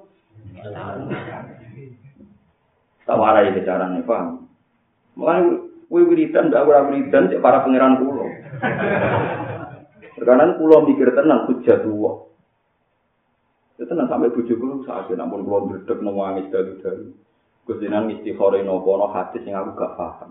Tak 3.07 3.15
warai 3.15 3.55
nih 3.55 4.03
paham. 4.03 4.51
Mulai 5.17 5.41
kue 5.87 6.03
wiridan, 6.03 6.51
gak 6.51 6.67
ora 6.67 6.85
wiridan, 6.91 7.31
cek 7.31 7.41
para 7.41 7.63
pangeran 7.63 7.97
pulau. 8.03 8.27
Sekarang 10.17 10.59
pulau 10.59 10.83
mikir 10.83 11.15
tenang, 11.15 11.47
hujat 11.47 11.87
tua. 11.87 12.27
Ya 13.77 13.85
tenang 13.85 14.09
sampai 14.09 14.33
bujuk 14.33 14.57
kulo 14.57 14.81
saat 14.83 15.07
namun 15.13 15.45
pulau 15.45 15.69
berdek 15.69 16.01
nangis 16.01 16.49
dalu-dalu. 16.49 17.13
Kusinan 17.67 18.09
istikhore 18.09 18.63
nopo 18.63 18.95
no 18.95 19.11
hadis 19.11 19.43
yang 19.43 19.61
aku 19.61 19.77
gak 19.77 19.93
paham. 19.99 20.29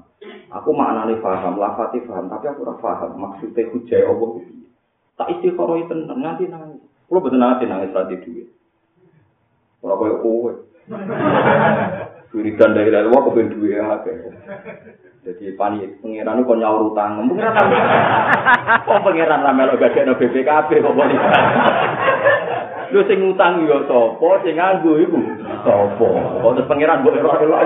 Aku 0.50 0.72
maknane 0.72 1.20
paham, 1.20 1.60
lafati 1.60 2.00
paham, 2.08 2.32
tapi 2.32 2.48
aku 2.48 2.64
ora 2.64 2.74
paham 2.80 3.14
maksudnya 3.20 3.68
hujai 3.70 4.02
Allah 4.02 4.30
itu. 4.42 4.54
Tak 5.14 5.30
istikhore 5.38 5.86
tenang, 5.86 6.18
nanti 6.18 6.50
nangis. 6.50 6.82
Kulo 7.06 7.22
betul 7.22 7.38
nanti 7.38 7.70
nangis 7.70 7.94
rati 7.94 8.18
duit. 8.24 8.50
Ora 9.84 9.94
koyo 10.00 10.16
kowe. 10.24 10.52
Wiridan 12.36 12.76
dari 12.76 12.92
Allah 12.92 13.20
kepen 13.32 13.48
duwe 13.48 13.80
akeh. 13.80 14.16
Jadi 15.24 15.56
pani 15.56 15.88
pangeran 16.04 16.44
kok 16.44 16.58
nyaur 16.60 16.92
utang. 16.92 17.24
Pangeran 17.32 17.54
kok 18.86 19.00
pangeran 19.02 19.40
ra 19.40 19.52
melok 19.56 19.80
gagekno 19.80 20.20
BPKB 20.20 20.70
kok 20.84 20.94
boleh. 20.94 21.16
Lu 22.92 23.00
sing 23.08 23.24
utang 23.24 23.64
yo 23.64 23.88
sapa, 23.88 24.28
sing 24.44 24.60
nganggo 24.60 25.00
iku 25.00 25.18
sapa? 25.64 26.08
Kok 26.44 26.68
pangeran 26.68 27.00
mbok 27.00 27.18
ora 27.24 27.64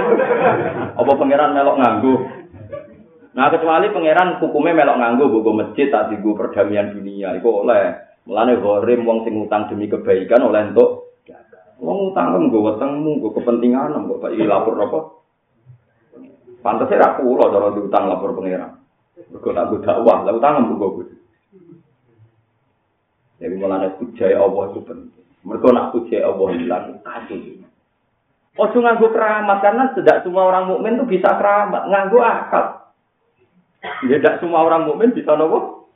Apa 0.94 1.12
pangeran 1.18 1.50
melok 1.50 1.78
nganggo? 1.82 2.14
Nah 3.34 3.50
kecuali 3.50 3.90
pangeran 3.90 4.38
hukumnya 4.38 4.86
melok 4.86 4.98
nganggo 5.02 5.24
bogo 5.34 5.50
masjid 5.50 5.90
tak 5.90 6.14
digo 6.14 6.38
perdamaian 6.38 6.94
dunia 6.94 7.34
iku 7.34 7.66
oleh. 7.66 8.06
Mulane 8.22 8.54
gharim 8.62 9.02
wong 9.02 9.26
sing 9.26 9.34
utang 9.34 9.66
demi 9.66 9.90
kebaikan 9.90 10.46
oleh 10.46 10.70
entuk 10.70 11.09
Wong 11.80 12.12
utang 12.12 12.36
kan 12.36 12.52
gue 12.52 12.60
wetengmu, 12.60 13.24
gue 13.24 13.32
kepentingan, 13.40 13.96
gue 14.04 14.20
pak 14.20 14.36
lapor 14.36 14.76
apa? 14.76 15.00
Pantasnya 16.60 17.00
ra 17.00 17.08
kula 17.16 17.48
cara 17.48 17.72
diutang 17.72 18.04
lapor 18.04 18.36
pangeran. 18.36 18.76
Mergo 19.32 19.48
tak 19.56 19.68
gue 19.72 19.80
dakwah, 19.80 20.28
lah 20.28 20.36
utang 20.36 20.76
gue 20.76 20.88
gue. 21.00 21.06
Jadi 23.40 23.54
mulane 23.56 23.96
pujai 23.96 24.36
Allah 24.36 24.64
itu 24.68 24.80
penting. 24.84 25.24
Mergo 25.40 25.72
nak 25.72 25.96
pujai 25.96 26.20
Allah 26.20 26.46
hilang 26.52 27.00
kasus. 27.00 27.64
Ojo 28.60 28.78
nganggo 28.84 29.08
keramat 29.08 29.58
karena 29.64 29.84
tidak 29.96 30.20
semua 30.20 30.52
orang 30.52 30.68
mukmin 30.68 31.00
tuh 31.00 31.08
bisa 31.08 31.32
keramat, 31.40 31.88
nganggo 31.88 32.20
akal. 32.20 32.92
Ya 34.04 34.20
tidak 34.20 34.44
semua 34.44 34.68
orang 34.68 34.84
mukmin 34.84 35.16
bisa 35.16 35.32
nopo 35.32 35.88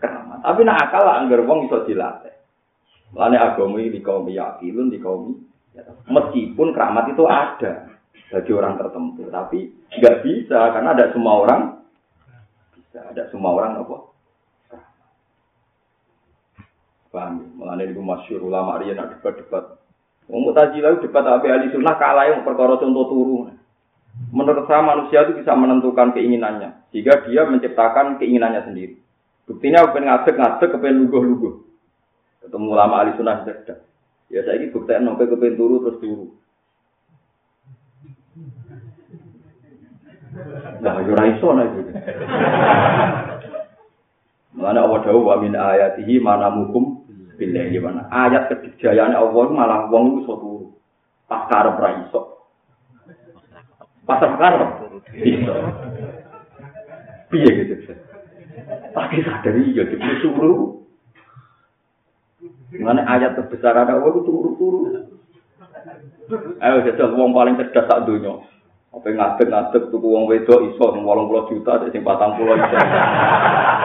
keramat. 0.00 0.40
Tapi 0.40 0.60
nak 0.64 0.88
akal 0.88 1.02
lah 1.04 1.20
anggar 1.20 1.44
wong 1.44 1.68
iso 1.68 1.84
dilatih. 1.84 2.32
Lane 3.12 3.36
agama 3.36 3.76
ini 3.76 4.00
kaum 4.00 4.24
yakilun 4.24 4.88
di 4.88 4.96
kaum 4.96 5.36
meskipun 6.08 6.72
keramat 6.72 7.12
itu 7.12 7.24
ada 7.28 7.92
bagi 8.32 8.52
orang 8.56 8.80
tertentu, 8.80 9.28
tapi 9.28 9.68
nggak 9.92 10.24
bisa 10.24 10.72
karena 10.72 10.96
ada 10.96 11.12
semua 11.12 11.34
orang 11.44 11.60
bisa, 12.72 13.04
ada 13.12 13.28
semua 13.28 13.52
orang 13.52 13.84
apa? 13.84 13.96
Paham? 17.12 17.44
Mulane 17.60 17.92
itu 17.92 18.00
masyur 18.00 18.40
ulama 18.40 18.80
dia 18.80 18.96
nak 18.96 19.20
debat-debat. 19.20 19.76
Mu'tazilah 20.32 20.96
debat 21.04 21.24
apa 21.28 21.44
ahli 21.44 21.68
sunnah 21.68 22.00
kalah 22.00 22.32
yang 22.32 22.40
perkara 22.40 22.80
contoh 22.80 23.04
turu. 23.04 23.38
Menurut 24.32 24.64
saya 24.64 24.80
manusia 24.80 25.28
itu 25.28 25.44
bisa 25.44 25.52
menentukan 25.52 26.16
keinginannya, 26.16 26.88
jika 26.92 27.28
dia 27.28 27.44
menciptakan 27.44 28.16
keinginannya 28.16 28.64
sendiri. 28.64 28.96
Buktinya 29.44 29.88
kepengen 29.88 30.08
ngadeg 30.08 30.36
ngadeg, 30.40 30.68
kepengen 30.72 31.00
luguh-luguh. 31.04 31.54
Ketemu 32.42 32.66
ulama 32.74 33.06
ahli 33.06 33.14
sunnah 33.14 33.46
cerdas. 33.46 33.78
Ya 34.26 34.42
saya 34.42 34.58
ini 34.58 34.74
bukti 34.74 34.90
nopo 34.98 35.22
kepen 35.22 35.54
turu 35.54 35.86
terus 35.86 36.00
turu. 36.02 36.26
Nah, 40.82 40.98
iso 41.04 41.48
nek 41.54 41.68
iki. 41.70 41.82
Mana 44.56 44.82
Allah 44.82 45.00
dawuh 45.04 45.22
wa 45.22 45.36
min 45.38 45.54
ayatihi 45.54 46.18
mana 46.18 46.50
mukum 46.50 47.04
billahi 47.36 47.76
mana 47.78 48.08
ayat 48.08 48.50
kejayaan 48.50 49.14
Allah 49.14 49.46
malah 49.52 49.80
wong 49.92 50.24
iso 50.24 50.32
turu. 50.40 50.66
Pas 51.30 51.46
karep 51.46 51.78
ra 51.78 51.90
iso. 52.08 52.20
Pas 54.02 54.18
karep 54.18 54.70
iso. 55.14 55.54
Piye 57.30 57.50
gitu. 57.62 57.74
Pakai 58.92 59.24
sadari 59.24 59.72
ya 59.72 59.86
disuruh 59.86 60.81
Mana 62.80 63.04
ayat 63.04 63.36
terbesar 63.36 63.76
ada 63.76 64.00
Allah 64.00 64.08
itu 64.08 64.24
turu-turu. 64.24 64.80
Ayo 66.62 66.76
jajal 66.88 67.12
wong 67.12 67.36
paling 67.36 67.60
cerdas 67.60 67.84
tak 67.84 68.08
dunia. 68.08 68.40
Apa 68.92 69.08
ngadeg-ngadeg 69.08 69.88
tuku 69.88 70.04
wong 70.04 70.28
wedok 70.28 70.68
iso 70.68 70.92
80 70.92 71.48
juta 71.52 71.72
sing 71.92 72.04
40 72.04 72.60
iso. 72.60 72.76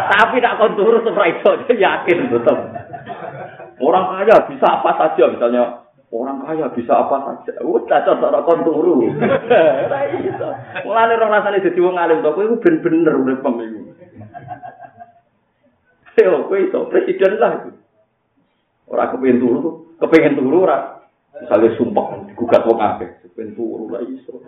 Tapi 0.07 0.35
tak 0.43 0.55
kon 0.59 0.75
turu 0.75 0.99
ora 1.03 1.25
iso 1.31 1.51
yakin 1.67 2.27
betul. 2.31 2.59
Orang 3.83 4.05
kaya 4.11 4.35
bisa 4.51 4.67
apa 4.67 4.91
saja 4.99 5.23
misalnya 5.31 5.63
orang 6.11 6.43
kaya 6.43 6.67
bisa 6.75 6.91
apa 6.91 7.23
saja. 7.23 7.59
Udah 7.63 8.03
cocok 8.03 8.43
kon 8.43 8.59
turu. 8.67 9.07
Ora 9.11 10.01
iso. 10.11 10.47
Mulane 10.87 11.13
ora 11.19 11.39
rasane 11.39 11.63
dadi 11.63 11.79
wong 11.79 11.95
alim 11.95 12.23
to 12.23 12.31
kowe 12.31 12.43
ben-bener 12.63 13.15
urip 13.15 13.39
pemilu. 13.43 13.95
Yo 16.19 16.51
kowe 16.51 16.57
iso 16.59 16.87
presiden 16.91 17.39
lah 17.39 17.63
itu. 17.63 17.86
Ora 18.87 19.11
kepengen 19.11 19.43
turu, 19.43 19.95
kepengen 19.99 20.39
turu 20.39 20.63
ora. 20.63 20.95
Misalnya 21.37 21.69
sumpah 21.77 22.33
gugat 22.33 22.65
wong 22.65 22.79
akeh, 22.81 23.09
kepengen 23.21 23.53
turu 23.53 23.91
lah 23.91 24.01
iso. 24.07 24.41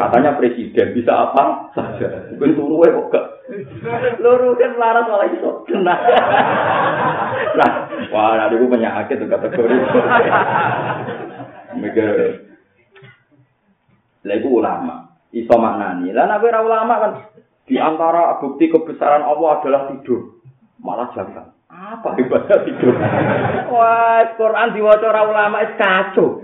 Katanya 0.00 0.34
presiden 0.40 0.96
bisa 0.96 1.12
apa 1.12 1.70
saja. 1.76 2.32
Kepengen 2.32 2.56
turu 2.56 2.80
wae 2.80 2.90
kok 2.90 3.06
gak. 3.12 3.26
Loro 4.24 4.56
kan 4.56 4.72
laras 4.80 5.04
malah 5.08 5.28
iso. 5.30 5.50
Nah. 5.78 5.98
Nah, 7.54 7.70
wah 8.12 8.36
ada 8.36 8.56
gue 8.56 8.68
penyakit 8.68 9.20
tuh 9.20 9.28
kategori. 9.28 9.76
Mikir. 11.78 12.08
Lego 14.26 14.48
ulama, 14.58 15.12
iso 15.30 15.54
maknani. 15.54 16.10
Lah 16.10 16.24
nek 16.26 16.42
ora 16.42 16.60
ulama 16.64 16.94
kan 16.98 17.12
di 17.68 17.76
antara 17.76 18.40
bukti 18.40 18.72
kebesaran 18.72 19.22
Allah 19.22 19.60
adalah 19.60 19.80
tidur. 19.92 20.40
Malah 20.80 21.12
jangan. 21.12 21.57
Apa 21.78 22.18
hebatnya 22.18 22.66
tidur? 22.66 22.94
Wah, 23.70 24.34
Quran 24.34 24.74
diwaca 24.74 25.06
ora 25.06 25.22
ulama 25.30 25.62
es 25.62 25.78
kacau. 25.78 26.42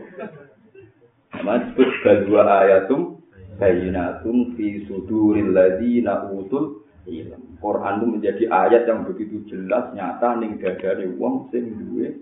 Mas 1.43 1.74
bal 1.74 2.47
ayatum 2.47 3.18
bayinatum 3.59 4.55
fi 4.55 4.87
suduril 4.87 5.51
ladzina 5.51 6.30
utul 6.30 6.87
ilm. 7.11 7.59
Quran 7.59 7.95
itu 7.99 8.07
menjadi 8.07 8.45
ayat 8.47 8.82
yang 8.87 9.03
begitu 9.03 9.43
jelas 9.51 9.91
nyata 9.91 10.39
ning 10.39 10.62
dadane 10.62 11.18
wong 11.18 11.51
sing 11.51 11.74
duwe 11.74 12.14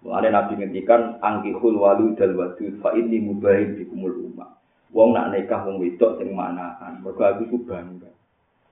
Mulane 0.00 0.32
Nabi 0.32 0.56
ngendikan 0.56 1.20
angkihul 1.20 1.76
walu 1.76 2.16
dal 2.16 2.32
wadud 2.32 2.80
fa 2.80 2.96
inni 2.96 3.20
mubahin 3.20 3.76
bikumul 3.76 4.32
ummah. 4.32 4.56
Wong 4.96 5.12
nak 5.12 5.28
nikah 5.36 5.60
wong 5.64 5.76
wedok 5.76 6.16
sing 6.16 6.32
manahan. 6.32 7.04
Mergo 7.04 7.20
aku 7.20 7.60
bangga. 7.68 8.08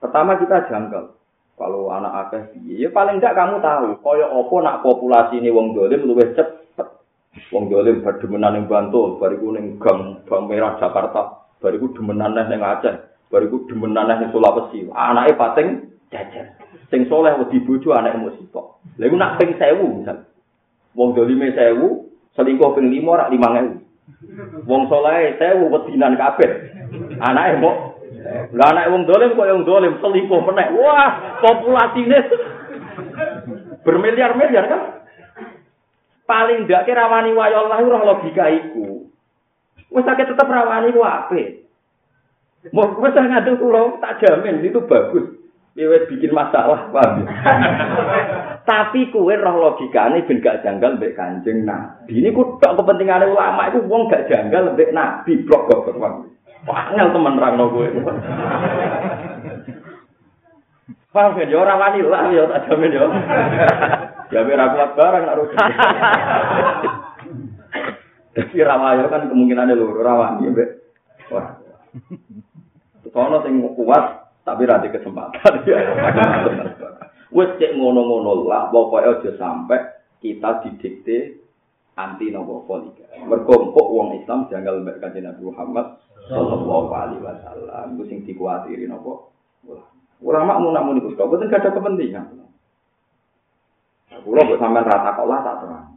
Pertama 0.01 0.41
kita 0.41 0.65
janggal. 0.65 1.18
Kalau 1.59 1.91
anak 1.91 2.31
akeh 2.31 2.55
piye? 2.55 2.87
Ya 2.87 2.89
paling 2.95 3.19
enggak 3.19 3.35
kamu 3.35 3.59
tahu, 3.59 3.99
kaya 3.99 4.31
apa 4.31 4.55
nak 4.63 4.79
populasi 4.79 5.43
ini 5.43 5.51
wong 5.51 5.75
dolim 5.75 6.07
luwih 6.07 6.31
cepet. 6.31 6.87
Wong 7.51 7.67
dolim 7.67 7.99
berdemenan 7.99 8.55
ning 8.55 8.71
Bantul, 8.71 9.19
bariku 9.19 9.51
ning 9.51 9.75
Gang 9.75 10.23
Bang 10.23 10.47
Merah 10.47 10.79
Jakarta, 10.79 11.51
bariku 11.59 11.91
demenan 11.91 12.39
ning 12.39 12.63
Aceh, 12.63 12.95
bariku 13.27 13.67
demenan 13.67 14.07
ning 14.07 14.31
Sulawesi. 14.31 14.87
Anake 14.95 15.35
pating 15.35 15.67
jajar. 16.07 16.55
Sing 16.87 17.11
soleh 17.11 17.35
wedi 17.35 17.59
bojo 17.67 17.91
anake 17.91 18.23
musibah. 18.23 18.79
Lha 18.95 19.11
iku 19.11 19.15
nak 19.19 19.35
ping 19.37 19.59
1000 19.59 19.99
misal. 19.99 20.17
Wong 20.95 21.11
dolime 21.11 21.51
1000, 21.51 22.39
selingkuh 22.39 22.71
ping 22.71 22.87
5 22.87 23.19
rak 23.19 23.29
5000. 23.35 24.63
Wong 24.63 24.87
soleh 24.87 25.35
1000 25.35 25.69
wedinan 25.75 26.15
kabeh. 26.15 26.49
Anake 27.19 27.59
mau 27.59 27.98
Lah 28.53 28.67
anak 28.75 28.89
wong 28.91 29.03
dolim 29.07 29.35
kok 29.37 29.49
yang 29.49 29.63
dolim 29.63 29.93
selingkuh 30.03 30.41
meneh. 30.43 30.67
Wah, 30.75 31.39
populasine 31.39 32.19
bermiliar-miliar 33.85 34.65
kan? 34.67 34.81
Paling 36.29 36.69
ndak 36.69 36.85
kira 36.85 37.09
rawani 37.09 37.33
wayo 37.33 37.65
Allah 37.65 37.81
ora 37.81 38.05
logika 38.05 38.53
iku. 38.53 39.09
Wis 39.89 40.05
sakit 40.05 40.29
tetep 40.29 40.45
rawani 40.45 40.93
ku 40.93 41.01
apik. 41.01 41.65
Mau 42.69 42.93
wis 43.01 43.17
ngadu 43.17 43.57
kula 43.57 43.97
tak 43.97 44.21
jamin 44.21 44.61
itu 44.61 44.77
bagus. 44.85 45.25
Wis 45.79 46.11
bikin 46.11 46.35
masalah, 46.35 46.91
paham 46.91 47.23
Tapi 48.69 49.09
kue 49.15 49.33
roh 49.39 49.55
logikane 49.57 50.27
ben 50.27 50.43
gak 50.43 50.61
janggal 50.61 50.99
mbek 50.99 51.15
Kanjeng 51.15 51.63
Nabi. 51.63 52.19
Ini 52.19 52.35
tok 52.35 52.75
kepentingane 52.77 53.31
ulama 53.31 53.71
iku 53.71 53.87
wong 53.87 54.11
gak 54.11 54.27
janggal 54.27 54.75
mbek 54.75 54.91
Nabi 54.93 55.39
blok 55.47 55.71
kok 55.71 55.97
Wangel 56.67 57.07
teman 57.15 57.39
rangno 57.39 57.65
kowe. 57.71 57.87
Paham 61.09 61.33
kan, 61.33 61.49
ya 61.49 61.57
orang 61.57 61.81
wani 61.81 62.05
lah, 62.05 62.29
ya 62.29 62.45
tak 62.45 62.69
jamin 62.69 62.93
ya. 62.93 63.09
Ya 64.29 64.45
biar 64.45 64.61
aku 64.61 64.77
kuat 64.77 64.91
barang, 64.93 65.23
rugi. 65.41 65.57
Jadi 68.37 68.61
rawayo 68.61 69.09
kan 69.09 69.25
kemungkinannya 69.25 69.73
lho, 69.73 69.89
rawani 70.05 70.45
ya, 70.45 70.53
Mbak. 70.53 70.69
Wah. 71.33 71.47
Soalnya 73.09 73.41
sing 73.41 73.57
kuat, 73.73 74.05
tapi 74.45 74.69
rada 74.69 74.85
kesempatan. 74.85 75.65
Wes 77.33 77.57
cek 77.57 77.73
ngono-ngono 77.73 78.45
lah, 78.45 78.69
pokoknya 78.69 79.17
aja 79.17 79.31
sampai 79.41 79.81
kita 80.21 80.61
didikte 80.61 81.41
anti 81.97 82.29
nopo 82.29 82.69
poliga. 82.69 83.05
Mergompok 83.25 83.87
wong 83.91 84.21
Islam 84.21 84.45
jangan 84.49 84.81
lembek 84.81 85.01
kanjeng 85.01 85.25
Nabi 85.25 85.41
Muhammad 85.41 85.97
sallallahu 86.29 86.93
alaihi 86.93 87.25
wasallam 87.25 87.97
ku 87.97 88.03
sing 88.05 88.21
dikuatiri 88.23 88.85
napa 88.85 89.33
ulama 90.21 90.61
mun 90.61 90.71
namun 90.77 91.01
iku 91.01 91.17
kok 91.17 91.27
boten 91.27 91.49
ada 91.49 91.73
kepentingan 91.73 92.25
kula 94.21 94.41
kok 94.45 94.59
sampean 94.61 94.85
rata 94.85 95.09
kok 95.17 95.27
lah 95.27 95.39
tak 95.41 95.57
terang 95.65 95.89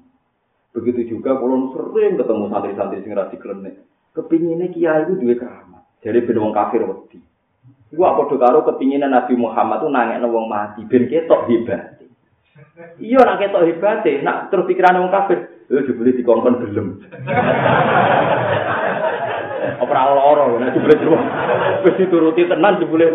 Begitu 0.72 1.16
juga 1.16 1.37
kalau 1.37 1.68
sering 1.76 2.16
ketemu 2.16 2.49
santri-santri 2.49 3.05
sing 3.05 3.12
ra 3.12 3.28
diklenek. 3.28 3.85
Kepingine 4.16 4.72
kiai 4.72 5.05
itu 5.05 5.20
duwe 5.20 5.37
keramat. 5.37 5.85
Jadi 6.01 6.24
ben 6.24 6.41
wong 6.41 6.53
kafir 6.57 6.80
wedi. 6.85 7.20
Iku 7.93 8.01
apa 8.09 8.24
padha 8.24 8.41
karo 8.41 8.64
kepingine 8.64 9.05
Nabi 9.05 9.37
Muhammad 9.37 9.85
tuh 9.85 9.93
nangekno 9.93 10.33
wong 10.33 10.49
mati 10.49 10.80
ben 10.89 11.12
ketok 11.12 11.45
hebat. 11.53 12.01
Iya 12.97 13.20
nak 13.20 13.37
ketok 13.37 13.68
hebat, 13.68 14.01
nak 14.24 14.49
terus 14.49 14.64
pikiran 14.64 14.97
wong 15.05 15.12
kafir, 15.12 15.45
lho 15.68 15.85
jebule 15.85 16.16
dikongkon 16.16 16.64
gelem. 16.64 16.89
Apa 19.62 19.94
ora 19.94 20.14
lara, 20.14 20.44
nek 20.58 20.74
jebule 20.74 20.96
wis 21.86 21.94
dituruti 21.98 22.50
tenan 22.50 22.82
jebule. 22.82 23.06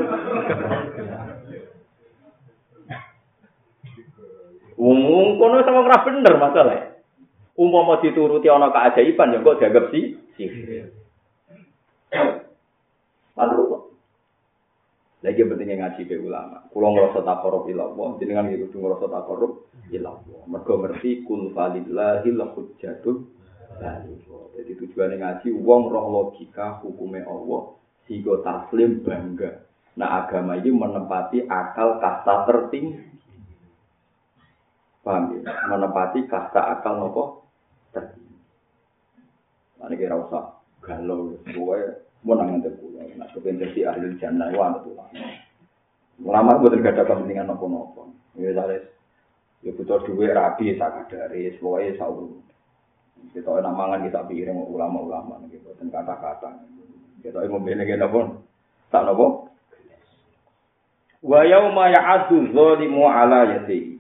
Wong 4.77 5.27
kono 5.41 5.65
sama 5.65 5.83
ora 5.83 6.05
bener 6.05 6.33
masalah. 6.39 6.95
Umpama 7.57 7.99
dituruti 7.99 8.47
ana 8.47 8.69
keajaiban 8.69 9.33
ya 9.33 9.43
kok 9.43 9.57
dianggap 9.59 9.85
si. 9.91 10.13
Lalu 13.33 13.61
lagi 15.25 15.41
pentingnya 15.41 15.75
ngaji 15.81 16.01
ke 16.05 16.15
ulama. 16.21 16.69
Kulo 16.69 16.93
ngerasa 16.93 17.25
takorup 17.25 17.65
ilallah, 17.67 18.15
jenengan 18.21 18.53
gitu 18.53 18.69
tuh 18.69 18.79
ngerasa 18.85 19.05
takorup 19.09 19.67
ilallah. 19.89 20.41
Mereka 20.45 20.73
ngerti 20.77 21.25
kun 21.25 21.51
falillahi 21.51 22.29
lahujjatul 22.37 23.36
Jadi 23.78 24.71
tujuannya 24.73 25.21
ngaji, 25.21 25.47
uang 25.53 25.82
roh 25.93 26.05
logika 26.09 26.82
hukumnya 26.82 27.30
Allah, 27.30 27.78
sigo 28.09 28.41
taslim 28.41 29.05
bangga. 29.05 29.63
Nah 29.97 30.25
agama 30.25 30.57
ini 30.57 30.73
menempati 30.73 31.45
akal 31.45 32.01
kasta 32.01 32.45
tertinggi. 32.49 33.05
Paham 35.05 35.39
ya? 35.39 35.53
Menepati 35.69 36.25
kasta 36.25 36.78
akal 36.78 36.97
nopo 37.01 37.45
tertinggi. 37.93 38.38
Nah, 39.78 39.86
ini 39.93 39.95
kira 40.01 40.17
usah 40.17 40.57
galau, 40.82 41.38
pokoknya 41.45 42.01
mau 42.25 42.34
nangan 42.34 42.65
terkulah. 42.65 43.05
Nah, 43.13 43.30
kepentingan 43.30 43.78
si 43.78 43.86
ahli 43.86 44.17
jannah, 44.17 44.49
wah, 44.57 44.73
betul. 44.73 44.97
Lama 46.25 46.57
gue 46.57 46.73
tidak 46.73 46.97
ada 46.97 47.13
kepentingan 47.13 47.45
nopo-nopo. 47.45 48.09
Ya, 48.41 48.57
saya 48.57 48.82
ya 49.61 49.69
butuh 49.78 50.01
duit 50.01 50.34
rapi, 50.34 50.73
saya 50.82 51.05
kadari, 51.05 51.53
pokoknya 51.61 51.93
saya 52.01 52.09
Kita 53.36 53.53
enak 53.53 53.74
mangan 53.74 54.01
kita 54.07 54.26
pikirin 54.26 54.57
ulama-ulama 54.57 55.38
gitu, 55.53 55.70
dan 55.78 55.93
kata-kata. 55.93 56.57
Kita 57.22 57.43
mau 57.49 57.61
beli 57.61 57.86
kita 57.86 58.09
pun 58.09 58.41
tak 58.89 59.05
nopo. 59.05 59.51
Wa 61.22 61.41
yauma 61.45 61.89
ya'addu 61.91 62.53
zalimu 62.53 63.09
ala 63.09 63.57
yatihi 63.57 63.97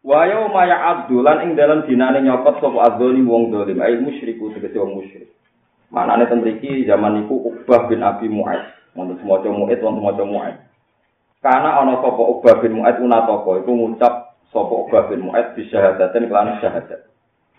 Wa 0.00 0.24
yauma 0.24 0.64
ya'abdulan 0.64 1.44
ing 1.44 1.50
dalam 1.60 1.84
dinane 1.84 2.24
nyokot 2.24 2.56
sapa 2.64 2.78
adzoni 2.88 3.20
wong 3.20 3.52
dolim 3.52 3.76
ai 3.84 4.00
musyriku 4.00 4.48
tegese 4.56 4.80
wong 4.80 4.96
musyrik. 4.96 5.28
Manane 5.92 6.24
ten 6.24 6.40
mriki 6.40 6.88
zaman 6.88 7.20
niku 7.20 7.36
Uqbah 7.36 7.84
bin 7.92 8.00
Abi 8.00 8.32
Mu'ad, 8.32 8.96
wonten 8.96 9.20
semaca 9.20 9.52
Mu'ad 9.52 9.76
wonten 9.84 10.00
semaca 10.00 10.24
Mu'ad. 10.24 10.56
Karena 11.44 11.84
ana 11.84 12.00
sapa 12.00 12.22
Uqbah 12.32 12.64
bin 12.64 12.80
Mu'ad 12.80 12.96
unatoko 12.96 13.60
iku 13.60 13.70
ngucap 13.76 14.40
sapa 14.48 14.72
Uqbah 14.72 15.12
bin 15.12 15.20
Mu'ad 15.28 15.52
bi 15.52 15.68
syahadatin 15.68 16.32
kelan 16.32 16.56
syahadat. 16.64 17.04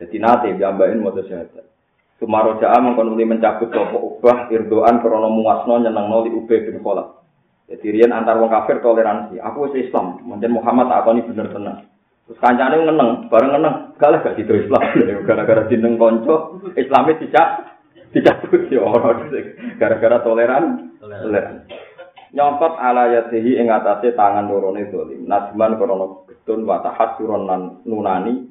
Dadi 0.02 0.18
nate 0.18 0.58
diambahin 0.58 1.06
maca 1.06 1.22
syahadat. 1.22 1.66
Sumaro 2.18 2.58
ja'a 2.58 2.82
mengkon 2.82 3.14
uli 3.14 3.26
mencabut 3.26 3.70
sapa 3.70 3.98
Uqbah 3.98 4.50
irdoan 4.50 4.98
krana 5.02 5.30
muasno 5.30 5.78
nyenengno 5.78 6.26
li 6.26 6.34
Ubay 6.34 6.66
bin 6.66 6.82
Khalaf. 6.82 7.22
Jadi 7.70 7.88
riyen 7.94 8.10
antar 8.10 8.42
wong 8.42 8.50
kafir 8.50 8.82
toleransi. 8.82 9.38
Aku 9.38 9.70
wis 9.70 9.88
Islam, 9.88 10.20
mungkin 10.26 10.58
Muhammad 10.58 10.90
takoni 10.90 11.22
bener 11.24 11.54
tenan. 11.54 11.88
Terus 12.28 12.38
kancane 12.42 12.84
ngeneng, 12.84 13.30
bareng 13.30 13.52
ngeneng, 13.56 13.76
kalah 13.96 14.20
gak 14.26 14.36
gitu 14.42 14.58
Islam. 14.58 14.82
Gara-gara 15.30 15.70
jeneng 15.72 15.96
konco, 15.96 16.60
Islamnya 16.76 17.16
tidak 17.22 17.48
tidak 18.12 18.44
ya 18.68 18.84
orang 18.84 19.32
gara-gara 19.80 20.20
toleran, 20.20 20.92
toleran. 21.00 21.64
Nyongkot 22.36 22.76
ala 22.76 23.08
yatihi 23.08 23.56
ing 23.56 23.72
atase 23.72 24.12
tangan 24.16 24.52
lorone 24.52 24.88
dolim. 24.92 25.28
Nasman 25.28 25.80
krono 25.80 26.28
getun 26.28 26.68
wa 26.68 26.84
tahassuron 26.84 27.44
nan 27.48 27.62
nunani 27.88 28.51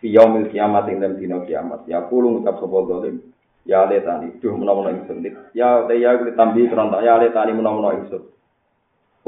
fi 0.00 0.14
yaumil 0.14 0.50
kiamat 0.50 0.88
ing 0.88 1.02
dalem 1.02 1.18
dina 1.18 1.42
kiamat. 1.44 1.86
Ya 1.90 2.06
kulo 2.06 2.38
ngucap 2.38 2.58
sapa 2.62 2.78
dolim. 2.86 3.22
Ya 3.68 3.84
letani, 3.84 4.32
duh 4.40 4.56
menawa 4.56 4.88
ingsun. 4.96 5.20
Ya 5.52 5.84
te 5.84 6.00
ya 6.00 6.16
kuwi 6.16 6.32
tambi 6.32 6.64
krono 6.72 6.98
ya 7.04 7.20
letani 7.20 7.52
menawa 7.52 7.94
ingsun. 8.00 8.24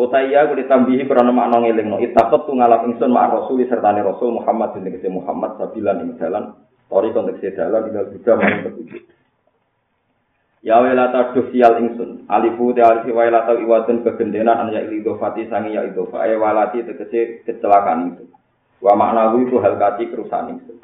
Utaya 0.00 0.48
kuwi 0.48 0.64
ditambihi 0.64 1.04
krana 1.04 1.28
makna 1.28 1.60
ngelingno 1.60 2.00
itaqat 2.00 2.48
tu 2.48 2.56
ngalap 2.56 2.88
ingsun 2.88 3.12
mak 3.12 3.36
rasul 3.36 3.60
sertane 3.68 4.00
rasul 4.00 4.32
Muhammad 4.32 4.72
Nabi 4.80 4.96
Muhammad 5.12 5.60
sabilan 5.60 6.00
ing 6.00 6.16
dalan 6.16 6.56
tori 6.88 7.12
konteks 7.12 7.52
dalan 7.52 7.84
tinggal 7.84 8.08
juga 8.08 8.32
maring 8.40 8.60
petunjuk. 8.64 9.04
Ya 10.64 10.80
welata 10.80 11.36
sial 11.36 11.84
ingsun 11.84 12.24
alifu 12.32 12.72
te 12.72 12.80
alifi 12.80 13.12
welata 13.12 13.60
iwatun 13.60 14.00
kegendenan 14.00 14.56
an 14.56 14.72
ya 14.72 14.88
idofati 14.88 15.52
sangi 15.52 15.76
ya 15.76 15.84
idofa 15.84 16.24
ay 16.24 16.32
walati 16.40 16.80
tegese 16.80 17.44
kecelakaan 17.44 18.16
ingsun. 18.16 18.28
Wa 18.80 18.96
makna 18.96 19.36
itu 19.36 19.60
hal 19.60 19.76
kati 19.76 20.08
kerusakan 20.08 20.56
ingsun. 20.56 20.80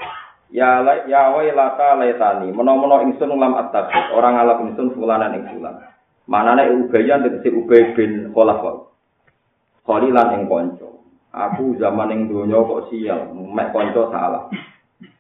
Ya 0.53 0.85
ya 1.09 1.33
welata 1.33 1.97
letani 1.97 2.53
menawa 2.53 3.03
ingsun 3.03 3.33
lam 3.33 3.57
at 3.57 3.75
orang 4.13 4.37
ngalap 4.37 4.59
ingsun 4.69 4.93
fulanan 4.93 5.35
ing 5.37 5.45
fulan. 5.51 5.81
Manane 6.27 6.71
ubayan 6.75 7.23
tegese 7.23 7.55
ubay 7.55 7.95
bin 7.95 8.35
Khalaf 8.35 8.91
Khalilan 9.87 10.35
ing 10.37 10.43
konco. 10.51 11.07
Aku 11.31 11.79
zaman 11.79 12.11
ing 12.11 12.21
donya 12.27 12.59
kok 12.59 12.91
sial, 12.91 13.31
mek 13.31 13.71
konco 13.71 14.11
salah. 14.11 14.51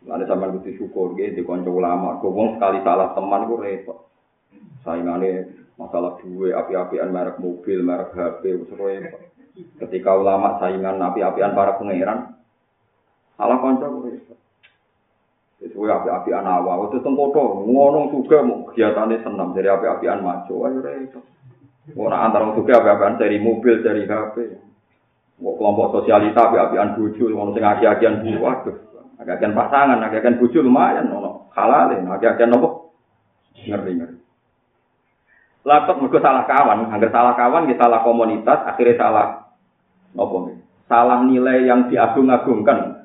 Lalu 0.02 0.24
sampean 0.26 0.54
kudu 0.58 0.70
syukur 0.74 1.14
nggih 1.14 1.38
di 1.38 1.42
konco 1.46 1.70
ulama. 1.70 2.18
Kok 2.18 2.34
wong 2.34 2.48
sekali 2.58 2.82
salah 2.82 3.14
teman 3.14 3.46
ku 3.46 3.54
repot. 3.62 4.10
Saingane 4.82 5.46
masalah 5.78 6.18
duwe 6.18 6.50
api-apian 6.50 7.14
merek 7.14 7.38
mobil, 7.38 7.78
merek 7.82 8.10
HP 8.14 8.42
wis 8.58 8.70
repot. 8.74 9.22
Ketika 9.56 10.10
ulama 10.18 10.58
saingan 10.58 10.98
api-apian 10.98 11.54
para 11.54 11.78
pangeran, 11.78 12.35
salah 13.36 13.60
konco 13.60 13.86
ku 13.86 13.98
repot. 14.08 14.38
Wis 15.56 15.72
kuwi 15.72 15.88
api-apian 15.88 16.44
awal, 16.44 16.88
wis 16.88 17.00
tengkoto, 17.00 17.64
ngono 17.64 18.12
juga 18.12 18.44
mau 18.44 18.68
kegiatannya 18.68 19.24
senam 19.24 19.56
dari 19.56 19.68
api-apian 19.72 20.20
maco, 20.20 20.68
ayo 20.68 20.80
repot. 20.84 21.24
Ora 21.94 22.26
antara 22.26 22.50
wong 22.50 22.58
suka 22.58 22.82
apa-apaan 22.82 23.14
dari 23.14 23.38
mobil, 23.38 23.78
dari 23.78 24.02
HP. 24.10 24.36
Kok 25.38 25.54
kelompok 25.60 26.02
sosialita 26.02 26.50
api-apian 26.50 26.98
bojo, 26.98 27.30
ono 27.30 27.54
sing 27.54 27.62
aki-akian 27.62 28.24
bu, 28.24 28.42
waduh. 28.42 28.76
Aki-akian 29.22 29.54
pasangan, 29.54 30.02
aki-akian 30.02 30.40
bojo 30.40 30.58
lumayan 30.64 31.12
ono 31.12 31.52
halal, 31.54 31.92
aki-akian 31.94 32.50
nopo? 32.50 32.90
Ngeri-ngeri. 33.56 34.16
Lapet 35.66 35.98
mergo 35.98 36.18
salah 36.22 36.46
kawan, 36.46 36.94
hampir 36.94 37.10
salah 37.10 37.34
kawan, 37.34 37.66
kita 37.66 37.82
salah 37.82 38.00
komunitas, 38.06 38.58
akhirnya 38.70 39.02
salah 39.02 39.26
nopo 40.14 40.52
Salah 40.86 41.26
nilai 41.26 41.66
yang 41.66 41.90
diagung-agungkan. 41.90 42.95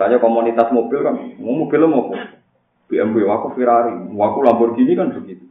Saya 0.00 0.16
komunitas 0.16 0.72
mobil 0.72 1.04
kan, 1.04 1.12
mau 1.36 1.60
mobil 1.60 1.84
mau 1.84 2.08
BMW, 2.88 3.28
aku 3.28 3.52
Ferrari, 3.52 3.92
aku 4.08 4.38
Lamborghini 4.40 4.96
kan 4.96 5.12
begitu. 5.12 5.44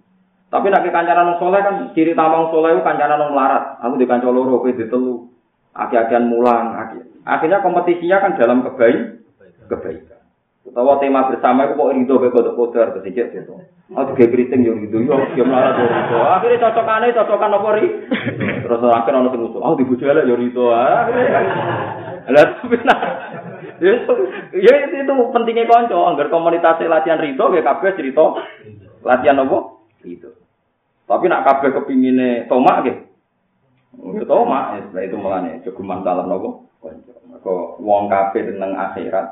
Tapi 0.50 0.74
nak 0.74 0.82
kancanan 0.90 1.38
soleh 1.38 1.62
kan 1.62 1.94
ciri 1.94 2.18
tamang 2.18 2.50
soleh 2.50 2.74
itu 2.74 2.82
kancanan 2.82 3.30
melarat. 3.30 3.78
Aku 3.86 4.02
di 4.02 4.10
kanca 4.10 4.34
loro, 4.34 4.58
kowe 4.58 4.74
ditelu. 4.74 5.30
Aki-akian 5.78 6.26
mulang. 6.26 6.74
Aki. 6.74 7.22
Akhirnya 7.22 7.62
kompetisinya 7.62 8.18
kan 8.26 8.32
dalam 8.42 8.66
kebaik, 8.66 9.22
kebaikan. 9.70 10.18
Utawa 10.66 10.98
tema 10.98 11.30
bersama 11.30 11.70
itu 11.70 11.78
kok 11.78 11.94
rindu 11.94 12.18
be 12.18 12.34
kodok 12.34 12.58
kodar 12.58 12.94
kesikit 12.98 13.30
gitu. 13.32 13.58
Oh 13.94 14.06
tiga 14.14 14.30
keriting 14.30 14.66
yo 14.66 14.74
rindu 14.74 15.02
yo 15.02 15.18
dia 15.38 15.46
melarat 15.46 15.78
yo 15.78 15.86
rindu. 15.86 16.18
Akhirnya 16.18 16.62
cocokannya 16.66 17.16
cocokan 17.16 17.56
apa 17.58 17.70
ri? 17.78 17.86
Terus 18.66 18.82
akhirnya 18.90 19.22
orang 19.22 19.46
usul. 19.50 19.62
Oh 19.62 19.74
dibujuk 19.78 20.10
elek 20.10 20.30
yo 20.30 20.36
rindu. 20.38 20.66
Lah 20.70 22.46
tapi 22.62 22.76
nah 22.86 22.98
Ya 23.80 24.74
itu, 24.84 25.16
pentingnya 25.32 25.66
konco, 25.66 25.98
agar 26.12 26.28
komunitas 26.28 26.84
latihan 26.84 27.20
rito, 27.20 27.50
ya 27.56 27.64
kabeh 27.64 27.96
cerita 27.96 28.36
latihan 29.04 29.42
apa? 29.44 29.58
Itu. 30.04 30.32
Tapi 31.10 31.26
nak 31.26 31.42
kabeh 31.42 31.74
kepingine 31.74 32.46
tomak 32.46 32.86
nggih. 32.86 32.98
Ya 34.20 34.24
tomak, 34.30 34.78
ya 34.78 34.80
setelah 34.86 35.04
itu 35.10 35.18
melane 35.18 35.52
jogeman 35.66 36.06
salah 36.06 36.30
nopo. 36.30 36.70
Kok 37.42 37.82
wong 37.82 38.12
kabeh 38.12 38.46
tentang 38.46 38.78
akhirat 38.78 39.26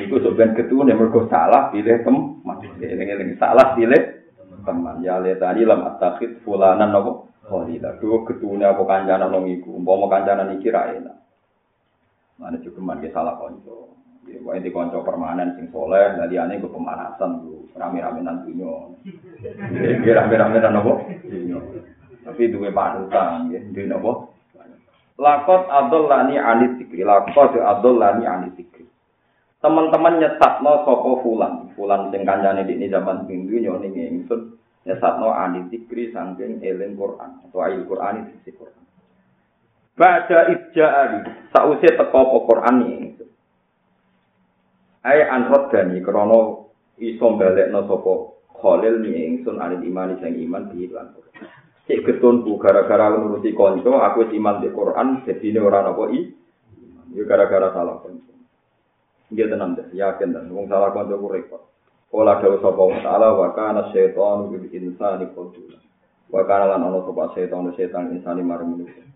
iku 0.00 0.22
sebenarnya 0.22 0.56
ketune 0.56 0.96
mergo 0.96 1.28
salah 1.28 1.68
pilih 1.68 2.00
teman. 2.00 2.56
Eling-eling 2.80 3.36
salah 3.36 3.76
pilih 3.76 4.24
teman. 4.64 5.04
Ya 5.04 5.20
le 5.20 5.36
tadi 5.36 5.68
lam 5.68 5.84
atakhid 5.84 6.40
fulanan 6.40 6.88
nopo. 6.88 7.28
Oh 7.52 7.68
tidak, 7.68 8.00
tuh 8.00 8.24
ketune 8.24 8.64
apa 8.64 8.80
kancanan 8.86 9.28
nang 9.28 9.44
iku. 9.44 9.76
Umpama 9.76 10.08
kancanan 10.08 10.56
iki 10.56 10.72
ra 10.72 10.88
enak. 10.88 11.19
Mana 12.40 12.56
jogeman 12.64 13.04
ge 13.04 13.12
salah 13.12 13.36
konco. 13.36 13.92
Wah 14.40 14.56
ini 14.56 14.72
konco 14.72 15.04
permanen 15.04 15.54
sing 15.54 15.68
soleh, 15.68 16.16
dari 16.16 16.40
ane 16.40 16.56
gue 16.56 16.72
pemanasan 16.72 17.44
tuh 17.44 17.68
rame-rame 17.76 18.24
nantinya. 18.24 18.96
Ini 19.68 20.10
rame-rame 20.10 20.56
dan 20.58 20.72
nopo. 20.72 21.04
Tapi 22.20 22.52
dua 22.52 22.68
panutan, 22.72 23.52
ya, 23.52 23.60
di 23.60 23.84
nopo. 23.84 24.32
Lakot 25.20 25.68
adol 25.68 26.08
lani 26.08 26.40
anit 26.40 26.80
tikri, 26.80 27.04
lakot 27.04 27.52
adol 27.60 28.00
lani 28.00 28.24
anit 28.24 28.56
tikri. 28.56 28.88
teman-teman 29.60 30.24
nyesatno 30.24 30.88
sapa 30.88 31.10
fulan, 31.20 31.68
fulan 31.76 32.08
sing 32.08 32.24
kancane 32.24 32.64
di 32.64 32.88
zaman 32.88 33.28
minggu 33.28 33.60
nyoni 33.60 33.92
ingsun 33.92 34.56
nyesatno 34.88 35.28
ani 35.36 35.68
zikri 35.68 36.08
saking 36.08 36.64
eling 36.64 36.96
Quran 36.96 37.44
atau 37.44 37.60
ayat 37.60 37.84
Quran 37.84 38.24
itu 38.24 38.56
Quran. 38.56 38.80
Baca 39.98 40.38
ija'ali, 40.48 41.50
sause 41.52 41.88
teko 41.88 42.16
apa 42.18 42.38
Quran 42.46 42.76
ingsun. 42.86 43.30
Ai 45.04 45.24
anrot 45.24 45.72
gani 45.72 46.00
krana 46.04 46.68
iso 47.00 47.26
balekno 47.36 47.88
sapa 47.88 48.12
Khalil 48.60 49.00
ni 49.00 49.10
ingsun 49.16 49.56
alil 49.56 49.80
iman 49.80 50.20
sing 50.20 50.36
iman 50.44 50.68
di 50.68 50.84
lan 50.92 51.16
Cek 51.90 52.06
ketunku 52.06 52.54
gara-gara 52.60 53.10
ngurusi 53.18 53.50
konco, 53.56 53.98
aku 53.98 54.30
iman 54.30 54.62
di 54.62 54.70
Quran, 54.70 55.26
jadi 55.26 55.42
ini 55.42 55.58
orang 55.58 55.90
apa 55.90 56.04
i? 56.14 56.20
Ya 57.18 57.26
gara-gara 57.26 57.74
salah 57.74 57.98
konco. 57.98 58.30
Dia 59.32 59.50
tenang 59.50 59.74
deh, 59.74 59.90
yakin 59.90 60.30
dan 60.30 60.52
wong 60.54 60.70
salah 60.70 60.94
konco 60.94 61.18
ku 61.18 61.26
repot. 61.26 61.62
Kala 62.10 62.42
dawu 62.42 62.58
sapa 62.62 62.82
wa 62.82 62.98
ta'ala 63.02 63.28
wa 63.34 63.48
kana 63.54 63.90
syaitanu 63.90 64.54
bil 64.54 64.66
insani 64.70 65.30
qadula. 65.34 65.78
Wa 66.30 66.42
kana 66.46 66.74
lan 66.74 66.82
ana 66.86 67.02
sapa 67.02 67.34
setan 67.34 67.70
setan 67.74 68.14
insani 68.14 68.42
marang 68.46 68.74
manusia. 68.74 69.06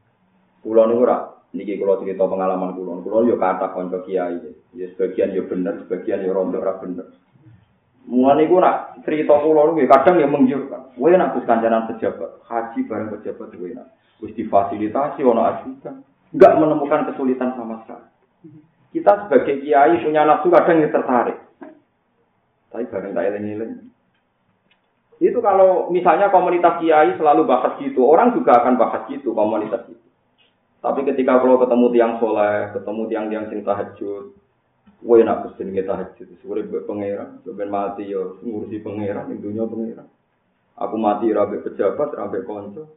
Kula 0.65 0.89
niku 0.89 1.05
ora 1.05 1.29
niki 1.53 1.77
kula 1.77 2.01
cerita 2.01 2.25
pengalaman 2.25 2.73
kula. 2.73 3.05
Kula 3.05 3.29
yo 3.29 3.37
kata 3.37 3.77
konco 3.77 4.01
kiai. 4.09 4.41
Ya 4.73 4.89
sebagian 4.97 5.37
yo 5.37 5.45
bener, 5.45 5.85
sebagian 5.85 6.25
yo 6.25 6.33
rondo 6.33 6.57
ora 6.57 6.81
bener. 6.81 7.13
Mulane 8.09 8.49
iku 8.49 8.65
nak 8.65 9.05
cerita 9.05 9.37
kula 9.45 9.77
niku 9.77 9.85
kadang 9.85 10.17
ya 10.17 10.29
menggiurkan. 10.29 10.97
Kowe 10.97 11.13
nak 11.13 11.37
Gus 11.37 11.45
kancanan 11.45 11.85
pejabat, 11.93 12.41
haji 12.49 12.81
bareng 12.89 13.13
pejabat 13.13 13.49
kowe 13.53 13.71
nak. 13.77 13.93
Wis 14.25 14.33
difasilitasi 14.39 15.21
ono 15.21 15.43
ajudan, 15.45 16.01
enggak 16.33 16.57
menemukan 16.57 17.13
kesulitan 17.13 17.53
sama 17.59 17.83
sekali. 17.85 18.09
Kita 18.95 19.27
sebagai 19.27 19.59
kiai 19.59 20.01
punya 20.01 20.23
nafsu 20.23 20.49
kadang 20.55 20.81
yang 20.81 20.95
tertarik. 20.95 21.39
Tapi 22.71 22.87
bareng 22.89 23.13
tak 23.13 23.27
eling-eling. 23.27 23.91
Itu 25.19 25.39
kalau 25.43 25.91
misalnya 25.91 26.31
komunitas 26.31 26.79
kiai 26.79 27.19
selalu 27.19 27.43
bahas 27.43 27.75
gitu, 27.83 28.07
orang 28.07 28.39
juga 28.39 28.63
akan 28.63 28.79
bahas 28.79 29.03
gitu 29.11 29.35
komunitas 29.35 29.83
itu. 29.91 30.04
Tapi 30.85 31.01
ketika 31.09 31.41
kalau 31.41 31.57
ketemu 31.57 31.87
tiang 31.97 32.13
soleh, 32.21 32.69
ketemu 32.77 33.03
tiang-tiang 33.09 33.45
sing 33.49 33.65
tahajud, 33.65 34.37
Woi 35.05 35.21
nak 35.21 35.45
pesen 35.45 35.77
kita 35.77 35.93
tahajud, 35.93 36.29
sore 36.41 36.65
buat 36.65 36.89
pangeran, 36.89 37.45
sebenarnya 37.45 37.73
mati 37.73 38.09
yo 38.09 38.41
ngurusi 38.41 38.81
pangeran, 38.81 39.37
dunia 39.37 39.69
pangeran. 39.69 40.09
Aku 40.81 40.97
mati 40.97 41.29
rabe 41.29 41.61
pejabat, 41.61 42.17
rabe 42.17 42.41
konco. 42.49 42.97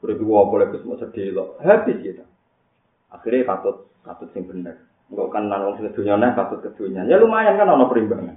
Sore 0.00 0.14
dua 0.20 0.44
boleh 0.44 0.68
semua 0.68 1.00
sedih 1.00 1.32
loh, 1.32 1.56
habis 1.64 1.96
kita. 1.96 2.28
Akhirnya 3.08 3.56
katut, 3.56 3.88
katut 4.04 4.28
sing 4.36 4.44
bener. 4.44 4.84
Enggak 5.08 5.32
kan 5.32 5.48
nanong 5.48 5.80
sing 5.80 5.88
dunia 5.96 6.20
nih, 6.20 6.36
katut 6.36 6.60
ke. 6.60 6.92
Ya 6.92 7.16
lumayan 7.16 7.56
kan 7.56 7.72
ono 7.72 7.88
perimbangan. 7.88 8.36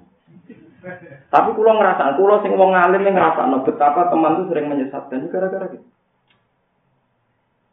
Tapi 1.28 1.50
kulo 1.60 1.76
ngerasa, 1.76 2.16
kulo 2.16 2.40
sing 2.40 2.56
mau 2.56 2.72
ngalim 2.72 3.04
yang 3.04 3.20
ngerasa, 3.20 3.52
betapa 3.68 4.08
teman 4.08 4.40
tuh 4.40 4.46
sering 4.48 4.72
menyesatkan 4.72 5.28
gara-gara 5.28 5.76
gitu. 5.76 5.84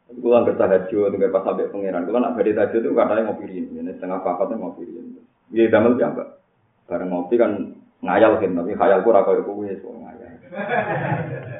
Kulo 0.05 0.37
nggak 0.45 0.61
tahajud, 0.61 1.17
nggak 1.17 1.33
pas 1.33 1.41
sampai 1.41 1.69
pangeran. 1.73 2.05
Kulo 2.05 2.17
nak 2.21 2.37
beri 2.37 2.53
tahajud 2.53 2.81
itu 2.85 2.93
katanya 2.93 3.25
ngopi 3.25 3.45
ini, 3.49 3.81
ini 3.81 3.91
setengah 3.97 4.21
pakatnya 4.21 4.61
ngopi 4.61 4.85
ini. 4.85 5.21
Iya, 5.49 5.73
damel 5.73 5.97
jamba. 5.97 6.37
Bareng 6.85 7.09
ngopi 7.09 7.35
kan 7.41 7.73
ngayal 8.05 8.37
kan, 8.37 8.53
tapi 8.53 8.77
khayalku 8.77 9.09
rako 9.09 9.31
itu 9.33 9.43
gue 9.49 9.73
so 9.81 9.89
ngayal. 9.89 10.29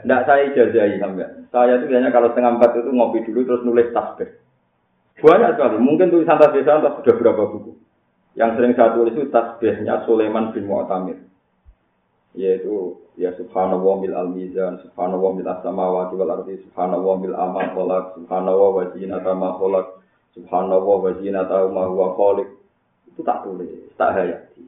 Nggak 0.05 0.21
saya 0.29 0.41
ijazahi 0.53 1.01
sampai. 1.01 1.49
Saya 1.49 1.81
itu 1.81 1.85
biasanya 1.89 2.13
kalau 2.13 2.29
setengah 2.29 2.51
empat 2.61 2.69
itu 2.77 2.89
ngopi 2.93 3.17
dulu 3.25 3.39
terus 3.49 3.65
nulis 3.65 3.89
tasbih. 3.89 4.29
Banyak 5.17 5.57
sekali. 5.57 5.75
Mungkin 5.81 6.13
tulisan 6.13 6.37
tasbih 6.37 6.61
saya 6.61 6.85
sudah 6.85 7.15
berapa 7.17 7.43
buku. 7.49 7.73
Yang 8.37 8.51
sering 8.59 8.73
saya 8.77 8.93
tulis 8.93 9.15
itu 9.17 9.25
tasbihnya 9.33 10.05
Sulaiman 10.05 10.53
bin 10.53 10.69
Mu'tamir. 10.69 11.17
Yaitu 12.35 12.99
ya 13.15 13.31
subhanallah 13.39 13.95
bil 14.03 14.15
al 14.15 14.29
mizan 14.35 14.75
subhanallah 14.83 15.39
bil 15.39 15.47
as-samawati 15.47 16.13
wal 16.19 16.31
ardi 16.35 16.59
subhanallah 16.67 17.15
bil 17.23 17.35
amal 17.35 17.63
khalaq 17.71 18.05
subhanallah 18.19 18.69
wa 18.75 18.83
zinata 18.91 19.31
ma 19.31 19.55
khalaq 19.55 19.87
subhanallah 20.35 20.83
wa 20.99 21.11
zinata 21.15 21.63
ma 21.71 21.87
huwa 21.87 22.43
itu 23.07 23.21
tak 23.23 23.47
tulis 23.47 23.71
tak 23.95 24.11
hayati. 24.19 24.67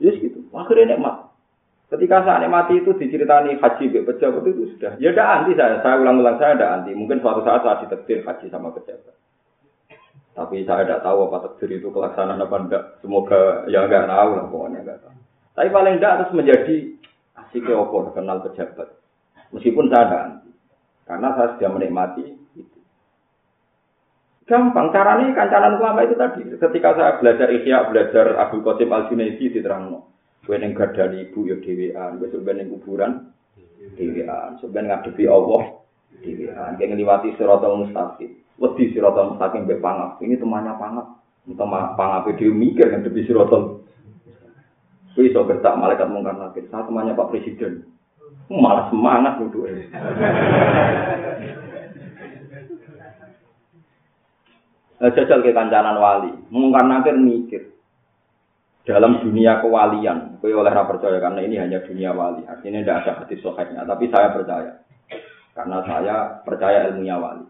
Yes 0.00 0.16
gitu 0.16 0.40
akhirnya 0.56 0.96
nikmat. 0.96 1.28
Ketika 1.92 2.24
saya 2.24 2.40
nikmati 2.40 2.80
itu 2.80 2.96
diceritani 2.96 3.60
haji 3.60 3.84
be 3.92 4.00
pejabat 4.08 4.46
itu 4.48 4.72
sudah. 4.78 4.96
Ya 4.96 5.12
ada 5.12 5.44
anti 5.44 5.52
saya. 5.58 5.84
Saya 5.84 6.00
ulang-ulang 6.00 6.40
saya 6.40 6.56
ada 6.56 6.66
anti. 6.80 6.96
Mungkin 6.96 7.20
suatu 7.20 7.44
saat 7.44 7.60
saya 7.66 7.84
ditekdir 7.84 8.24
haji 8.24 8.46
sama 8.48 8.72
pejabat. 8.72 9.12
Tapi 10.32 10.64
saya 10.64 10.88
tidak 10.88 11.04
tahu 11.04 11.28
apa 11.28 11.36
takdir 11.44 11.76
itu 11.76 11.92
kelaksanaan 11.92 12.40
apa 12.40 12.56
enggak 12.56 12.84
semoga 13.04 13.68
ya 13.68 13.84
enggak 13.84 14.08
tahu 14.08 14.30
lah 14.40 14.46
pokoknya 14.48 14.78
enggak 14.86 15.00
tahu 15.04 15.19
tapi 15.60 15.76
paling 15.76 16.00
enggak 16.00 16.16
harus 16.16 16.32
menjadi 16.32 16.96
asik 17.36 17.68
opo 17.68 18.16
kenal 18.16 18.40
pejabat. 18.40 18.96
Meskipun 19.52 19.92
saya 19.92 20.08
ada. 20.08 20.20
Karena 21.04 21.36
saya 21.36 21.52
sudah 21.52 21.68
menikmati 21.76 22.32
itu. 22.56 22.80
Gampang, 24.48 24.88
caranya 24.88 25.36
kancanan 25.36 25.76
ulama 25.76 26.08
itu 26.08 26.16
tadi. 26.16 26.48
Ketika 26.48 26.96
saya 26.96 27.20
belajar 27.20 27.52
Ihya, 27.52 27.92
belajar 27.92 28.40
Abu 28.40 28.64
Qasim 28.64 28.88
Al-Junaidi 28.88 29.52
di 29.52 29.60
Terangno. 29.60 30.08
Yang 30.48 30.96
dari 30.96 31.28
ibu 31.28 31.44
ya 31.44 31.60
dewean, 31.60 32.16
gue 32.16 32.32
sebenarnya 32.32 32.72
kuburan 32.72 33.28
dewean, 34.00 34.56
sebenarnya 34.64 34.96
ngadepi 35.04 35.28
Allah 35.28 35.84
dewean, 36.24 36.80
kayak 36.80 36.88
ngeliwati 36.88 37.36
siratal 37.36 37.84
mustaqim. 37.84 38.40
Wedi 38.56 38.96
siratal 38.96 39.36
mustaqim 39.36 39.68
be 39.68 39.76
pangap. 39.76 40.16
Ini 40.24 40.40
temannya 40.40 40.72
pangap. 40.80 41.20
Teman 41.44 42.00
pangap 42.00 42.32
dia 42.32 42.48
mikir 42.48 42.88
ngadepi 42.88 43.28
siratal 43.28 43.84
Gue 45.20 45.28
iso 45.28 45.44
bertak 45.44 45.76
malaikat 45.76 46.08
mungkar 46.08 46.32
nakir. 46.32 46.64
Saya 46.72 46.88
temannya 46.88 47.12
Pak 47.12 47.28
Presiden. 47.28 47.84
Malah 48.48 48.88
semangat 48.88 49.36
nuduh. 49.36 49.68
Nah, 54.96 55.12
jajal 55.12 55.44
ke 55.44 55.52
kancanan 55.52 56.00
wali. 56.00 56.32
Mungkar 56.48 56.88
nakir 56.88 57.20
mikir. 57.20 57.68
Dalam 58.88 59.20
dunia 59.20 59.60
kewalian. 59.60 60.40
Gue 60.40 60.56
oleh 60.56 60.72
percaya 60.72 61.20
karena 61.20 61.44
ini 61.44 61.60
hanya 61.60 61.84
dunia 61.84 62.16
wali. 62.16 62.48
Artinya 62.48 62.80
tidak 62.80 63.04
ada 63.04 63.12
hati 63.20 63.36
soheknya. 63.44 63.84
Tapi 63.84 64.08
saya 64.08 64.32
percaya. 64.32 64.72
Karena 65.52 65.84
saya 65.84 66.16
percaya 66.48 66.88
ilmunya 66.88 67.20
wali. 67.20 67.44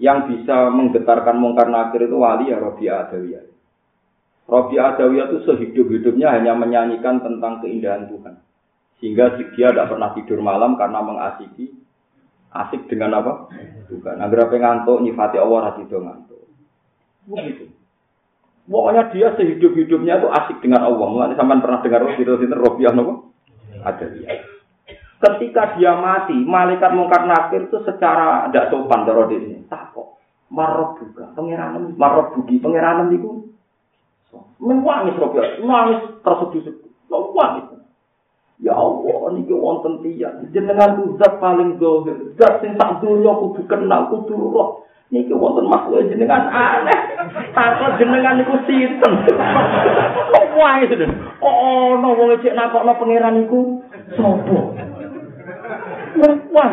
Yang 0.00 0.40
bisa 0.40 0.72
menggetarkan 0.72 1.36
mungkar 1.36 1.68
nakir 1.68 2.08
itu 2.08 2.16
wali 2.16 2.48
ya 2.48 2.56
Robi 2.56 2.88
Adawiyah. 2.88 3.55
Robi 4.46 4.78
Adawiyah 4.78 5.26
itu 5.26 5.38
sehidup-hidupnya 5.42 6.30
hanya 6.30 6.54
menyanyikan 6.54 7.18
tentang 7.18 7.58
keindahan 7.66 8.06
Tuhan. 8.06 8.38
Sehingga 9.02 9.34
dia 9.58 9.74
tidak 9.74 9.90
pernah 9.90 10.14
tidur 10.14 10.38
malam 10.38 10.78
karena 10.78 11.02
mengasiki 11.02 11.74
asik 12.54 12.86
dengan 12.86 13.18
apa? 13.20 13.50
Tuhan. 13.90 14.22
Agar 14.22 14.46
apa 14.46 14.54
ngantuk, 14.54 15.02
nyifati 15.02 15.36
Allah 15.36 15.60
hati 15.70 15.82
itu 15.84 15.98
ngantuk. 15.98 16.42
Begitu. 17.26 17.64
Pokoknya 18.66 19.10
dia 19.10 19.34
sehidup-hidupnya 19.34 20.22
itu 20.22 20.28
asik 20.30 20.62
dengan 20.62 20.86
Allah. 20.86 21.06
Mulai 21.10 21.34
sampai 21.34 21.62
pernah 21.62 21.80
dengar 21.82 22.02
itu 22.14 22.32
Robi 22.54 22.82
Adawiyah. 22.86 24.38
Ketika 25.16 25.80
dia 25.80 25.96
mati, 25.96 26.36
malaikat 26.36 26.92
mungkar 26.92 27.24
nakir 27.24 27.66
itu 27.66 27.80
secara 27.88 28.46
tidak 28.52 28.68
sopan 28.68 29.08
darah 29.08 29.26
ini. 29.32 29.64
Tak 29.64 29.96
kok. 29.96 30.20
Marok 30.52 31.00
juga. 31.00 31.32
Pengiranan, 31.32 31.96
marok 31.96 32.36
bugi. 32.36 32.60
Itu 32.60 33.45
Nangis 34.56 35.18
Robi, 35.20 35.38
nangis 35.62 36.00
tersedih-sedih. 36.24 36.90
Nangis. 37.12 37.76
Ya 38.56 38.72
Allah, 38.72 39.36
niki 39.36 39.52
wonten 39.52 40.00
tiyang 40.00 40.48
jenengan 40.48 40.96
zat 41.20 41.36
paling 41.36 41.76
zahir, 41.76 42.32
zat 42.40 42.64
sing 42.64 42.72
sak 42.80 43.04
donya 43.04 43.36
kudu 43.36 43.60
kenal, 43.68 44.08
kudu 44.08 44.32
roh. 44.32 44.80
Niki 45.12 45.36
wonten 45.36 45.68
makhluk 45.68 46.08
jenengan 46.08 46.48
aneh. 46.48 47.00
Takut 47.52 48.00
jenengan 48.00 48.40
niku 48.40 48.56
sinten? 48.64 49.12
Kok 50.32 50.46
wae 50.56 50.88
sedhen. 50.88 51.12
Kok 51.36 51.56
ana 51.68 52.08
wong 52.16 52.32
cek 52.40 52.56
nakokno 52.56 52.92
pangeran 52.96 53.44
niku 53.44 53.84
sapa? 54.16 54.56
Wah. 56.56 56.72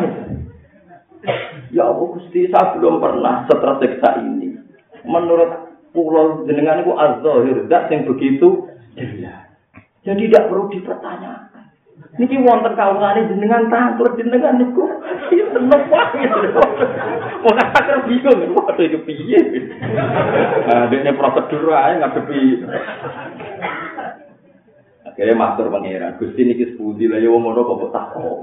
Ya 1.68 1.84
Allah 1.90 2.06
Gusti, 2.16 2.48
saya 2.48 2.76
belum 2.76 3.00
pernah 3.00 3.44
setersiksa 3.48 4.24
ini. 4.24 4.56
Menurut 5.04 5.63
pulau 5.94 6.42
jenengan 6.44 6.82
itu 6.82 6.92
az-zahir, 6.92 7.70
zat 7.70 7.88
yang 7.88 8.04
begitu. 8.10 8.66
Jadi 10.04 10.22
tidak 10.28 10.50
perlu 10.50 10.68
dipertanyakan. 10.68 11.54
Niki 12.14 12.38
wonten 12.42 12.78
kawulane 12.78 13.26
jenengan 13.26 13.66
tangklet 13.70 14.14
jenengan 14.18 14.58
niku 14.58 14.86
sinten 15.30 15.66
wae. 15.66 16.26
Wong 17.42 17.56
akeh 17.58 17.98
bingung 18.06 18.54
waduh 18.54 18.84
iki 18.86 18.98
piye. 19.02 19.40
Nah, 20.66 20.86
dene 20.90 21.10
prosedur 21.14 21.74
ae 21.74 21.98
ngadepi 21.98 22.40
Akhirnya 25.14 25.38
matur 25.38 25.70
pangeran, 25.70 26.18
Gusti 26.18 26.42
niki 26.42 26.74
sepundi 26.74 27.06
lah 27.06 27.22
ya 27.22 27.30
wong 27.30 27.46
ngono 27.46 27.62
kok 27.62 27.94
takok. 27.94 28.38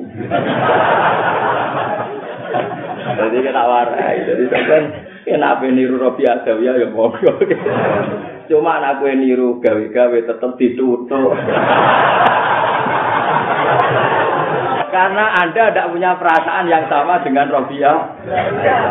Jadi 3.12 3.38
kita 3.44 3.64
warai, 3.68 4.24
jadi 4.24 4.44
sampean 4.48 4.84
Enak 5.22 5.62
niru 5.70 6.02
Robi 6.02 6.26
Adawiyah 6.26 6.82
ya 6.82 6.88
monggo. 6.90 7.38
Cuma 8.50 8.82
anak 8.82 9.06
gue 9.06 9.14
niru 9.14 9.62
gawe-gawe 9.62 10.18
tetep 10.26 10.52
ditutup. 10.58 11.38
Karena 14.92 15.26
Anda 15.40 15.72
tidak 15.72 15.90
punya 15.94 16.18
perasaan 16.18 16.66
yang 16.68 16.90
sama 16.90 17.22
dengan 17.22 17.54
Robiah. 17.54 18.18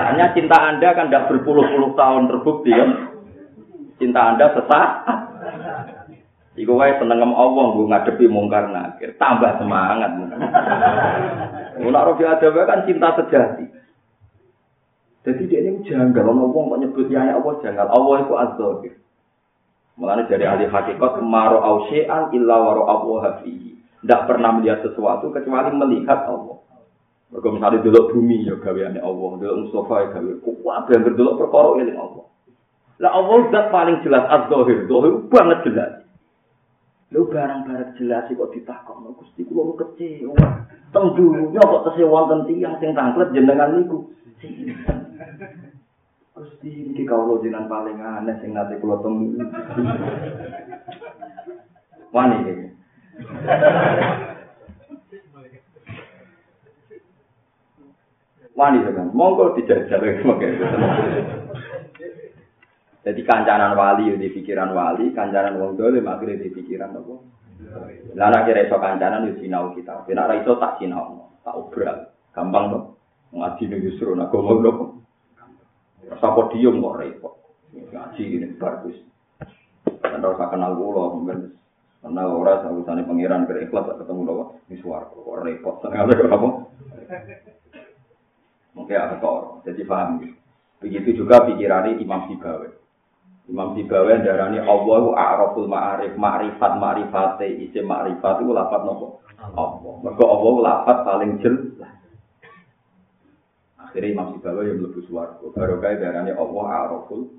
Hanya 0.06 0.30
cinta 0.32 0.56
Anda 0.56 0.94
kan 0.94 1.10
tidak 1.10 1.28
berpuluh-puluh 1.34 1.98
tahun 1.98 2.30
terbukti 2.30 2.72
ya. 2.72 2.86
Cinta 3.98 4.20
Anda 4.32 4.54
sesak. 4.54 4.88
Iku 6.58 6.74
wae 6.74 6.98
seneng 6.98 7.22
Allah 7.30 7.64
gue 7.78 7.86
ngadepi 7.86 8.26
mungkar 8.26 8.74
nakir, 8.74 9.14
tambah 9.22 9.62
semangat. 9.62 10.10
Robiah 11.80 12.36
ada 12.36 12.48
kan 12.66 12.82
cinta 12.90 13.14
sejati. 13.22 13.64
Jadi 15.20 15.42
dia 15.52 15.60
ini 15.62 15.84
janggal, 15.84 16.26
orang 16.26 16.48
ngomong 16.48 16.64
kok 16.74 16.80
nyebut 16.80 17.06
ya 17.12 17.36
Allah 17.36 17.54
janggal. 17.60 17.86
Allah 17.92 18.14
itu 18.24 18.34
az-zahir. 18.34 18.94
Mulanya 20.00 20.24
dari 20.32 20.48
ahli 20.48 20.64
hakikat, 20.64 21.20
maro 21.20 21.60
ausyi'an 21.60 22.32
illa 22.32 22.56
waro 22.56 22.88
Allah 22.88 23.16
hafihi. 23.28 23.76
Tidak 24.00 24.20
pernah 24.24 24.56
melihat 24.56 24.80
sesuatu 24.80 25.28
kecuali 25.28 25.76
melihat 25.76 26.24
Allah. 26.24 26.56
Mereka 27.30 27.48
misalnya 27.52 27.84
dulu 27.84 28.00
bumi 28.16 28.48
ya 28.48 28.56
gaweane 28.58 28.96
Allah, 28.96 29.28
dulu 29.38 29.52
Mustafa 29.68 29.94
ya 30.02 30.06
gawe. 30.16 30.32
Kuat 30.40 30.84
yang 30.88 31.04
berdulu 31.04 31.30
perkara 31.36 31.68
ini 31.84 31.92
Allah. 31.94 32.24
Lah 32.96 33.10
Allah 33.12 33.36
zat 33.52 33.66
paling 33.68 33.96
jelas 34.00 34.24
az-zahir, 34.24 34.88
zahir 34.88 35.14
banget 35.28 35.58
jelas. 35.68 35.99
Lu 37.10 37.26
barang-barang 37.26 37.98
jelas 37.98 38.30
kok 38.30 38.54
ditakokno 38.54 39.18
Gusti 39.18 39.42
kula 39.42 39.74
kecewa. 39.74 40.46
Teng 40.94 41.06
dunya 41.18 41.58
kok 41.58 41.90
tesih 41.90 42.06
wonten 42.06 42.46
tiyang 42.46 42.78
sing 42.78 42.94
tanglet 42.94 43.34
jenengan 43.34 43.74
niku. 43.74 44.14
Gusti 46.38 46.70
iki 46.94 47.02
kawula 47.02 47.42
jenengan 47.42 47.66
paling 47.66 47.98
aneh 47.98 48.38
sing 48.38 48.54
nate 48.54 48.78
kula 48.78 49.02
temu. 49.02 49.42
Wani 52.14 52.36
iki. 52.46 52.66
Wani 58.54 58.86
kan, 58.86 59.08
monggo 59.16 59.56
dijajal 59.56 60.20
sebagai 60.20 60.52
Jadi 63.10 63.26
kancanan 63.26 63.74
wali 63.74 64.14
di 64.14 64.30
pikiran 64.30 64.70
wali, 64.70 65.10
kancanan 65.10 65.58
wong 65.58 65.74
dolim 65.74 66.06
akhirnya 66.06 66.46
di 66.46 66.54
pikiran 66.54 66.94
apa? 66.94 67.14
Lana 68.14 68.46
kira 68.46 68.70
iso 68.70 68.78
kancanan 68.78 69.26
di 69.26 69.34
sinau 69.42 69.74
kita. 69.74 70.06
Kena 70.06 70.30
iso 70.38 70.54
tak 70.62 70.78
sinau, 70.78 71.26
tak 71.42 71.58
obral. 71.58 72.06
Gampang 72.30 72.70
tuh. 72.70 72.82
Ngaji 73.34 73.66
nih 73.66 73.82
justru 73.82 74.14
nak 74.14 74.30
ngomong 74.30 74.58
dong. 74.62 74.78
Sapa 76.22 76.54
diem 76.54 76.78
kok 76.78 76.98
repot. 77.02 77.34
Ngaji 77.74 78.22
ini 78.22 78.54
bagus. 78.54 78.94
Dan 80.06 80.22
rasa 80.22 80.46
kenal 80.46 80.78
gula, 80.78 81.10
mungkin 81.10 81.58
kenal 82.06 82.30
ora 82.30 82.62
sausane 82.62 83.02
pangeran 83.02 83.50
berikhlas 83.50 83.90
ketemu 83.90 84.22
loh. 84.22 84.62
Ini 84.70 84.78
suara 84.78 85.10
kok 85.10 85.42
repot. 85.42 85.82
Sengaja 85.82 86.14
apa? 86.14 86.48
Mungkin 88.78 89.02
aktor. 89.02 89.66
Jadi 89.66 89.82
paham. 89.82 90.22
Begitu 90.78 91.26
juga 91.26 91.42
pikirannya 91.50 91.98
Imam 91.98 92.30
Sibawi. 92.30 92.79
Imam 93.48 93.74
Sibawi 93.74 94.20
darani 94.20 94.60
Allah 94.60 95.04
a'raful 95.16 95.66
ma'arif 95.66 96.14
ma'rifat 96.14 96.72
ma'rifate 96.76 97.46
isim 97.66 97.88
ma'rifat 97.88 98.44
itu 98.44 98.52
lapat 98.52 98.80
nopo 98.84 99.24
Allah. 99.40 99.94
Mergo 100.04 100.24
Allah 100.28 100.54
lapat 100.60 100.98
paling 101.08 101.32
jelas. 101.40 101.90
Akhirnya 103.80 104.12
Imam 104.12 104.36
Sibawi 104.36 104.70
yang 104.70 104.84
mlebu 104.84 105.00
swarga. 105.08 105.46
Barokah 105.56 105.96
darani 105.96 106.30
Allah 106.36 106.64
a'raful 106.84 107.32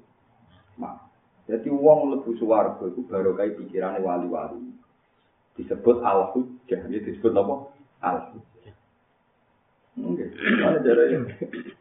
ma. 0.81 0.97
Jadi 1.45 1.69
wong 1.69 2.11
mlebu 2.11 2.31
swarga 2.41 2.83
itu 2.89 3.05
barokah 3.05 3.45
pikirane 3.61 4.01
wali-wali. 4.01 4.73
Disebut 5.55 6.01
al-hujjah, 6.01 6.89
disebut 6.89 7.31
apa? 7.37 7.55
Al-hujjah. 8.01 8.51
Oke, 9.99 10.25
mana 10.63 10.79
cara 10.79 11.03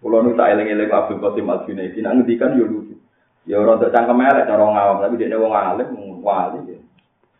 Kalau 0.03 0.18
nu 0.27 0.35
tak 0.35 0.51
eleng-eleng 0.53 0.91
Abdul 0.91 1.23
Qasim 1.23 1.47
Al 1.47 1.62
Junaidi, 1.62 2.03
nak 2.03 2.14
ngendikan 2.18 2.59
yo 2.59 2.66
lucu. 2.66 2.99
Ya 3.49 3.57
ora 3.57 3.80
untuk 3.80 3.93
cangkem 3.93 4.20
elek 4.20 4.47
cara 4.47 4.62
ngawam, 4.62 5.01
tapi 5.01 5.16
dia 5.16 5.36
wong 5.41 5.55
alim, 5.55 5.88
wali. 6.20 6.76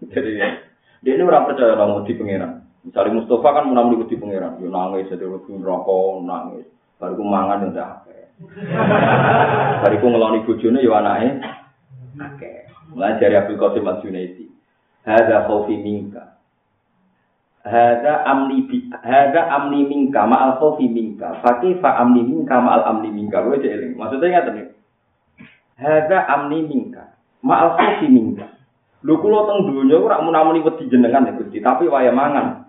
Jadi 0.01 0.31
dia 1.01 1.13
ini 1.13 1.23
orang 1.25 1.49
percaya 1.49 1.77
orang 1.77 2.05
di 2.09 2.17
pangeran. 2.17 2.65
Misalnya 2.81 3.21
Mustafa 3.21 3.49
kan 3.53 3.69
menang 3.69 3.93
di 4.09 4.17
pangeran, 4.17 4.57
dia 4.57 4.69
nangis, 4.73 5.13
jadi 5.13 5.29
lebih 5.29 5.61
rokok, 5.61 6.25
nangis. 6.25 6.65
Baru 7.01 7.17
ku 7.17 7.25
mangan 7.25 7.69
yang 7.69 7.77
dah. 7.77 8.05
Baru 9.85 9.97
ku 10.01 10.07
ngeloni 10.09 10.45
bujune, 10.45 10.81
ya 10.81 11.01
anaknya. 11.01 11.33
Oke. 12.21 12.69
Mulai 12.93 13.17
dari 13.17 13.35
Abdul 13.39 13.57
Qasim 13.57 13.89
Al 13.89 14.01
Junaidi. 14.05 14.47
Hada 15.07 15.49
khawfi 15.49 15.81
minka. 15.81 16.37
Hada 17.65 18.25
amni 18.25 18.65
bi 18.69 18.89
hada 18.89 19.49
amni 19.53 19.89
minka 19.89 20.27
ma 20.29 20.51
al 20.51 20.53
khawfi 20.61 20.91
minka. 20.91 21.41
Fakih 21.41 21.79
fa 21.81 22.03
amni 22.03 22.21
minka 22.27 22.57
ma 22.61 22.77
al 22.77 22.85
amni 22.93 23.09
minka. 23.15 23.41
Gue 23.41 23.63
jeling. 23.63 23.97
Maksudnya 23.97 24.45
nggak 24.45 24.53
nih. 24.53 24.67
Hada 25.81 26.29
amni 26.29 26.69
mingka. 26.69 27.17
Ma'al 27.41 27.73
khawfi 27.81 28.13
mingka. 28.13 28.47
Lho 29.01 29.17
kula 29.17 29.49
teng 29.49 29.65
donya 29.65 29.97
ora 29.97 30.21
munamuni 30.21 30.61
wedi 30.61 30.93
jenengan 30.93 31.25
ya 31.25 31.33
Gusti, 31.33 31.65
tapi 31.65 31.89
waya 31.89 32.13
mangan. 32.13 32.69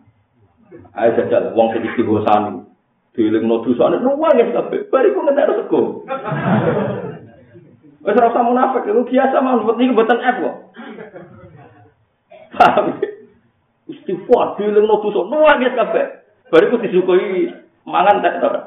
Ayo 0.95 1.20
jajal 1.20 1.51
wong 1.51 1.76
sing 1.76 1.84
istighosani. 1.91 2.64
Dilingno 3.12 3.68
dosane 3.68 3.99
nuwang 3.99 4.39
ya 4.39 4.47
kabeh. 4.55 4.88
Bariku 4.88 5.28
ngentek 5.28 5.51
sego. 5.59 6.07
Wes 8.01 8.16
ora 8.16 8.32
usah 8.32 8.47
munafik, 8.47 8.88
lu 8.88 9.03
biasa 9.03 9.43
mah 9.43 9.59
wedi 9.59 9.91
mboten 9.91 10.24
F 10.24 10.38
kok. 10.39 10.55
Istighfar 13.91 14.55
dilingno 14.55 15.03
dosa 15.03 15.28
nuwang 15.28 15.59
ya 15.59 15.76
kabeh. 15.76 16.05
Bariku 16.47 16.80
disukui 16.80 17.51
mangan 17.84 18.24
tak 18.24 18.39
ora. 18.39 18.62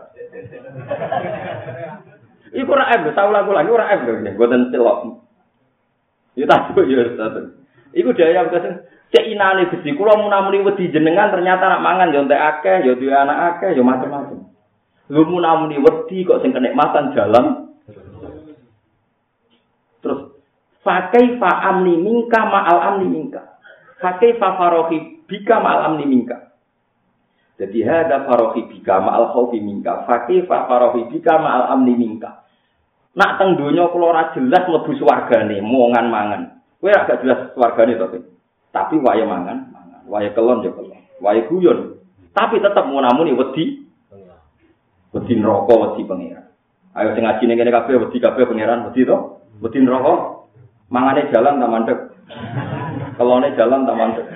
Iku 2.55 2.71
ora 2.71 2.95
F, 2.95 3.11
tau 3.19 3.35
lagu 3.35 3.51
lagi 3.51 3.71
ora 3.71 3.91
F 3.91 4.07
lho, 4.07 4.23
mboten 4.23 4.71
celok. 4.71 5.27
Ya 6.39 6.47
tak 6.47 6.71
ya 6.75 7.03
tak. 7.19 7.59
Iku 7.95 8.11
daya 8.15 8.47
kesen 8.51 8.87
cek 9.15 9.27
inane 9.31 9.71
Gusti 9.71 9.95
kula 9.95 10.19
munamuni 10.19 10.63
wedi 10.67 10.91
jenengan 10.91 11.31
ternyata 11.31 11.71
nak 11.71 11.83
mangan 11.83 12.11
ya 12.15 12.23
entek 12.23 12.43
akeh, 12.43 12.77
ya 12.87 12.93
duwe 12.99 13.15
anak 13.15 13.59
akeh, 13.59 13.75
ya 13.75 13.83
macam-macam. 13.83 14.51
Lu 15.11 15.23
munamuni 15.27 15.79
wedi 15.79 16.27
kok 16.27 16.43
sing 16.43 16.51
kenikmatan 16.51 17.15
jalan. 17.15 17.75
Terus 20.03 20.35
Fakai 20.85 21.41
fa 21.41 21.65
amni 21.73 21.97
mingka 21.97 22.45
ma'al 22.45 22.79
amni 22.93 23.09
mingka. 23.09 23.41
Fakai 24.05 24.37
fa 24.37 24.61
farohi 24.61 25.25
bika 25.25 25.57
ma'al 25.57 25.89
amni 25.89 26.05
mingka. 26.05 26.53
Jadi 27.57 27.81
hada 27.81 28.29
farohi 28.29 28.69
bika 28.69 29.01
ma'al 29.01 29.33
khawfi 29.33 29.65
mingka. 29.65 30.05
Fakai 30.05 30.45
fa 30.45 30.69
farohi 30.69 31.09
bika 31.09 31.41
ma'al 31.41 31.73
amni 31.73 31.97
mingka. 31.97 32.44
Nak 33.15 33.39
teng 33.39 33.55
donya 33.55 33.87
kula 33.95 34.07
ora 34.11 34.23
jelas 34.35 34.67
mlebu 34.67 34.91
swargane, 34.99 35.63
mongan 35.63 36.11
mangan. 36.11 36.43
Kowe 36.83 36.91
agak 36.91 37.23
jelas 37.23 37.55
swargane 37.55 37.95
to, 37.95 38.07
Tapi 38.75 38.99
wae 38.99 39.23
mangan, 39.23 39.71
mangan. 39.71 40.03
Wae 40.11 40.35
kelon 40.35 40.67
ya 40.67 40.75
kelon. 40.75 40.99
Wae 41.23 41.47
guyon. 41.47 42.03
Tapi 42.35 42.59
tetep 42.59 42.91
munamuni 42.91 43.39
wedi. 43.39 43.87
Wedi 45.15 45.33
neraka, 45.39 45.75
wedi 45.79 46.03
pangeran. 46.03 46.51
Ayo 46.99 47.15
sing 47.15 47.23
ngaji 47.23 47.43
ning 47.47 47.59
kene 47.59 47.71
kabeh 47.71 48.03
wedi 48.03 48.19
kabeh 48.19 48.51
pangeran, 48.51 48.91
wedi 48.91 49.07
to? 49.07 49.17
Wedi 49.63 49.79
neraka. 49.79 50.43
Mangane 50.91 51.31
jalan 51.31 51.63
ta 51.63 51.71
mandek. 51.71 51.99
Kelone 53.15 53.55
jalan 53.55 53.87
ta 53.87 53.95
mandek. 53.95 54.27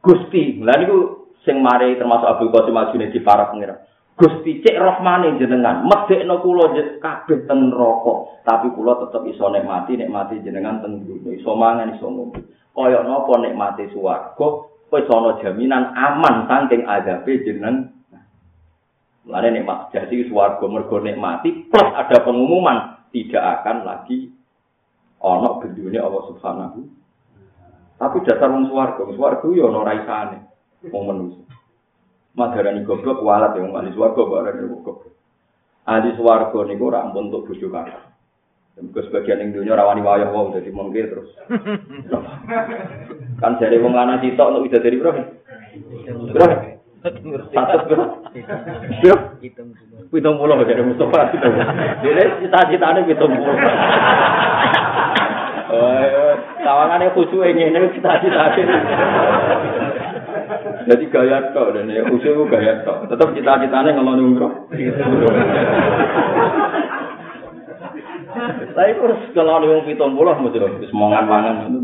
Gusti, 0.00 0.56
lha 0.64 0.72
niku 0.80 1.28
sing 1.44 1.60
mari 1.60 2.00
termasuk 2.00 2.24
Abdul 2.24 2.48
Qasim 2.48 2.80
Al-Junaidi 2.80 3.20
para 3.20 3.52
pangeran. 3.52 3.87
Gusti 4.18 4.58
cek 4.66 4.82
rahmane 4.82 5.38
jenengan, 5.38 5.86
medekno 5.86 6.42
kula 6.42 6.74
kabeh 6.98 7.46
ten 7.46 7.70
neraka, 7.70 8.42
tapi 8.42 8.66
kula 8.74 8.98
tetep 9.06 9.22
iso 9.30 9.46
nikmati 9.46 9.94
nikmati 9.94 10.42
jenengan 10.42 10.82
ten 10.82 11.06
dunya, 11.06 11.38
iso 11.38 11.54
mangan 11.54 11.94
iso 11.94 12.10
ngombe. 12.10 12.42
Kaya 12.74 13.06
napa 13.06 13.38
nikmati 13.38 13.86
swarga, 13.94 14.48
iso 14.90 15.12
ana 15.14 15.38
jaminan 15.38 15.94
aman 15.94 16.50
saking 16.50 16.82
adabe 16.82 17.46
jeneng. 17.46 17.94
Mulane 19.22 19.54
nikmat 19.54 19.94
jadi 19.94 20.26
swarga 20.26 20.66
mergo 20.66 20.98
nikmati 20.98 21.70
plus 21.70 21.88
ada 21.94 22.18
pengumuman 22.18 22.98
tidak 23.14 23.62
akan 23.62 23.86
lagi 23.86 24.34
ana 25.22 25.62
bendune 25.62 25.94
Allah 25.94 26.22
Subhanahu. 26.34 26.80
Tapi 28.02 28.18
dasar 28.26 28.50
wong 28.50 28.66
swarga, 28.66 29.06
swarga 29.14 29.46
yo 29.54 29.70
ana 29.70 29.80
raisane 29.86 30.38
wong 30.90 31.02
manusa. 31.06 31.47
Madarani 32.38 32.86
goblok 32.86 33.18
walat 33.26 33.58
yang 33.58 33.74
ahli 33.74 33.90
swarga 33.90 34.22
barang 34.22 34.70
goblok. 34.70 35.10
Ahli 35.90 36.14
swarga 36.14 36.58
niku 36.70 36.94
ora 36.94 37.02
ampun 37.02 37.34
untuk 37.34 37.50
bojo 37.50 37.66
kakak. 37.66 38.08
Mergo 38.78 39.02
sebagian 39.10 39.42
ning 39.42 39.50
dunya 39.50 39.74
rawani 39.74 40.06
wayah 40.06 40.30
wong 40.30 40.54
dadi 40.54 40.70
mengke 40.70 41.10
terus. 41.10 41.34
kan 43.42 43.58
jare 43.58 43.82
wong 43.82 43.90
lanang 43.90 44.22
sitok 44.22 44.54
untuk 44.54 44.70
widadari 44.70 45.02
bro. 45.02 45.10
Bro. 46.30 46.46
Satu 47.50 47.94
Yo. 49.02 49.14
Pitung 50.14 50.38
puluh 50.38 50.62
dari 50.62 50.82
Mustafa. 50.86 51.34
Jadi 52.06 52.22
cita-citanya 52.46 53.02
pitung 53.02 53.34
puluh. 53.34 53.58
Tawangannya 56.62 57.14
khusyuk 57.18 57.50
ini, 57.50 57.74
ini 57.74 57.92
cita-citanya. 57.98 58.78
Jadi 60.86 61.04
gaya 61.10 61.50
tok 61.50 61.74
dan 61.74 61.90
ya 61.90 62.06
khusyuk 62.06 62.46
gaya 62.46 62.84
tok. 62.86 63.10
Tetap 63.10 63.34
cita-citanya 63.34 63.96
ngeloni 63.98 64.22
umroh. 64.22 64.52
Tapi 68.76 68.92
terus 68.94 69.20
kalau 69.34 69.58
ada 69.58 69.66
yang 69.66 69.82
pitung 69.82 70.14
puluh, 70.14 70.36
mesti 70.38 70.86
semangat-mangan. 70.92 71.74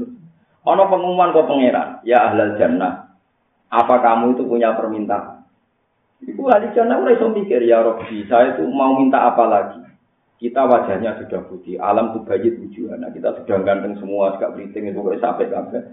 Ono 0.65 0.83
pengumuman 0.89 1.35
kok 1.35 1.51
pangeran, 1.51 2.01
ya 2.07 2.31
ahlal 2.31 2.55
jannah. 2.57 3.19
Apa 3.75 3.99
kamu 4.01 4.39
itu 4.39 4.47
punya 4.47 4.73
permintaan? 4.79 5.43
Ibu 6.25 6.43
ahli 6.49 6.73
jannah 6.73 6.97
mulai 7.03 7.21
mikir 7.21 7.61
ya 7.67 7.85
Robbi, 7.85 8.25
saya 8.31 8.57
itu 8.57 8.65
mau 8.71 8.97
minta 8.97 9.29
apa 9.29 9.45
lagi? 9.45 9.83
Kita 10.41 10.65
wajahnya 10.65 11.21
sudah 11.21 11.41
putih, 11.49 11.77
alam 11.81 12.17
tuh 12.17 12.25
bayi 12.25 12.53
tujuan. 12.53 13.01
Nah, 13.01 13.11
kita 13.13 13.33
sudah 13.43 13.65
ganteng 13.65 13.97
semua, 14.01 14.37
gak 14.37 14.57
beriting 14.57 14.93
itu 14.93 15.01
sampai 15.21 15.49
sampai. 15.49 15.85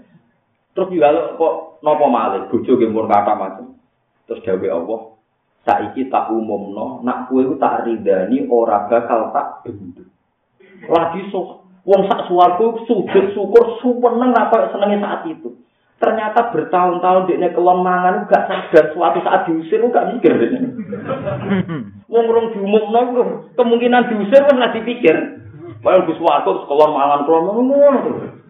Terus 0.72 0.88
juga 0.88 1.36
kok 1.36 1.84
nopo 1.84 2.06
malik, 2.08 2.48
bujuk 2.48 2.80
gempur 2.80 3.04
kata 3.04 3.36
macam. 3.36 3.76
Terus 4.24 4.40
dawe 4.40 4.68
Allah, 4.72 5.00
saiki 5.68 6.08
tak 6.08 6.32
umum 6.32 6.72
no, 6.72 6.86
nak 7.04 7.28
itu 7.28 7.54
tak 7.60 7.84
ridani 7.84 8.48
ora 8.48 8.88
bakal 8.88 9.34
tak 9.36 9.68
bentuk. 9.68 10.08
Lagi 10.88 11.28
so, 11.28 11.68
wong 11.84 12.08
sak 12.08 12.26
suwargo 12.26 12.82
sujud 12.88 13.36
syukur 13.36 13.78
suweneng 13.84 14.32
apa 14.32 14.72
senengnya 14.72 15.04
saat 15.04 15.22
itu. 15.28 15.60
Ternyata 16.02 16.50
bertahun-tahun 16.50 17.30
dia 17.30 17.54
kelon 17.54 17.86
mangan 17.86 18.26
gak 18.26 18.50
sadar 18.50 18.90
suatu 18.90 19.22
saat 19.22 19.46
diusir 19.46 19.78
gak 19.86 20.10
mikir. 20.10 20.34
Wong 22.10 22.26
rong 22.26 22.58
diumumno 22.58 23.00
kemungkinan 23.54 24.10
diusir 24.10 24.42
kan 24.42 24.58
lagi 24.58 24.82
pikir. 24.82 25.14
Padahal 25.78 26.02
Gus 26.10 26.18
Wato 26.18 26.66
kelon 26.66 26.98
mangan 26.98 27.22
kelon 27.22 27.46
ngono. 27.54 28.41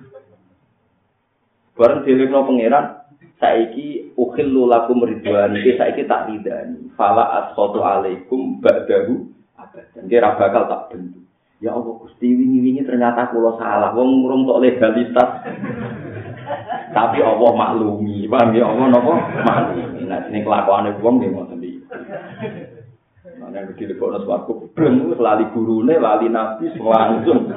Bareng 1.72 2.04
dilekno 2.04 2.44
pangeran 2.44 2.84
saiki 3.40 4.12
ukhillu 4.14 4.68
lakum 4.68 5.02
ridwan 5.02 5.56
iki 5.56 5.80
saiki 5.80 6.04
tak 6.04 6.28
ridani. 6.28 6.92
Fala 6.94 7.24
asqatu 7.42 7.80
alaikum 7.80 8.60
ba'dahu 8.60 9.24
abadan. 9.56 10.04
Dia 10.06 10.22
bakal 10.36 10.68
tak 10.68 10.92
bentuk. 10.92 11.24
Ya 11.62 11.72
Allah 11.78 11.94
Gusti 11.94 12.26
wingi-wingi 12.26 12.82
ternyata 12.82 13.30
kula 13.30 13.54
salah. 13.56 13.94
Wong 13.94 14.26
urung 14.26 14.44
tok 14.44 14.60
legalitas. 14.60 15.30
Tapi 16.92 17.22
Allah 17.24 17.50
maklumi, 17.54 18.28
paham 18.28 18.52
ya 18.52 18.66
Allah 18.68 18.86
napa? 18.92 19.14
Maklumi. 19.46 20.04
Nah, 20.10 20.20
sini 20.28 20.44
kelakuane 20.44 20.90
wong 21.00 21.14
nggih 21.22 21.30
ngoten 21.32 21.62
iki. 21.64 21.80
Nah, 23.40 23.48
yang 23.54 23.70
gede 23.72 23.94
kok 23.96 24.10
nang 24.12 24.26
swarga, 24.26 24.52
breng 24.74 25.14
lali 25.16 25.46
gurune, 25.54 25.94
lali 25.96 26.28
nabi 26.28 26.66
langsung. 26.76 27.48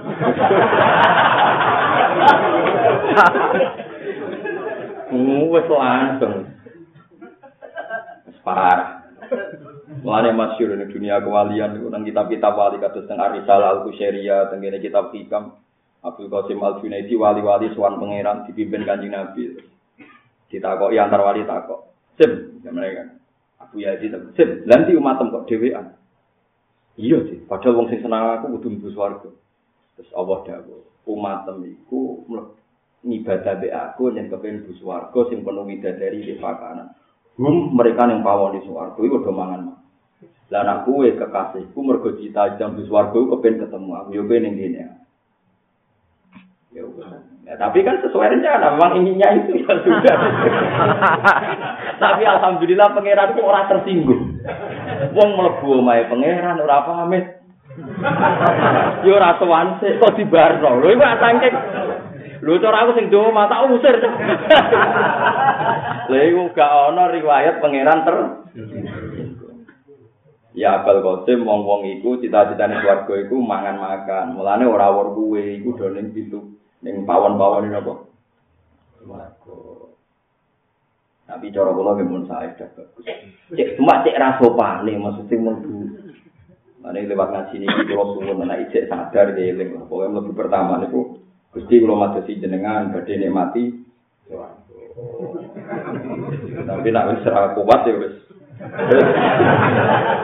Wes 5.14 5.68
langsung. 5.70 6.50
Parah. 8.46 9.06
Mulane 10.06 10.38
masyhur 10.38 10.78
ning 10.78 10.94
dunia 10.94 11.18
kewalian 11.18 11.78
niku 11.78 11.90
nang 11.90 12.06
kitab-kitab 12.06 12.54
wali 12.54 12.78
kados 12.78 13.10
teng 13.10 13.18
Arisalah 13.18 13.82
Al-Kusyairiyah, 13.82 14.54
teng 14.54 14.62
kitab 14.62 15.10
Hikam, 15.10 15.58
Abdul 16.06 16.30
Qasim 16.30 16.62
Al 16.62 16.78
Junaidi 16.78 17.18
wali-wali 17.18 17.74
suwan 17.74 17.98
pangeran 17.98 18.46
dipimpin 18.46 18.86
kanjeng 18.86 19.18
Nabi. 19.18 19.58
Ditakoki 20.46 21.02
antar 21.02 21.26
wali 21.26 21.42
takok. 21.42 21.90
Sim, 22.22 22.62
ya 22.62 22.70
mereka. 22.70 23.18
Abu 23.58 23.82
Yazid 23.82 24.14
sim, 24.38 24.62
nanti 24.70 24.94
umatem 24.94 25.34
kok 25.34 25.50
dhewean. 25.50 25.98
Iya 26.96 27.26
sih, 27.28 27.44
padahal 27.50 27.82
wong 27.82 27.88
sing 27.92 28.00
senang 28.06 28.40
aku 28.40 28.56
kudu 28.56 28.78
mlebu 28.78 28.90
swarga. 28.94 29.30
Terus 29.98 30.12
Allah 30.16 30.38
dawuh, 30.48 30.86
umatem 31.10 31.66
iku 31.66 32.24
ngibadah 33.06 33.62
be 33.62 33.70
aku 33.70 34.10
yang 34.10 34.28
kepen 34.34 34.66
mlebu 34.66 34.74
swarga 34.82 35.20
sing 35.30 35.46
penuh 35.46 35.64
widadari 35.64 36.26
di 36.26 36.36
pakanan. 36.42 36.90
Hum 37.38 37.78
mereka 37.78 38.10
yang 38.10 38.26
pawon 38.26 38.58
di 38.58 38.66
swarga 38.66 38.98
iku 38.98 39.22
do 39.22 39.32
mangan. 39.32 39.78
Lah 40.50 40.62
anak 40.66 40.90
kuwe 40.90 41.14
kekasihku 41.14 41.80
mergo 41.86 42.18
cita 42.18 42.58
jam 42.58 42.74
di 42.74 42.84
swarga 42.90 43.16
kepen 43.16 43.62
ketemu 43.62 43.92
aku 43.94 44.10
yo 44.18 44.24
ben 44.26 44.42
ning 44.42 44.58
kene. 44.58 44.84
Ya, 46.76 46.84
ya, 47.48 47.54
tapi 47.56 47.88
kan 47.88 48.04
sesuai 48.04 48.36
rencana, 48.36 48.76
memang 48.76 49.00
inginnya 49.00 49.32
itu 49.32 49.64
ya 49.64 49.80
sudah. 49.80 50.18
tapi 52.04 52.28
alhamdulillah 52.28 52.92
pangeran 52.92 53.32
itu 53.32 53.42
orang 53.48 53.72
tersinggung. 53.72 54.44
Wong 55.16 55.30
mlebu 55.40 55.80
omahe 55.80 56.04
pangeran 56.12 56.60
ora 56.60 56.84
pamit. 56.84 57.46
Yo 59.08 59.16
ora 59.16 59.40
sowan 59.40 59.80
sik 59.80 60.04
kok 60.04 60.20
dibarno. 60.20 60.84
Lho 60.84 60.88
iku 60.96 61.04
atangke. 61.08 61.50
Lho 62.46 62.62
cara 62.62 62.86
aku 62.86 62.94
sing 62.94 63.10
doa 63.10 63.34
mata 63.34 63.66
usir. 63.74 63.98
Lha 66.14 66.20
iku 66.30 66.54
gak 66.54 66.94
ana 66.94 67.10
riwayat 67.10 67.58
pangeran 67.58 68.06
ter 68.06 68.18
Ya 70.54 70.80
abal 70.80 71.02
kosim 71.02 71.44
wong-wong 71.44 72.00
iku 72.00 72.22
cita-citane 72.22 72.80
keluarga 72.80 73.14
iku 73.18 73.42
mangan-makan. 73.42 74.38
Mulane 74.38 74.70
ora 74.70 74.94
wor 74.94 75.18
kuwe 75.18 75.60
iku 75.60 75.74
do 75.74 75.90
ning 75.90 76.14
pintu 76.14 76.54
ning 76.86 77.04
pawon-pawon 77.04 77.68
ini 77.68 77.82
apa? 77.82 77.94
Swarga. 79.02 79.58
Tapi 81.26 81.50
cara 81.50 81.74
kula 81.74 81.98
nggih 81.98 82.08
mun 82.08 82.30
sae 82.30 82.54
bagus. 82.54 83.10
Cek 83.58 83.82
cuma 83.82 84.06
cek 84.06 84.22
ra 84.22 84.38
sopane 84.38 84.94
maksudnya 84.96 85.42
mlebu. 85.42 85.76
Mane 86.86 87.10
lewat 87.10 87.30
ngaji 87.34 87.66
niki 87.66 87.82
kula 87.90 88.06
suwun 88.14 88.46
ana 88.46 88.62
ijek 88.62 88.86
sadar 88.86 89.34
nggih 89.34 89.50
eling. 89.50 89.70
Pokoke 89.90 90.14
mlebu 90.14 90.32
pertama 90.38 90.78
niku 90.78 91.25
Gusti 91.56 91.80
kula 91.80 91.96
madosi 91.96 92.36
jenengan 92.36 92.92
badhe 92.92 93.16
nikmati 93.16 93.64
Tapi 96.66 96.88
nak 96.92 97.08
wis 97.16 97.28
ra 97.28 97.56
kuat 97.56 97.82
ya 97.88 97.96
wis. 98.00 98.16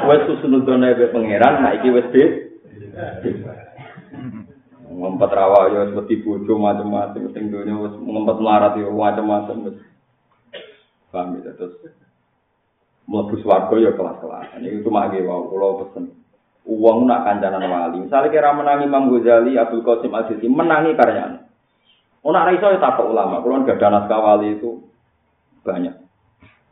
Wes 0.07 0.21
susunudone 0.27 0.95
pangeran, 1.11 1.53
nah 1.63 1.71
iki 1.75 1.91
wis 1.91 2.07
ngempet 4.91 5.31
rawa 5.31 5.71
ya 5.71 5.79
wis 5.87 6.19
bojo 6.23 6.53
macam-macam 6.59 7.31
sing 7.31 7.47
dunya 7.47 7.79
wis 7.79 7.95
ngempet 7.95 8.37
melarat 8.39 8.75
ya 8.79 8.91
macam-macam 8.91 9.71
wis. 9.71 9.77
Paham 11.11 11.39
ya 11.43 11.51
terus 11.55 11.75
mlebu 13.11 13.35
swarga 13.43 13.75
ya 13.75 13.91
kelas-kelas 13.91 14.55
ini 14.61 14.79
cuma 14.87 15.11
nggih 15.11 15.27
wae 15.27 15.43
kula 15.51 15.83
pesen 15.83 16.20
uang 16.67 17.09
nak 17.09 17.25
kancanan 17.25 17.65
wali 17.65 18.05
misalnya 18.05 18.29
kira 18.29 18.53
menangi 18.53 18.85
Imam 18.85 19.09
Ghazali 19.09 19.57
Abdul 19.57 19.81
Qasim 19.81 20.13
Al 20.13 20.29
Sisi 20.29 20.45
menangi 20.45 20.93
karyanya 20.93 21.41
Oh, 22.21 22.29
nak 22.29 22.53
raiso 22.53 22.69
ya 22.69 22.77
takut 22.77 23.09
ulama. 23.09 23.41
Kalau 23.41 23.65
nggak 23.65 23.81
ada 23.81 23.87
naskah 23.97 24.21
wali 24.21 24.53
itu 24.53 24.77
banyak. 25.65 25.95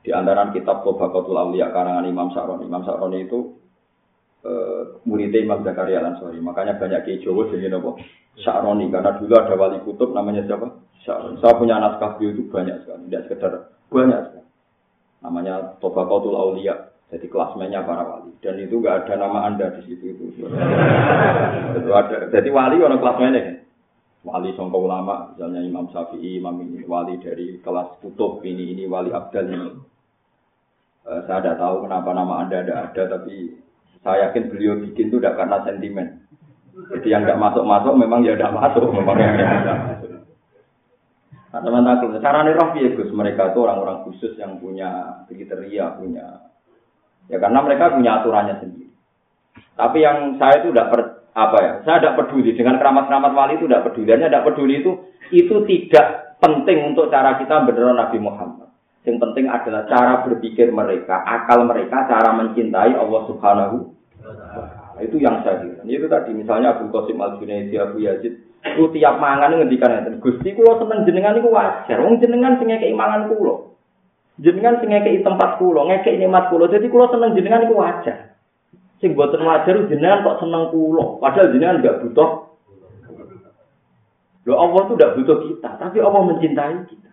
Di 0.06 0.14
antara 0.14 0.46
kitab 0.54 0.86
Tobaqatul 0.86 1.34
Auliya 1.34 1.74
karangan 1.74 2.06
Imam 2.06 2.30
Sa'roni. 2.30 2.70
Imam 2.70 2.86
Sa'roni 2.86 3.26
itu 3.26 3.58
uh, 4.46 5.02
muridnya 5.10 5.42
Imam 5.42 5.66
Zakaria 5.66 6.06
Lansori. 6.06 6.38
Makanya 6.38 6.78
banyak 6.78 7.02
kiai 7.02 7.22
Jawa 7.26 7.50
jadi 7.50 7.66
nopo 7.66 7.98
Syaroni 8.40 8.88
karena 8.88 9.18
dulu 9.20 9.34
ada 9.36 9.56
wali 9.58 9.82
kutub 9.84 10.14
namanya 10.14 10.46
siapa? 10.46 10.70
Syaroni. 11.04 11.42
Saya 11.42 11.58
punya 11.58 11.82
naskah 11.82 12.16
itu 12.22 12.48
banyak 12.48 12.86
sekali, 12.86 13.10
tidak 13.10 13.24
sekedar 13.28 13.52
banyak 13.90 14.22
sekali. 14.30 14.48
Namanya 15.26 15.54
Tobaqatul 15.82 16.38
Aulia. 16.38 16.94
Jadi 17.10 17.26
kelasmennya 17.26 17.82
para 17.90 18.06
wali 18.06 18.38
dan 18.38 18.62
itu 18.62 18.78
enggak 18.78 19.10
ada 19.10 19.14
nama 19.18 19.50
anda 19.50 19.74
di 19.74 19.82
situ 19.90 20.14
itu. 20.14 20.46
Jadi 22.30 22.50
wali 22.54 22.78
orang 22.86 23.02
kelasmennya 23.02 23.42
kan. 23.42 23.58
Wali 24.20 24.52
songko 24.54 24.84
ulama, 24.84 25.32
misalnya 25.32 25.64
Imam 25.64 25.88
Syafi'i, 25.90 26.44
Imam 26.44 26.60
ini, 26.60 26.84
wali 26.84 27.16
dari 27.24 27.56
kelas 27.64 28.04
kutub 28.04 28.44
ini, 28.44 28.76
ini 28.76 28.84
wali 28.84 29.16
Abdal 29.16 29.48
ini. 29.48 29.72
Uh, 31.08 31.24
saya 31.24 31.40
tidak 31.40 31.56
tahu 31.56 31.88
kenapa 31.88 32.12
nama 32.12 32.44
anda 32.44 32.60
ada 32.60 32.92
ada, 32.92 33.04
tapi 33.16 33.56
saya 34.04 34.28
yakin 34.30 34.52
beliau 34.52 34.76
bikin 34.84 35.08
itu 35.08 35.24
tidak 35.24 35.40
karena 35.40 35.64
sentimen. 35.64 36.08
Jadi 36.92 37.08
yang 37.16 37.24
tidak 37.24 37.40
masuk-masuk 37.40 37.96
memang 37.96 38.28
ya 38.28 38.36
tidak 38.36 38.54
masuk, 38.54 38.92
memang 38.92 39.18
yang 39.18 39.34
tidak 39.40 39.80
masuk. 39.88 40.10
Nah, 41.50 41.60
teman-teman, 41.66 42.22
cara 42.22 42.46
nih 42.46 42.54
ya 42.60 42.90
Gus, 42.94 43.10
mereka 43.10 43.50
itu 43.50 43.60
orang-orang 43.66 44.06
khusus 44.06 44.38
yang 44.38 44.62
punya 44.62 45.24
kriteria, 45.26 45.98
punya 45.98 46.46
ya 47.30 47.38
karena 47.40 47.60
mereka 47.62 47.94
punya 47.94 48.20
aturannya 48.20 48.56
sendiri. 48.60 48.90
Tapi 49.80 49.98
yang 50.04 50.36
saya 50.36 50.60
itu 50.60 50.76
tidak 50.76 50.92
per, 50.92 51.02
apa 51.32 51.58
ya, 51.64 51.74
saya 51.88 51.98
tidak 52.04 52.18
peduli 52.20 52.52
dengan 52.52 52.76
keramat-keramat 52.82 53.32
wali 53.32 53.54
itu 53.56 53.66
tidak 53.70 53.86
peduli. 53.88 54.10
Hanya 54.12 54.28
tidak 54.28 54.46
peduli 54.52 54.74
itu 54.84 54.92
itu 55.32 55.56
tidak 55.70 56.36
penting 56.44 56.78
untuk 56.92 57.08
cara 57.08 57.40
kita 57.40 57.64
benar 57.64 57.96
Nabi 57.96 58.18
Muhammad. 58.20 58.68
Yang 59.08 59.18
penting 59.24 59.46
adalah 59.48 59.88
cara 59.88 60.14
berpikir 60.28 60.76
mereka, 60.76 61.24
akal 61.24 61.64
mereka, 61.64 62.04
cara 62.12 62.36
mencintai 62.36 62.92
Allah 63.00 63.22
Subhanahu 63.32 64.00
Nah, 65.00 65.08
itu 65.08 65.16
yang 65.16 65.40
saya 65.48 65.64
kira. 65.64 65.82
Itu 65.88 66.12
tadi 66.12 66.36
misalnya 66.36 66.76
Abu 66.76 66.92
Qasim 66.92 67.18
Al 67.24 67.40
Junaidi 67.40 67.80
Abu 67.80 68.04
Yazid 68.04 68.36
itu 68.60 68.84
tiap 68.92 69.16
mangan 69.24 69.56
ngendikan 69.56 69.96
ngeten. 69.96 70.20
Gusti 70.20 70.52
kula 70.52 70.76
seneng 70.76 71.08
jenengan 71.08 71.40
niku 71.40 71.48
wajar. 71.48 71.98
Wong 72.04 72.20
jenengan 72.20 72.60
sing 72.60 72.68
ngekeki 72.68 73.00
mangan 73.00 73.32
kula. 73.32 73.79
Jenengan 74.40 74.80
sing 74.80 74.96
ngekeki 74.96 75.28
tempat 75.28 75.60
kula, 75.60 75.84
ngekeki 75.84 76.24
nikmat 76.24 76.48
kula. 76.48 76.72
Jadi 76.72 76.88
kula 76.88 77.12
seneng 77.12 77.36
jenengan 77.36 77.68
iku 77.68 77.76
wajar. 77.76 78.40
Sing 79.04 79.12
boten 79.12 79.44
wajar 79.44 79.76
jenengan 79.92 80.24
kok 80.24 80.40
seneng 80.40 80.72
kula, 80.72 81.20
padahal 81.20 81.52
jenengan 81.52 81.84
enggak 81.84 82.00
butuh. 82.04 82.30
Loh 84.48 84.58
Allah 84.58 84.82
tuh 84.88 84.96
enggak 84.96 85.16
butuh 85.20 85.38
kita, 85.44 85.70
tapi 85.76 85.98
Allah 86.00 86.22
mencintai 86.24 86.78
kita. 86.88 87.12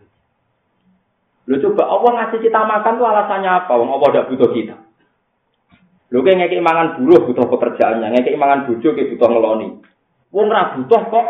Loh 1.50 1.58
coba 1.62 1.82
Allah 1.90 2.10
ngasih 2.22 2.38
kita 2.46 2.58
makan 2.62 2.94
tuh 2.94 3.06
alasannya 3.10 3.50
apa? 3.50 3.72
Wong 3.74 3.90
Allah 3.90 4.08
enggak 4.14 4.28
butuh 4.30 4.50
kita. 4.54 4.76
Lho 6.14 6.22
kayak 6.22 6.46
ngekek 6.46 6.62
mangan 6.62 7.02
buruh 7.02 7.26
butuh 7.26 7.50
pekerjaannya, 7.50 8.14
ngekek 8.14 8.38
mangan 8.38 8.70
bojo 8.70 8.88
kayak 8.94 9.10
butuh 9.18 9.26
ngeloni. 9.26 9.68
Wong 10.30 10.46
ora 10.46 10.78
butuh 10.78 11.00
kok 11.10 11.26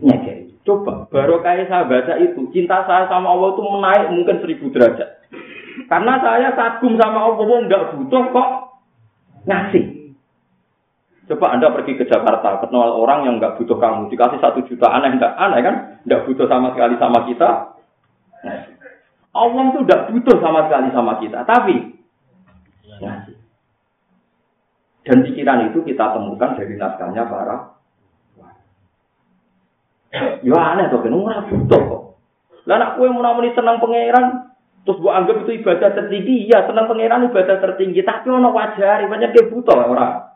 ngekek. 0.00 0.47
Coba 0.68 1.08
baru 1.08 1.40
kayak 1.40 1.72
saya 1.72 1.88
baca 1.88 2.20
itu, 2.20 2.44
cinta 2.52 2.84
saya 2.84 3.08
sama 3.08 3.32
Allah 3.32 3.56
itu 3.56 3.62
menaik 3.64 4.12
mungkin 4.12 4.36
seribu 4.44 4.68
derajat. 4.68 5.16
Karena 5.88 6.20
saya 6.20 6.52
kagum 6.52 7.00
sama 7.00 7.24
Allah, 7.24 7.64
nggak 7.64 7.96
butuh 7.96 8.22
kok 8.36 8.48
ngasih. 9.48 10.12
Coba 11.32 11.56
Anda 11.56 11.72
pergi 11.72 11.96
ke 11.96 12.04
Jakarta, 12.04 12.60
kenal 12.60 13.00
orang 13.00 13.24
yang 13.24 13.40
nggak 13.40 13.56
butuh 13.56 13.80
kamu, 13.80 14.12
dikasih 14.12 14.44
satu 14.44 14.60
juta 14.68 14.92
aneh 14.92 15.16
nggak 15.16 15.32
aneh 15.40 15.60
kan? 15.64 15.76
Nggak 16.04 16.28
butuh 16.28 16.44
sama 16.44 16.76
sekali 16.76 17.00
sama 17.00 17.18
kita. 17.24 17.48
Allah 19.32 19.64
itu 19.72 19.78
nggak 19.88 20.02
butuh 20.12 20.36
sama 20.36 20.68
sekali 20.68 20.88
sama 20.92 21.12
kita, 21.16 21.48
tapi 21.48 21.96
ngasih. 23.00 23.36
Dan 25.08 25.24
pikiran 25.24 25.72
itu 25.72 25.80
kita 25.80 26.12
temukan 26.12 26.60
dari 26.60 26.76
naskahnya 26.76 27.24
para 27.24 27.77
Ya 30.14 30.56
aneh 30.56 30.88
tuh, 30.88 31.04
kan 31.04 31.12
ora 31.12 31.44
butuh 31.44 31.80
kok. 31.84 32.02
Lah 32.64 32.76
nak 32.80 32.96
kowe 32.96 33.08
mau 33.12 33.24
seneng 33.52 33.80
pangeran, 33.80 34.56
terus 34.84 35.00
gua 35.04 35.20
anggap 35.20 35.44
itu 35.44 35.60
ibadah 35.60 35.92
tertinggi, 35.92 36.48
ya 36.48 36.64
seneng 36.64 36.88
pangeran 36.88 37.28
ibadah 37.28 37.56
tertinggi, 37.60 38.00
tapi 38.04 38.32
ono 38.32 38.52
wajar, 38.52 39.04
banyak 39.04 39.36
dia 39.36 39.48
butuh 39.52 39.76
ora. 39.76 40.32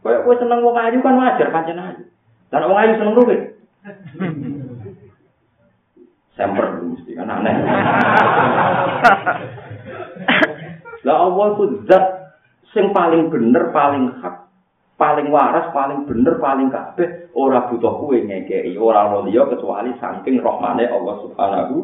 Kayak 0.00 0.24
kowe 0.24 0.34
seneng 0.40 0.64
wong 0.64 0.76
ayu 0.80 0.98
kan 1.04 1.20
wajar 1.20 1.52
pancen 1.52 1.76
ayu. 1.76 2.04
Dan 2.48 2.64
wong 2.64 2.78
ayu 2.80 2.92
seneng 2.96 3.16
duit. 3.20 3.40
Semper 6.40 6.80
mesti 6.80 7.12
kan 7.20 7.28
aneh. 7.28 7.54
Lah 11.04 11.16
Allah 11.28 11.46
itu 11.56 11.64
zat 11.84 12.04
sing 12.72 12.96
paling 12.96 13.28
bener, 13.28 13.72
paling 13.76 14.20
hak, 14.20 14.39
paling 15.00 15.32
waras, 15.32 15.72
paling 15.72 16.04
bener, 16.04 16.36
paling 16.36 16.68
kabeh 16.68 17.32
ora 17.32 17.72
butuh 17.72 18.04
kue 18.04 18.20
ngekei, 18.20 18.76
ora 18.76 19.08
ono 19.08 19.24
liya 19.24 19.48
kecuali 19.48 19.96
saking 19.96 20.44
rahmane 20.44 20.84
Allah 20.84 21.14
Subhanahu 21.24 21.76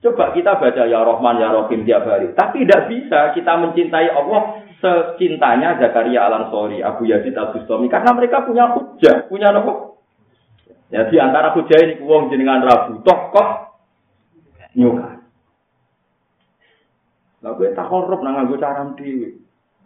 Coba 0.00 0.32
kita 0.32 0.56
baca 0.56 0.88
ya 0.88 1.04
Rahman 1.04 1.44
ya 1.44 1.52
Rahim 1.52 1.84
tiap 1.84 2.08
hari, 2.08 2.32
tapi 2.32 2.64
tidak 2.64 2.88
bisa 2.88 3.36
kita 3.36 3.52
mencintai 3.60 4.08
Allah 4.08 4.64
secintanya 4.80 5.76
Zakaria 5.76 6.24
Al 6.24 6.40
Ansori, 6.40 6.80
Abu 6.80 7.04
Yazid 7.04 7.36
Al 7.36 7.52
Bustami 7.52 7.92
karena 7.92 8.16
mereka 8.16 8.48
punya 8.48 8.72
hujah, 8.72 9.28
punya 9.28 9.52
apa? 9.52 10.00
Ya 10.88 11.04
di 11.04 11.20
antara 11.20 11.52
hujah 11.52 11.84
ini 11.84 12.00
wong 12.00 12.32
jenengan 12.32 12.64
ra 12.64 12.88
butuh 12.88 13.18
kok 13.28 13.48
nyuka. 14.72 15.20
Kowe 17.44 17.68
tak 17.76 17.88
korup 17.92 18.24
nang 18.24 18.40
nganggo 18.40 18.56
cara 18.56 18.88
dhewe. 18.96 19.36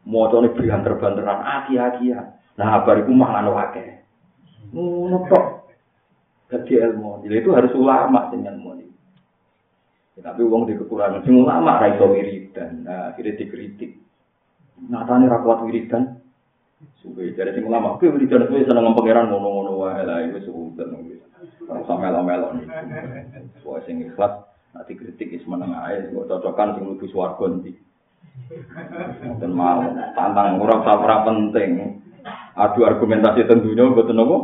Mocone 0.05 0.53
banter-banteran 0.53 1.41
aki-akian. 1.41 2.37
Nah, 2.61 2.85
bar 2.85 3.01
iku 3.01 3.13
mangan 3.17 3.49
wae. 3.51 4.05
Ngono 4.71 5.25
tok. 5.33 5.45
Dadi 6.53 6.77
ilmu. 6.77 7.25
Jadi 7.25 7.35
itu 7.41 7.51
harus 7.57 7.73
ulama 7.73 8.29
sing 8.29 8.45
ilmu 8.45 8.69
ini. 8.79 8.87
Tapi 10.21 10.45
wong 10.45 10.69
di 10.69 10.77
kekurangan 10.77 11.25
sing 11.25 11.41
ulama 11.41 11.81
ra 11.81 11.89
iso 11.91 12.05
wiridan. 12.07 12.85
Nah, 12.85 13.11
akhirnya 13.11 13.41
dikritik. 13.41 13.97
Natane 14.93 15.27
ra 15.27 15.41
kuat 15.41 15.65
wiridan. 15.65 16.21
Suwe 17.01 17.33
dari 17.33 17.57
sing 17.57 17.65
ulama, 17.65 17.97
kowe 17.97 18.13
wiridan 18.13 18.45
kowe 18.45 18.61
seneng 18.61 18.93
pangeran 18.93 19.33
ngono-ngono 19.33 19.73
wae 19.81 20.05
lah 20.05 20.21
wis. 20.37 20.45
Ora 21.65 21.81
usah 21.81 21.97
melo-melo 21.97 22.61
nih. 22.61 22.67
Soale 23.65 23.81
sing 23.89 24.05
ikhlas 24.05 24.45
nanti 24.77 24.93
kritik 24.99 25.33
is 25.33 25.45
meneng 25.49 25.73
ae, 25.73 26.13
kok 26.13 26.29
cocokan 26.29 26.77
sing 26.77 26.83
mlebu 26.85 27.07
swarga 27.09 27.45
nanti. 27.49 27.73
Mboten 28.35 29.53
mau 29.55 29.81
tantang 30.15 30.59
usah 30.59 30.97
ora 30.99 31.17
penting. 31.23 32.03
Adu 32.55 32.87
argumentasi 32.87 33.47
tentunya 33.47 33.87
mboten 33.87 34.19
apa. 34.19 34.37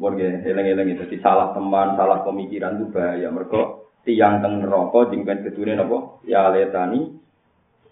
Borge, 0.00 0.40
eleng-eleng 0.48 0.96
itu 0.96 1.04
salah 1.20 1.52
teman, 1.52 1.92
salah 1.92 2.24
pemikiran 2.24 2.80
itu 2.80 2.88
bahaya. 2.88 3.28
Mereka 3.28 3.60
tiang 4.08 4.40
teng 4.40 4.64
neraka 4.64 5.12
jengken 5.12 5.44
ketune 5.44 5.76
napa? 5.76 6.24
Ya 6.24 6.48
letani 6.48 7.20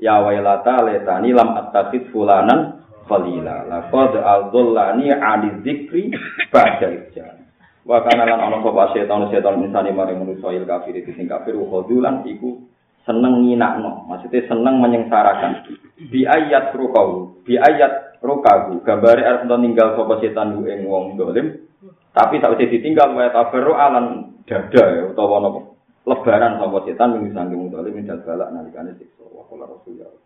ya 0.01 0.24
wailata 0.24 0.89
letani 0.89 1.36
lam 1.36 1.53
attakid 1.53 2.09
fulanan 2.09 2.80
falila. 3.05 3.68
Laqad 3.68 4.16
adzallani 4.16 5.12
'ani 5.12 5.61
dzikri 5.61 6.09
ba'da 6.49 6.89
ijjan. 6.97 7.45
Wa 7.84 8.01
kana 8.05 8.24
lan 8.24 8.41
ana 8.41 8.64
sapa 8.64 8.93
setan 8.97 9.28
setan 9.28 9.64
insani 9.64 9.93
mari 9.93 10.16
manusa 10.16 10.49
il 10.53 10.64
kafir 10.64 10.97
iki 10.97 11.12
sing 11.12 11.28
kafir 11.28 11.57
khudulan 11.57 12.24
iku 12.24 12.57
seneng 13.09 13.40
nginakno. 13.40 14.04
Maksudnya 14.04 14.44
seneng 14.44 14.84
menyengsarakan. 14.84 15.64
Bi 16.12 16.28
ayat 16.28 16.76
rukau, 16.76 17.40
bi 17.48 17.56
ayat 17.56 18.20
rukagu. 18.20 18.84
Gambare 18.84 19.24
arep 19.24 19.48
ninggal 19.48 19.96
sapa 19.96 20.20
setan 20.20 20.61
ing 20.68 20.84
wong 20.84 21.16
dolim. 21.16 21.64
Tapi 22.12 22.42
tak 22.42 22.52
usah 22.59 22.68
ditinggal 22.68 23.16
wae 23.16 23.32
tabarru 23.32 23.72
alan 23.72 24.36
dada 24.44 24.84
ya 24.90 25.02
utawa 25.09 25.38
napa 25.38 25.61
lebaran 26.02 26.59
sapa 26.59 26.78
setan 26.84 27.16
ing 27.16 27.32
sanggung 27.32 27.70
dolim 27.70 27.94
ing 27.94 28.11
balak 28.11 28.48
nalikane 28.50 28.92
siksa 28.98 29.22
wa 29.22 29.46
rasulullah 29.46 30.18